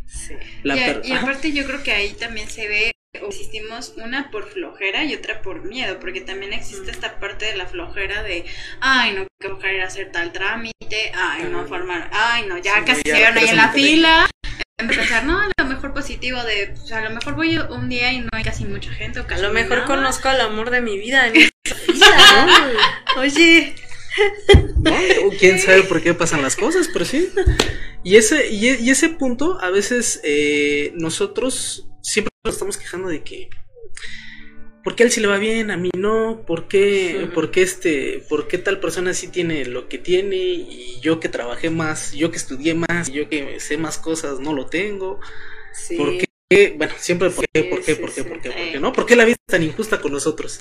y, 0.64 1.12
aparte 1.12 1.52
yo 1.52 1.66
creo 1.66 1.84
que 1.84 1.92
ahí 1.92 2.14
también 2.14 2.50
se 2.50 2.70
ve 2.70 2.92
existimos 3.14 3.96
una 3.98 4.32
por 4.32 4.50
flojera 4.50 5.04
y 5.04 5.14
otra 5.14 5.42
por 5.42 5.64
miedo, 5.64 6.00
porque 6.00 6.22
también 6.22 6.54
existe 6.54 6.92
esta 6.92 7.20
parte 7.20 7.46
de 7.46 7.58
la 7.58 7.66
flojera 7.66 8.24
de, 8.24 8.46
ay, 8.80 9.16
no, 9.16 9.28
qué 9.42 9.50
flojera 9.50 9.86
hacer 9.86 10.12
tal 10.14 10.32
trámite, 10.32 11.12
ay, 11.14 11.44
no 11.52 11.68
formar, 11.68 12.10
ay, 12.14 12.46
no, 12.48 12.58
ya 12.58 12.86
casi 12.86 13.02
se 13.06 13.14
ahí 13.14 13.50
en 13.50 13.58
la 13.58 13.70
fila. 13.74 14.30
Empezar, 14.80 15.26
no, 15.26 15.40
a 15.40 15.50
lo 15.58 15.66
mejor 15.66 15.94
positivo 15.94 16.42
de, 16.44 16.74
o 16.74 16.88
sea, 16.88 17.00
a 17.00 17.10
lo 17.10 17.12
mejor 17.12 17.36
voy 17.36 17.58
un 17.58 17.90
día 17.90 18.14
y 18.14 18.22
no 18.22 18.30
hay 18.32 18.44
casi 18.44 18.64
mucha 18.64 18.92
gente 18.92 19.20
o 19.20 19.28
casi 19.28 19.44
A 19.44 19.48
lo 19.48 19.54
mejor 19.54 19.84
conozco 19.86 20.30
al 20.30 20.42
amor 20.42 20.70
de 20.72 20.82
mi 20.82 20.98
vida 20.98 21.28
en 21.28 21.50
Oye. 23.18 23.76
Quién 25.40 25.60
sabe 25.60 25.84
por 25.84 26.02
qué 26.02 26.14
pasan 26.14 26.42
las 26.42 26.56
cosas, 26.56 26.90
pero 26.92 27.06
sí. 27.06 27.30
Y 28.04 28.18
ese, 28.18 28.50
y, 28.50 28.90
ese 28.90 29.10
punto, 29.10 29.60
a 29.62 29.70
veces 29.70 30.20
eh, 30.24 30.92
nosotros 30.96 31.88
siempre 32.02 32.32
nos 32.44 32.56
estamos 32.56 32.78
quejando 32.78 33.08
de 33.08 33.24
que 33.24 33.50
¿por 34.84 34.96
qué 34.96 35.04
a 35.04 35.06
él 35.06 35.12
sí 35.12 35.22
le 35.22 35.28
va 35.28 35.38
bien, 35.38 35.72
a 35.72 35.78
mí 35.78 35.90
no? 35.98 36.44
¿Por 36.46 36.68
qué, 36.68 37.30
este, 37.56 38.24
por 38.28 38.48
qué 38.48 38.58
tal 38.58 38.80
persona 38.80 39.14
sí 39.14 39.30
tiene 39.30 39.66
lo 39.66 39.88
que 39.88 39.98
tiene 39.98 40.36
y 40.36 41.00
yo 41.02 41.20
que 41.20 41.30
trabajé 41.30 41.70
más, 41.70 42.12
yo 42.14 42.32
que 42.32 42.38
estudié 42.38 42.76
más, 42.76 43.12
yo 43.12 43.30
que 43.30 43.60
sé 43.60 43.78
más 43.78 43.98
cosas 43.98 44.40
no 44.40 44.54
lo 44.54 44.66
tengo? 44.66 45.20
¿Por 45.98 46.18
qué? 46.18 46.76
Bueno, 46.78 46.94
siempre 46.98 47.30
por 47.30 47.46
qué, 47.52 47.64
por 47.64 47.82
qué, 47.82 47.96
por 47.96 48.14
qué, 48.14 48.24
por 48.24 48.42
qué, 48.42 48.52
por 48.52 48.72
qué, 48.72 48.80
¿no? 48.80 48.92
¿Por 48.92 49.06
qué 49.06 49.16
la 49.16 49.26
vida 49.26 49.38
es 49.48 49.52
tan 49.52 49.64
injusta 49.64 50.02
con 50.02 50.12
nosotros? 50.12 50.60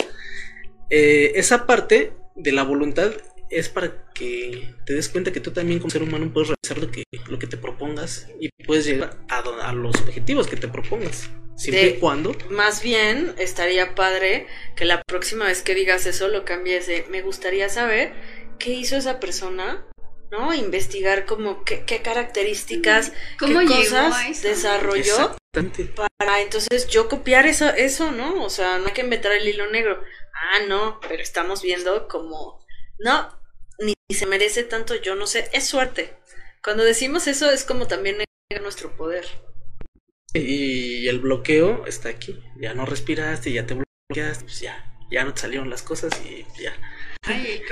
Eh, 0.95 1.39
esa 1.39 1.65
parte 1.67 2.13
de 2.35 2.53
la 2.53 2.65
voluntad 2.65 3.13
es 3.49 3.71
para 3.71 4.05
que 4.13 4.75
te 4.85 4.93
des 4.93 5.09
cuenta 5.09 5.33
que 5.33 5.41
tú 5.41 5.51
también 5.51 5.79
como 5.79 5.91
ser 5.91 6.03
humano 6.03 6.31
puedes 6.31 6.51
realizar 6.51 6.85
lo 6.85 6.91
que, 6.91 7.05
lo 7.31 7.39
que 7.39 7.47
te 7.47 7.57
propongas 7.57 8.29
y 8.39 8.51
puedes 8.67 8.85
llegar 8.85 9.17
a, 9.31 9.73
los 9.73 9.97
objetivos 9.97 10.49
que 10.49 10.57
te 10.57 10.69
propongas. 10.69 11.31
Siempre 11.57 11.89
y 11.89 11.93
cuando. 11.99 12.37
Más 12.51 12.83
bien, 12.83 13.35
estaría 13.39 13.95
padre 13.95 14.47
que 14.77 14.85
la 14.85 15.01
próxima 15.03 15.47
vez 15.47 15.63
que 15.63 15.75
digas 15.75 16.05
eso 16.05 16.29
lo 16.29 16.45
cambies 16.45 16.87
de 16.87 17.07
me 17.09 17.23
gustaría 17.23 17.71
saber 17.71 18.13
qué 18.59 18.75
hizo 18.75 18.97
esa 18.97 19.19
persona, 19.19 19.87
¿no? 20.31 20.53
Investigar 20.53 21.25
como 21.25 21.65
qué, 21.65 21.85
características, 22.03 23.15
¿Cómo 23.39 23.61
qué 23.61 23.67
cosas 23.67 24.43
desarrolló 24.43 25.37
para 25.53 26.41
entonces 26.41 26.89
yo 26.89 27.09
copiar 27.09 27.47
eso, 27.47 27.69
eso, 27.69 28.11
¿no? 28.11 28.43
O 28.43 28.51
sea, 28.51 28.79
no 28.79 28.87
hay 28.87 28.93
que 28.93 29.03
inventar 29.03 29.33
el 29.33 29.47
hilo 29.47 29.71
negro. 29.71 30.03
Ah, 30.35 30.61
no, 30.67 30.99
pero 31.07 31.23
estamos 31.23 31.63
viendo 31.63 32.09
como, 32.09 32.65
no, 32.99 33.29
ni 33.79 33.95
se 34.15 34.27
merece 34.27 34.63
tanto, 34.63 34.95
yo 34.95 35.15
no 35.15 35.27
sé, 35.27 35.51
es 35.53 35.67
suerte. 35.67 36.15
Cuando 36.63 36.85
decimos 36.85 37.27
eso 37.27 37.51
es 37.51 37.65
como 37.65 37.87
también 37.87 38.17
nuestro 38.63 38.97
poder. 38.97 39.27
Y 40.35 41.09
el 41.09 41.19
bloqueo 41.19 41.87
está 41.87 42.09
aquí. 42.09 42.43
Ya 42.57 42.73
no 42.73 42.87
respiraste, 42.87 43.53
ya 43.53 43.67
te 43.67 43.75
bloqueaste, 43.75 44.45
pues 44.45 44.61
ya, 44.61 44.97
ya 45.11 45.25
no 45.25 45.35
te 45.35 45.43
salieron 45.43 45.69
las 45.69 45.83
cosas 45.83 46.13
y 46.25 46.47
ya. 46.63 46.73
Ay, 47.25 47.63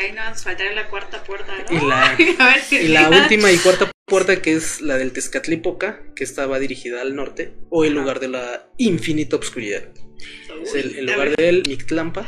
ahí 0.00 0.12
nos 0.12 0.42
faltará 0.42 0.72
la 0.72 0.88
cuarta 0.88 1.24
puerta, 1.24 1.52
¿no? 1.70 1.76
Y 1.76 1.80
la, 1.88 2.16
y 2.70 2.88
la 2.88 3.08
última 3.08 3.50
y 3.50 3.58
cuarta 3.58 3.90
puerta 4.06 4.42
que 4.42 4.52
es 4.54 4.80
la 4.80 4.96
del 4.96 5.12
Tezcatlipoca, 5.12 6.02
que 6.14 6.24
estaba 6.24 6.58
dirigida 6.58 7.00
al 7.00 7.16
norte, 7.16 7.54
o 7.70 7.84
el 7.84 7.94
lugar 7.94 8.20
de 8.20 8.28
la 8.28 8.68
infinita 8.76 9.36
obscuridad. 9.36 9.84
es 10.62 10.74
el, 10.74 11.06
lugar 11.06 11.36
del 11.36 11.62
Mictlampa, 11.66 12.26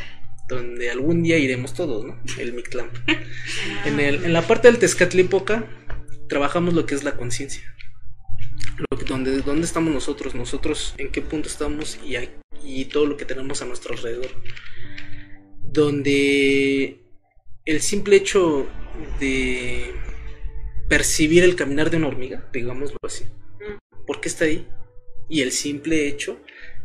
donde 0.48 0.90
algún 0.90 1.22
día 1.22 1.38
iremos 1.38 1.74
todos, 1.74 2.04
¿no? 2.04 2.20
El 2.38 2.54
Mictlampa. 2.54 3.02
en, 3.84 4.00
el, 4.00 4.24
en 4.24 4.32
la 4.32 4.42
parte 4.42 4.68
del 4.68 4.78
Tezcatlipoca 4.78 5.66
trabajamos 6.28 6.74
lo 6.74 6.86
que 6.86 6.94
es 6.94 7.04
la 7.04 7.16
conciencia. 7.16 7.74
Donde, 9.06 9.40
¿Dónde 9.40 9.64
estamos 9.64 9.92
nosotros? 9.92 10.34
Nosotros 10.34 10.94
en 10.98 11.10
qué 11.10 11.22
punto 11.22 11.48
estamos 11.48 11.98
y, 12.04 12.16
y 12.64 12.84
todo 12.86 13.06
lo 13.06 13.16
que 13.16 13.24
tenemos 13.24 13.62
a 13.62 13.64
nuestro 13.64 13.94
alrededor. 13.94 14.28
Donde 15.62 17.00
el 17.64 17.80
simple 17.80 18.16
hecho 18.16 18.66
de 19.20 19.94
percibir 20.88 21.44
el 21.44 21.56
caminar 21.56 21.90
de 21.90 21.96
una 21.96 22.08
hormiga, 22.08 22.48
digámoslo 22.52 22.96
así, 23.02 23.24
¿por 24.06 24.20
qué 24.20 24.28
está 24.28 24.44
ahí? 24.44 24.66
Y 25.28 25.42
el 25.42 25.52
simple 25.52 26.06
hecho 26.06 26.40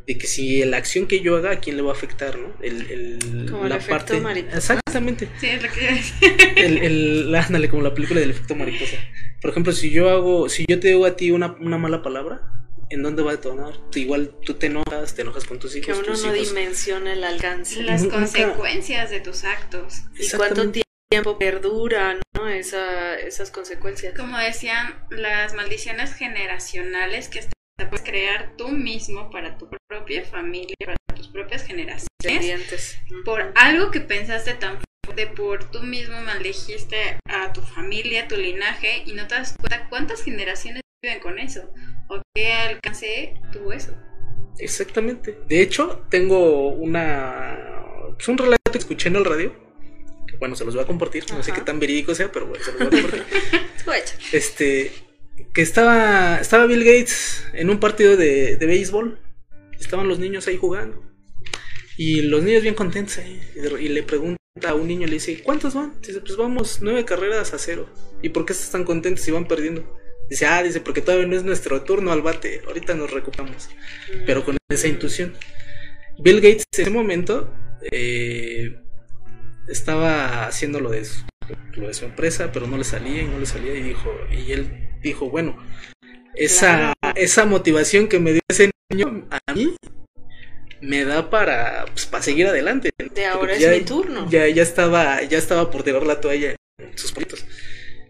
de 0.07 0.17
que 0.17 0.27
si 0.27 0.63
la 0.65 0.77
acción 0.77 1.07
que 1.07 1.21
yo 1.21 1.37
haga, 1.37 1.51
¿a 1.51 1.59
quién 1.59 1.75
le 1.75 1.83
va 1.83 1.91
a 1.91 1.93
afectar, 1.93 2.37
no? 2.37 2.53
El, 2.61 2.89
el 2.91 3.51
como 3.51 3.67
la 3.67 3.77
el 3.77 3.83
parte... 3.83 4.19
mariposa. 4.19 4.57
Exactamente. 4.57 5.27
Sí, 5.39 5.47
es 5.47 5.61
lo 5.61 5.69
que 5.69 6.55
el, 6.65 6.77
el, 6.79 7.35
ándale, 7.35 7.69
como 7.69 7.83
la 7.83 7.93
película 7.93 8.19
del 8.19 8.31
efecto 8.31 8.55
mariposa. 8.55 8.97
Por 9.41 9.51
ejemplo, 9.51 9.73
si 9.73 9.91
yo 9.91 10.09
hago, 10.09 10.49
si 10.49 10.65
yo 10.67 10.79
te 10.79 10.89
digo 10.89 11.05
a 11.05 11.15
ti 11.15 11.31
una, 11.31 11.55
una 11.59 11.77
mala 11.77 12.01
palabra, 12.01 12.41
¿en 12.89 13.03
dónde 13.03 13.21
va 13.21 13.31
a 13.31 13.35
detonar? 13.35 13.73
Igual 13.95 14.35
tú 14.43 14.55
te 14.55 14.67
enojas, 14.67 15.15
te 15.15 15.21
enojas 15.21 15.45
con 15.45 15.59
tus 15.59 15.75
hijos. 15.75 15.99
Que 15.99 16.09
uno 16.09 16.17
no 16.17 16.33
dimensiona 16.33 17.13
el 17.13 17.23
alcance. 17.23 17.83
Las 17.83 18.05
consecuencias 18.05 19.11
de 19.11 19.19
tus 19.21 19.43
actos. 19.43 20.01
¿Y 20.17 20.29
cuánto 20.35 20.71
tiempo 20.71 20.90
perdura, 21.37 22.17
¿no? 22.33 22.47
Esa, 22.47 23.19
esas 23.19 23.51
consecuencias. 23.51 24.13
Como 24.17 24.37
decían, 24.37 25.05
las 25.09 25.53
maldiciones 25.53 26.13
generacionales 26.13 27.27
que 27.27 27.41
puedes 27.89 28.05
crear 28.05 28.55
tú 28.57 28.69
mismo 28.69 29.29
para 29.29 29.57
tu 29.57 29.69
propia 29.89 30.23
familia, 30.23 30.75
para 30.85 30.97
tus 31.15 31.27
propias 31.27 31.63
generaciones. 31.63 32.97
Por 33.25 33.51
algo 33.55 33.91
que 33.91 33.99
pensaste 34.01 34.53
tan 34.53 34.79
fuerte, 35.05 35.27
por 35.27 35.69
tú 35.71 35.81
mismo 35.81 36.21
maldijiste 36.21 37.17
a 37.25 37.51
tu 37.51 37.61
familia, 37.61 38.27
tu 38.27 38.37
linaje, 38.37 39.03
y 39.05 39.13
no 39.13 39.27
te 39.27 39.35
das 39.35 39.55
cuenta 39.57 39.89
cuántas 39.89 40.23
generaciones 40.23 40.81
viven 41.03 41.19
con 41.19 41.39
eso, 41.39 41.73
o 42.09 42.21
qué 42.35 42.53
alcance 42.53 43.33
tuvo 43.51 43.73
eso. 43.73 43.93
Exactamente. 44.59 45.37
De 45.47 45.61
hecho, 45.61 46.05
tengo 46.09 46.69
una. 46.69 47.57
Es 48.17 48.27
un 48.27 48.37
relato 48.37 48.71
que 48.71 48.77
escuché 48.77 49.09
en 49.09 49.15
el 49.15 49.25
radio. 49.25 49.70
Bueno, 50.41 50.55
se 50.55 50.65
los 50.65 50.73
voy 50.73 50.83
a 50.83 50.87
compartir. 50.87 51.23
No 51.29 51.43
sé 51.43 51.51
qué 51.53 51.61
tan 51.61 51.79
verídico 51.79 52.15
sea, 52.15 52.31
pero 52.31 52.47
bueno, 52.47 52.63
se 52.63 52.71
los 52.71 52.79
voy 52.79 52.87
a 52.87 53.01
compartir. 53.03 53.23
este 54.33 54.91
que 55.53 55.61
estaba, 55.61 56.39
estaba 56.41 56.65
Bill 56.65 56.83
Gates 56.83 57.45
en 57.53 57.69
un 57.69 57.79
partido 57.79 58.17
de, 58.17 58.57
de 58.57 58.65
béisbol. 58.65 59.19
Estaban 59.79 60.07
los 60.07 60.17
niños 60.17 60.47
ahí 60.47 60.57
jugando. 60.57 61.03
Y 61.95 62.23
los 62.23 62.41
niños 62.41 62.63
bien 62.63 62.73
contentos 62.73 63.19
Y 63.55 63.89
le 63.89 64.01
pregunta 64.01 64.39
a 64.67 64.73
un 64.73 64.87
niño, 64.87 65.05
le 65.05 65.13
dice, 65.13 65.43
¿cuántos 65.43 65.75
van? 65.75 66.01
Dice, 66.01 66.21
pues 66.21 66.35
vamos, 66.37 66.79
nueve 66.81 67.05
carreras 67.05 67.53
a 67.53 67.59
cero. 67.59 67.87
¿Y 68.23 68.29
por 68.29 68.43
qué 68.43 68.53
están 68.53 68.83
contentos 68.83 69.23
si 69.23 69.29
van 69.29 69.47
perdiendo? 69.47 69.95
Dice, 70.27 70.47
ah, 70.47 70.63
dice, 70.63 70.81
porque 70.81 71.01
todavía 71.01 71.27
no 71.27 71.35
es 71.35 71.43
nuestro 71.43 71.83
turno 71.83 72.11
al 72.11 72.23
bate. 72.23 72.63
Ahorita 72.65 72.95
nos 72.95 73.11
recuperamos. 73.11 73.69
Pero 74.25 74.43
con 74.43 74.57
esa 74.69 74.87
intuición. 74.87 75.35
Bill 76.17 76.41
Gates 76.41 76.63
en 76.73 76.81
ese 76.81 76.89
momento 76.89 77.53
eh, 77.91 78.81
estaba 79.71 80.45
haciendo 80.45 80.79
lo 80.79 80.89
de, 80.89 81.07
lo 81.73 81.87
de 81.87 81.93
su 81.93 82.05
empresa, 82.05 82.51
pero 82.51 82.67
no 82.67 82.77
le 82.77 82.83
salía 82.83 83.21
y 83.21 83.27
no 83.27 83.39
le 83.39 83.45
salía. 83.45 83.73
Y 83.73 83.83
dijo, 83.83 84.11
y 84.31 84.51
él 84.51 84.89
dijo, 85.01 85.29
bueno, 85.29 85.57
esa, 86.35 86.93
esa 87.15 87.45
motivación 87.45 88.07
que 88.07 88.19
me 88.19 88.33
dio 88.33 88.41
ese 88.47 88.71
niño 88.89 89.27
a 89.29 89.53
mí 89.53 89.75
me 90.81 91.05
da 91.05 91.29
para, 91.29 91.85
pues, 91.85 92.05
para 92.05 92.23
seguir 92.23 92.47
adelante. 92.47 92.89
De 93.13 93.25
ahora 93.25 93.53
es 93.53 93.79
mi 93.79 93.85
turno. 93.85 94.27
Ya, 94.29 94.47
ya 94.47 94.63
estaba, 94.63 95.21
ya 95.23 95.37
estaba 95.37 95.69
por 95.69 95.83
tirar 95.83 96.05
la 96.05 96.19
toalla 96.19 96.55
en 96.79 96.97
sus 96.97 97.11
proyectos. 97.11 97.45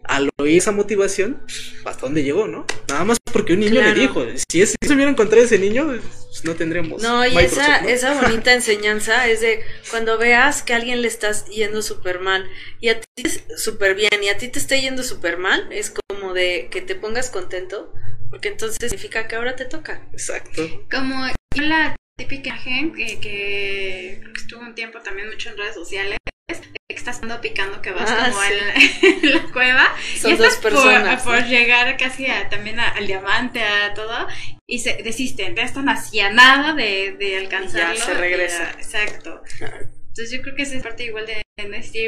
al 0.03 0.29
oír 0.39 0.57
esa 0.57 0.71
motivación, 0.71 1.43
hasta 1.85 2.01
dónde 2.01 2.23
llegó, 2.23 2.47
¿no? 2.47 2.65
Nada 2.89 3.03
más 3.03 3.17
porque 3.31 3.53
un 3.53 3.59
niño 3.59 3.81
le 3.81 3.93
dijo, 3.93 4.25
si, 4.49 4.61
es, 4.61 4.75
si 4.81 4.87
se 4.87 4.93
hubiera 4.93 5.11
encontrado 5.11 5.43
ese 5.43 5.59
niño, 5.59 5.93
pues 6.41 6.53
no 6.53 6.55
tendríamos. 6.55 7.01
No, 7.03 7.25
y 7.25 7.37
esa, 7.37 7.77
esa 7.77 8.19
bonita 8.19 8.53
enseñanza 8.53 9.27
es 9.27 9.41
de 9.41 9.63
cuando 9.89 10.17
veas 10.17 10.63
que 10.63 10.73
a 10.73 10.77
alguien 10.77 11.01
le 11.01 11.07
estás 11.07 11.45
yendo 11.45 11.81
súper 11.81 12.19
mal 12.19 12.49
y 12.79 12.89
a 12.89 12.99
ti 12.99 13.23
súper 13.57 13.95
bien 13.95 14.23
y 14.23 14.29
a 14.29 14.37
ti 14.37 14.47
te 14.47 14.59
está 14.59 14.75
yendo 14.75 15.03
súper 15.03 15.37
mal, 15.37 15.71
es 15.71 15.93
como 16.09 16.33
de 16.33 16.69
que 16.71 16.81
te 16.81 16.95
pongas 16.95 17.29
contento, 17.29 17.93
porque 18.29 18.49
entonces 18.49 18.77
significa 18.79 19.27
que 19.27 19.35
ahora 19.35 19.55
te 19.55 19.65
toca. 19.65 20.07
Exacto. 20.13 20.63
Como 20.89 21.27
la 21.55 21.95
típica 22.17 22.49
imagen 22.49 22.93
que, 22.93 23.19
que 23.19 24.21
estuvo 24.35 24.61
un 24.61 24.75
tiempo 24.75 24.99
también 25.01 25.29
mucho 25.29 25.49
en 25.49 25.57
redes 25.57 25.75
sociales 25.75 26.17
estás 27.01 27.21
andando 27.21 27.41
picando 27.41 27.81
que 27.81 27.91
vas 27.91 28.09
ah, 28.09 28.29
como 28.29 28.43
en, 28.43 29.31
la 29.33 29.43
cueva. 29.51 29.95
Son 30.17 30.31
y 30.31 30.35
dos 30.37 30.55
personas, 30.57 31.23
por, 31.23 31.43
llegar 31.45 31.97
casi 31.97 32.27
también 32.49 32.79
al 32.79 33.05
diamante 33.07 33.61
a 33.61 33.93
todo 33.93 34.27
y 34.67 34.79
se 34.79 35.01
desisten 35.03 35.55
ya 35.55 35.63
están 35.63 35.89
hacia 35.89 36.31
nada 36.31 36.73
de, 36.73 37.15
de 37.17 37.37
alcanzarlo 37.37 37.95
ya 37.95 38.05
se 38.05 38.13
regresa. 38.13 38.71
exacto. 38.71 39.41
Entonces 39.59 40.31
yo 40.31 40.41
creo 40.41 40.55
que 40.55 40.63
esa 40.63 40.75
es 40.75 40.83
parte 40.83 41.05
igual 41.05 41.25
de 41.25 41.41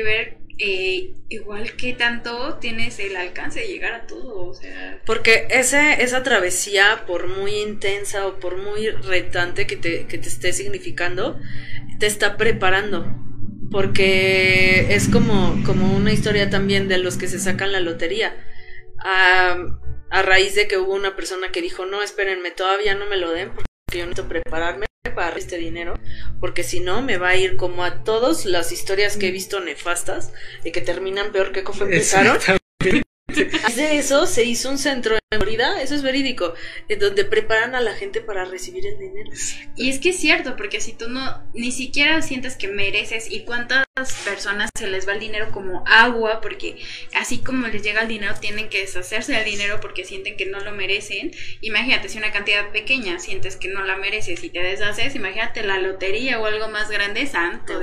ver 0.04 0.38
eh, 0.60 1.16
igual 1.30 1.76
que 1.76 1.94
tanto 1.94 2.58
tienes 2.60 3.00
el 3.00 3.16
alcance 3.16 3.62
de 3.62 3.68
llegar 3.68 3.94
a 3.94 4.06
todo, 4.06 4.46
o 4.46 4.54
sea. 4.54 5.02
Porque 5.06 5.48
ese, 5.50 6.04
esa 6.04 6.22
travesía, 6.22 7.06
por 7.08 7.28
muy 7.28 7.60
intensa 7.60 8.28
o 8.28 8.40
por 8.40 8.58
muy 8.58 8.90
retante 8.90 9.66
que 9.66 9.78
te, 9.78 10.06
que 10.06 10.18
te 10.18 10.28
esté 10.28 10.54
significando, 10.54 11.40
te 12.00 12.06
está 12.06 12.38
preparando 12.38 13.16
porque 13.74 14.94
es 14.94 15.10
como, 15.10 15.62
como 15.66 15.98
una 15.98 16.14
historia 16.14 16.52
también 16.52 16.88
de 16.88 17.00
los 17.00 17.18
que 17.18 17.28
se 17.28 17.40
sacan 17.40 17.72
la 17.72 17.80
lotería. 17.80 18.38
A, 19.04 19.58
a 20.12 20.22
raíz 20.22 20.54
de 20.54 20.68
que 20.68 20.78
hubo 20.78 20.94
una 20.94 21.16
persona 21.16 21.52
que 21.52 21.62
dijo, 21.62 21.88
no, 21.88 22.04
espérenme, 22.04 22.52
todavía 22.52 22.94
no 22.94 23.08
me 23.08 23.18
lo 23.18 23.32
den 23.32 23.50
porque 23.50 23.98
yo 23.98 24.06
necesito 24.06 24.30
prepararme 24.30 24.86
para 25.16 25.38
este 25.38 25.58
dinero, 25.58 26.00
porque 26.40 26.64
si 26.64 26.80
no 26.80 27.02
me 27.02 27.18
va 27.18 27.30
a 27.30 27.36
ir 27.36 27.58
como 27.58 27.84
a 27.84 28.04
todas 28.04 28.46
las 28.46 28.72
historias 28.72 29.18
que 29.18 29.28
he 29.28 29.32
visto 29.32 29.60
nefastas 29.60 30.32
y 30.64 30.72
que 30.72 30.82
terminan 30.82 31.32
peor 31.32 31.52
que 31.52 31.64
como 31.64 31.84
empezaron. 31.86 32.38
De 33.28 33.98
eso 33.98 34.26
se 34.26 34.44
hizo 34.44 34.70
un 34.70 34.78
centro 34.78 35.16
en 35.16 35.40
Florida, 35.40 35.82
eso 35.82 35.96
es 35.96 36.04
verídico, 36.04 36.54
en 36.88 37.00
donde 37.00 37.26
preparan 37.26 37.74
a 37.76 37.82
la 37.82 37.94
gente 37.94 38.22
para 38.22 38.46
recibir 38.46 38.86
el 38.86 39.00
dinero. 39.00 39.32
Y 39.76 39.90
es 39.90 40.00
que 40.00 40.10
es 40.10 40.18
cierto, 40.18 40.56
porque 40.56 40.82
si 40.82 40.94
tú 40.94 41.10
no, 41.10 41.44
ni 41.54 41.72
siquiera 41.72 42.22
sientes 42.22 42.56
que 42.56 42.68
mereces 42.68 43.32
y 43.32 43.44
cuántas 43.44 43.86
personas 44.26 44.70
se 44.78 44.88
les 44.88 45.08
va 45.08 45.14
el 45.14 45.20
dinero 45.20 45.52
como 45.52 45.84
agua, 45.88 46.42
porque 46.42 46.78
así 47.16 47.40
como 47.40 47.68
les 47.68 47.82
llega 47.82 48.02
el 48.02 48.08
dinero 48.08 48.34
tienen 48.40 48.70
que 48.70 48.80
deshacerse 48.80 49.34
del 49.34 49.46
dinero 49.46 49.80
porque 49.82 50.04
sienten 50.04 50.36
que 50.36 50.46
no 50.46 50.60
lo 50.60 50.72
merecen. 50.72 51.32
Imagínate 51.62 52.10
si 52.10 52.18
una 52.18 52.32
cantidad 52.32 52.72
pequeña 52.72 53.20
sientes 53.20 53.56
que 53.56 53.70
no 53.70 53.84
la 53.86 53.98
mereces 53.98 54.44
y 54.44 54.50
te 54.50 54.60
deshaces, 54.60 55.16
imagínate 55.16 55.64
la 55.64 55.80
lotería 55.80 56.40
o 56.40 56.46
algo 56.46 56.70
más 56.70 56.90
grande, 56.90 57.26
santo, 57.28 57.82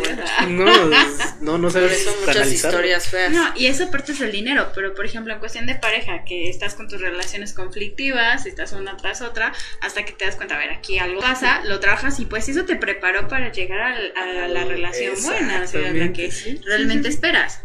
No, 0.49 0.67
no, 1.41 1.59
no 1.59 1.71
sabes 1.71 2.09
muchas 2.27 2.53
historias 2.53 3.09
feas. 3.09 3.33
No, 3.33 3.53
y 3.57 3.67
eso 3.67 3.85
aparte 3.85 4.13
es 4.13 4.21
el 4.21 4.33
dinero, 4.33 4.71
pero 4.75 4.95
por 4.95 5.07
ejemplo, 5.07 5.30
en 5.33 5.41
cuestión 5.41 5.67
de 5.67 5.75
pareja, 5.75 6.25
que 6.25 6.49
estás 6.49 6.75
con 6.75 6.89
tus 6.89 7.01
relaciones 7.01 7.53
conflictivas, 7.53 8.47
estás 8.47 8.73
una 8.73 8.97
tras 8.97 9.23
otra, 9.23 9.53
hasta 9.81 10.05
que 10.05 10.13
te 10.13 10.25
das 10.25 10.37
cuenta, 10.37 10.57
a 10.57 10.59
ver, 10.59 10.71
aquí 10.71 10.99
algo 10.99 11.21
pasa, 11.21 11.63
lo 11.65 11.81
trabajas 11.81 12.21
y 12.21 12.27
pues 12.27 12.49
eso 12.49 12.65
te 12.65 12.77
preparó 12.77 13.29
para 13.29 13.53
llegar 13.53 13.81
a, 14.17 14.49
la 14.49 14.65
relación 14.65 15.15
buena, 15.23 15.63
o 15.63 15.67
sea, 15.67 15.93
la 15.93 16.13
que 16.13 16.31
realmente 16.65 17.09
esperas. 17.09 17.63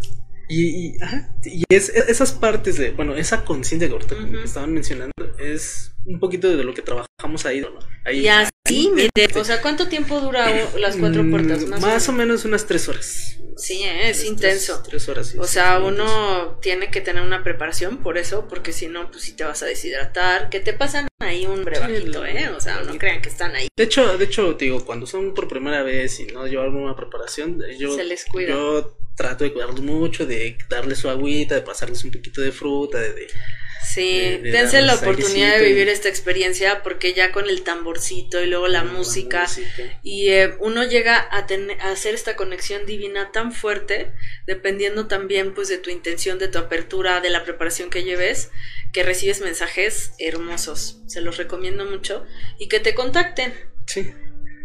Y, 0.48 0.88
y, 0.88 0.98
y 1.44 1.64
es, 1.70 1.90
esas 1.90 2.32
partes 2.32 2.78
de, 2.78 2.92
bueno, 2.92 3.16
esa 3.16 3.44
conciencia 3.46 3.88
que 3.88 3.94
ahorita 3.94 4.16
estaban 4.44 4.74
mencionando 4.74 5.12
es 5.40 5.96
un 6.06 6.20
poquito 6.20 6.56
de 6.56 6.64
lo 6.64 6.74
que 6.74 6.82
trabajamos 6.82 7.46
ahí, 7.46 7.62
¿no? 7.62 7.70
Ahí, 8.06 8.20
y 8.20 8.28
así, 8.28 8.92
mire, 8.94 9.10
o 9.36 9.44
sea, 9.44 9.62
¿cuánto 9.62 9.88
tiempo 9.88 10.20
dura 10.22 10.48
las 10.80 10.98
cuatro 10.98 11.24
mm, 11.24 11.32
puertas? 11.32 11.66
Más, 11.82 12.08
o, 12.10 12.12
menos? 12.12 12.46
unas 12.46 12.66
tres 12.66 12.88
horas. 12.88 13.38
Sí, 13.58 13.84
es 13.84 14.26
intenso. 14.26 14.84
Tres, 14.88 15.08
horas. 15.08 15.34
o 15.40 15.46
sea, 15.46 15.80
uno 15.80 16.60
tiene 16.62 16.92
que 16.92 17.00
tener 17.00 17.24
una 17.24 17.42
preparación 17.42 18.00
por 18.00 18.18
eso, 18.18 18.48
porque 18.50 18.74
si 18.74 18.88
no, 18.88 19.10
pues 19.10 19.24
si 19.24 19.32
te 19.32 19.46
vas 19.46 19.64
a 19.64 19.66
deshidratar, 19.66 20.50
que 20.50 20.60
te 20.60 20.74
pasan 20.74 21.08
ahí 21.20 21.46
un 21.46 21.64
brevajito, 21.64 22.26
¿eh? 22.26 22.50
O 22.50 22.60
sea, 22.60 22.82
no 22.84 22.98
crean 22.98 23.22
que 23.22 23.30
están 23.30 23.56
ahí. 23.56 23.68
De 23.76 23.86
hecho, 23.86 24.18
de 24.18 24.26
hecho, 24.26 24.56
te 24.58 24.66
digo, 24.66 24.86
cuando 24.86 25.08
son 25.08 25.34
por 25.34 25.48
primera 25.48 25.84
vez 25.84 26.20
y 26.20 26.28
no 26.28 26.46
llevar 26.46 26.70
una 26.70 26.96
preparación, 26.96 27.62
yo... 27.80 27.96
Se 27.96 28.04
les 28.04 28.26
cuida. 28.26 28.50
Yo 28.50 28.98
trato 29.16 29.44
de 29.44 29.54
cuidarlos 29.54 29.82
mucho, 29.82 30.26
de 30.26 30.58
darles 30.70 31.00
su 31.00 31.10
agüita, 31.10 31.56
de 31.56 31.62
pasarles 31.62 32.04
un 32.04 32.12
poquito 32.12 32.42
de 32.42 32.52
fruta, 32.52 33.00
de... 33.00 33.28
sí, 33.94 34.40
dense 34.44 34.82
la 34.82 34.96
oportunidad 34.96 35.58
de 35.58 35.66
vivir 35.66 35.88
esta 35.88 36.10
experiencia 36.10 36.84
porque 36.84 37.14
ya 37.14 37.32
con 37.32 37.50
el 37.50 37.64
tamborcito 37.64 38.42
y 38.44 38.48
luego 38.48 38.68
la, 38.68 38.84
música, 38.84 39.48
y 40.04 40.30
eh, 40.30 40.56
uno 40.60 40.84
llega 40.84 41.28
a, 41.32 41.48
tener, 41.48 41.80
a 41.82 41.92
hacer 41.92 42.14
esta 42.14 42.36
conexión 42.36 42.86
divina 42.86 43.32
tan 43.32 43.54
fuerte 43.54 44.12
dependiendo 44.46 45.08
también 45.08 45.54
pues 45.54 45.70
de 45.70 45.78
tu 45.78 45.90
intención, 45.90 46.38
de 46.38 46.50
tu 46.50 46.58
apertura, 46.58 47.22
de 47.22 47.30
la 47.30 47.44
preparación 47.44 47.90
que 47.90 48.04
lleves, 48.04 48.52
que 48.92 49.04
recibes 49.04 49.40
mensajes 49.40 50.12
hermosos. 50.20 51.00
Se 51.08 51.22
los 51.22 51.38
recomiendo 51.38 51.86
mucho 51.86 52.26
y 52.60 52.68
que 52.68 52.80
te 52.80 52.94
contacten. 52.94 53.54
Sí 53.88 54.14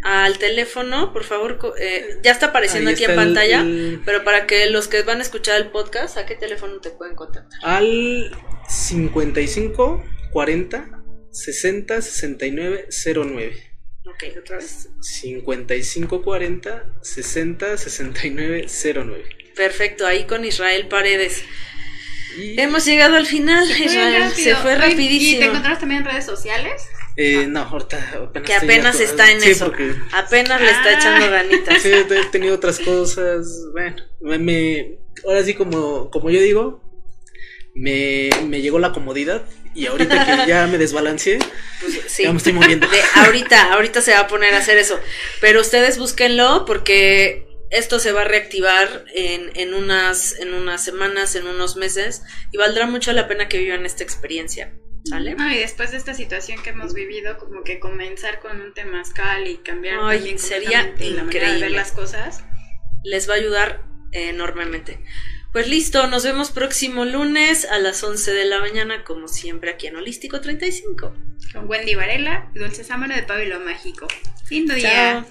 al 0.03 0.39
teléfono, 0.39 1.13
por 1.13 1.25
favor, 1.25 1.59
eh, 1.79 2.19
ya 2.23 2.33
está 2.33 2.47
apareciendo 2.47 2.91
aquí 2.91 3.05
en 3.05 3.15
pantalla, 3.15 3.65
pero 4.05 4.25
para 4.25 4.47
que 4.47 4.71
los 4.71 4.89
que 4.89 5.03
van 5.03 5.19
a 5.19 5.23
escuchar 5.23 5.61
el 5.61 5.71
podcast, 5.71 6.17
¿a 6.17 6.27
qué 6.27 6.35
teléfono 6.35 6.81
te 6.81 6.91
pueden 6.91 7.15
contactar? 7.15 7.59
Al 7.63 8.31
55 8.69 10.05
40 10.33 10.91
60 11.31 12.03
69 12.03 12.89
09. 13.05 13.71
Ok, 14.07 14.25
otra 14.39 14.57
vez. 14.57 14.89
55 15.01 16.23
40 16.23 16.93
60 17.03 17.77
69 17.77 18.67
09. 18.95 19.25
Perfecto, 19.55 20.07
ahí 20.07 20.25
con 20.25 20.45
Israel 20.45 20.89
Paredes. 20.89 21.45
Hemos 22.57 22.87
llegado 22.87 23.17
al 23.17 23.27
final, 23.27 23.69
Israel. 23.71 24.31
Se 24.33 24.55
fue 24.57 24.77
rapidísimo. 24.77 25.37
¿Y 25.37 25.41
te 25.41 25.45
encontramos 25.47 25.79
también 25.79 26.03
en 26.03 26.07
redes 26.07 26.25
sociales? 26.25 26.83
Eh, 27.23 27.47
no, 27.47 27.61
ahorita 27.61 27.99
apenas 28.14 28.47
Que 28.47 28.55
apenas 28.55 28.99
está 28.99 29.31
en 29.31 29.43
eso. 29.43 29.71
Apenas 30.12 30.59
le 30.59 30.71
está 30.71 30.89
ah. 30.89 30.93
echando 30.95 31.31
ganitas. 31.31 31.83
Sí, 31.83 31.91
he 31.93 32.25
tenido 32.33 32.55
otras 32.55 32.79
cosas. 32.79 33.66
Bueno, 33.73 33.97
me, 34.23 34.99
ahora 35.27 35.45
sí, 35.45 35.53
como, 35.53 36.11
como 36.11 36.31
yo 36.31 36.41
digo, 36.41 36.83
me, 37.75 38.31
me 38.47 38.62
llegó 38.62 38.79
la 38.79 38.93
comodidad 38.93 39.45
y 39.75 39.85
ahorita 39.85 40.25
que 40.25 40.49
ya 40.49 40.66
me 40.66 40.79
desbalanceé, 40.79 41.39
pues, 41.81 42.16
ya 42.16 42.33
me 42.33 42.39
estoy 42.39 42.55
moviendo. 42.55 42.89
ahorita, 43.16 43.75
ahorita 43.75 44.01
se 44.01 44.12
va 44.12 44.21
a 44.21 44.27
poner 44.27 44.55
a 44.55 44.59
hacer 44.59 44.79
eso. 44.79 44.99
Pero 45.43 45.61
ustedes 45.61 45.99
búsquenlo 45.99 46.64
porque 46.64 47.47
esto 47.68 47.99
se 47.99 48.12
va 48.12 48.23
a 48.23 48.25
reactivar 48.25 49.05
en, 49.14 49.51
en, 49.57 49.75
unas, 49.75 50.39
en 50.39 50.55
unas 50.55 50.83
semanas, 50.83 51.35
en 51.35 51.47
unos 51.47 51.77
meses, 51.77 52.23
y 52.51 52.57
valdrá 52.57 52.87
mucho 52.87 53.12
la 53.12 53.29
pena 53.29 53.47
que 53.47 53.59
vivan 53.59 53.85
esta 53.85 54.05
experiencia. 54.05 54.73
¿Sale? 55.05 55.35
y 55.53 55.59
después 55.59 55.91
de 55.91 55.97
esta 55.97 56.15
situación 56.15 56.63
que 56.63 56.71
hemos 56.71 56.95
vivido, 56.95 57.39
como 57.39 57.63
que 57.63 57.81
comenzar 57.81 58.41
con 58.41 58.61
un 58.61 58.75
temazcal 58.75 59.47
y 59.47 59.57
cambiar 59.59 59.99
también 59.99 60.39
sería 60.39 60.95
increíble. 60.99 61.61
ver 61.61 61.71
las 61.73 61.93
cosas. 61.93 62.45
Les 63.03 63.29
va 63.29 63.35
a 63.35 63.37
ayudar 63.39 63.85
enormemente. 64.13 65.01
Pues 65.53 65.69
listo, 65.69 66.07
nos 66.07 66.23
vemos 66.25 66.53
próximo 66.53 67.05
lunes 67.05 67.65
a 67.65 67.79
las 67.81 68.05
11 68.05 68.33
de 68.33 68.45
la 68.45 68.61
mañana, 68.61 69.03
como 69.03 69.27
siempre, 69.27 69.71
aquí 69.71 69.89
en 69.89 69.97
Holístico 69.97 70.41
35. 70.41 71.13
Con 71.53 71.69
Wendy 71.69 71.97
Varela, 71.97 72.51
Dulce 72.55 72.85
Sámano 72.85 73.17
de 73.17 73.25
Pablo 73.25 73.59
Mágico. 73.59 74.07
Lindo 74.49 74.75
día. 74.75 75.27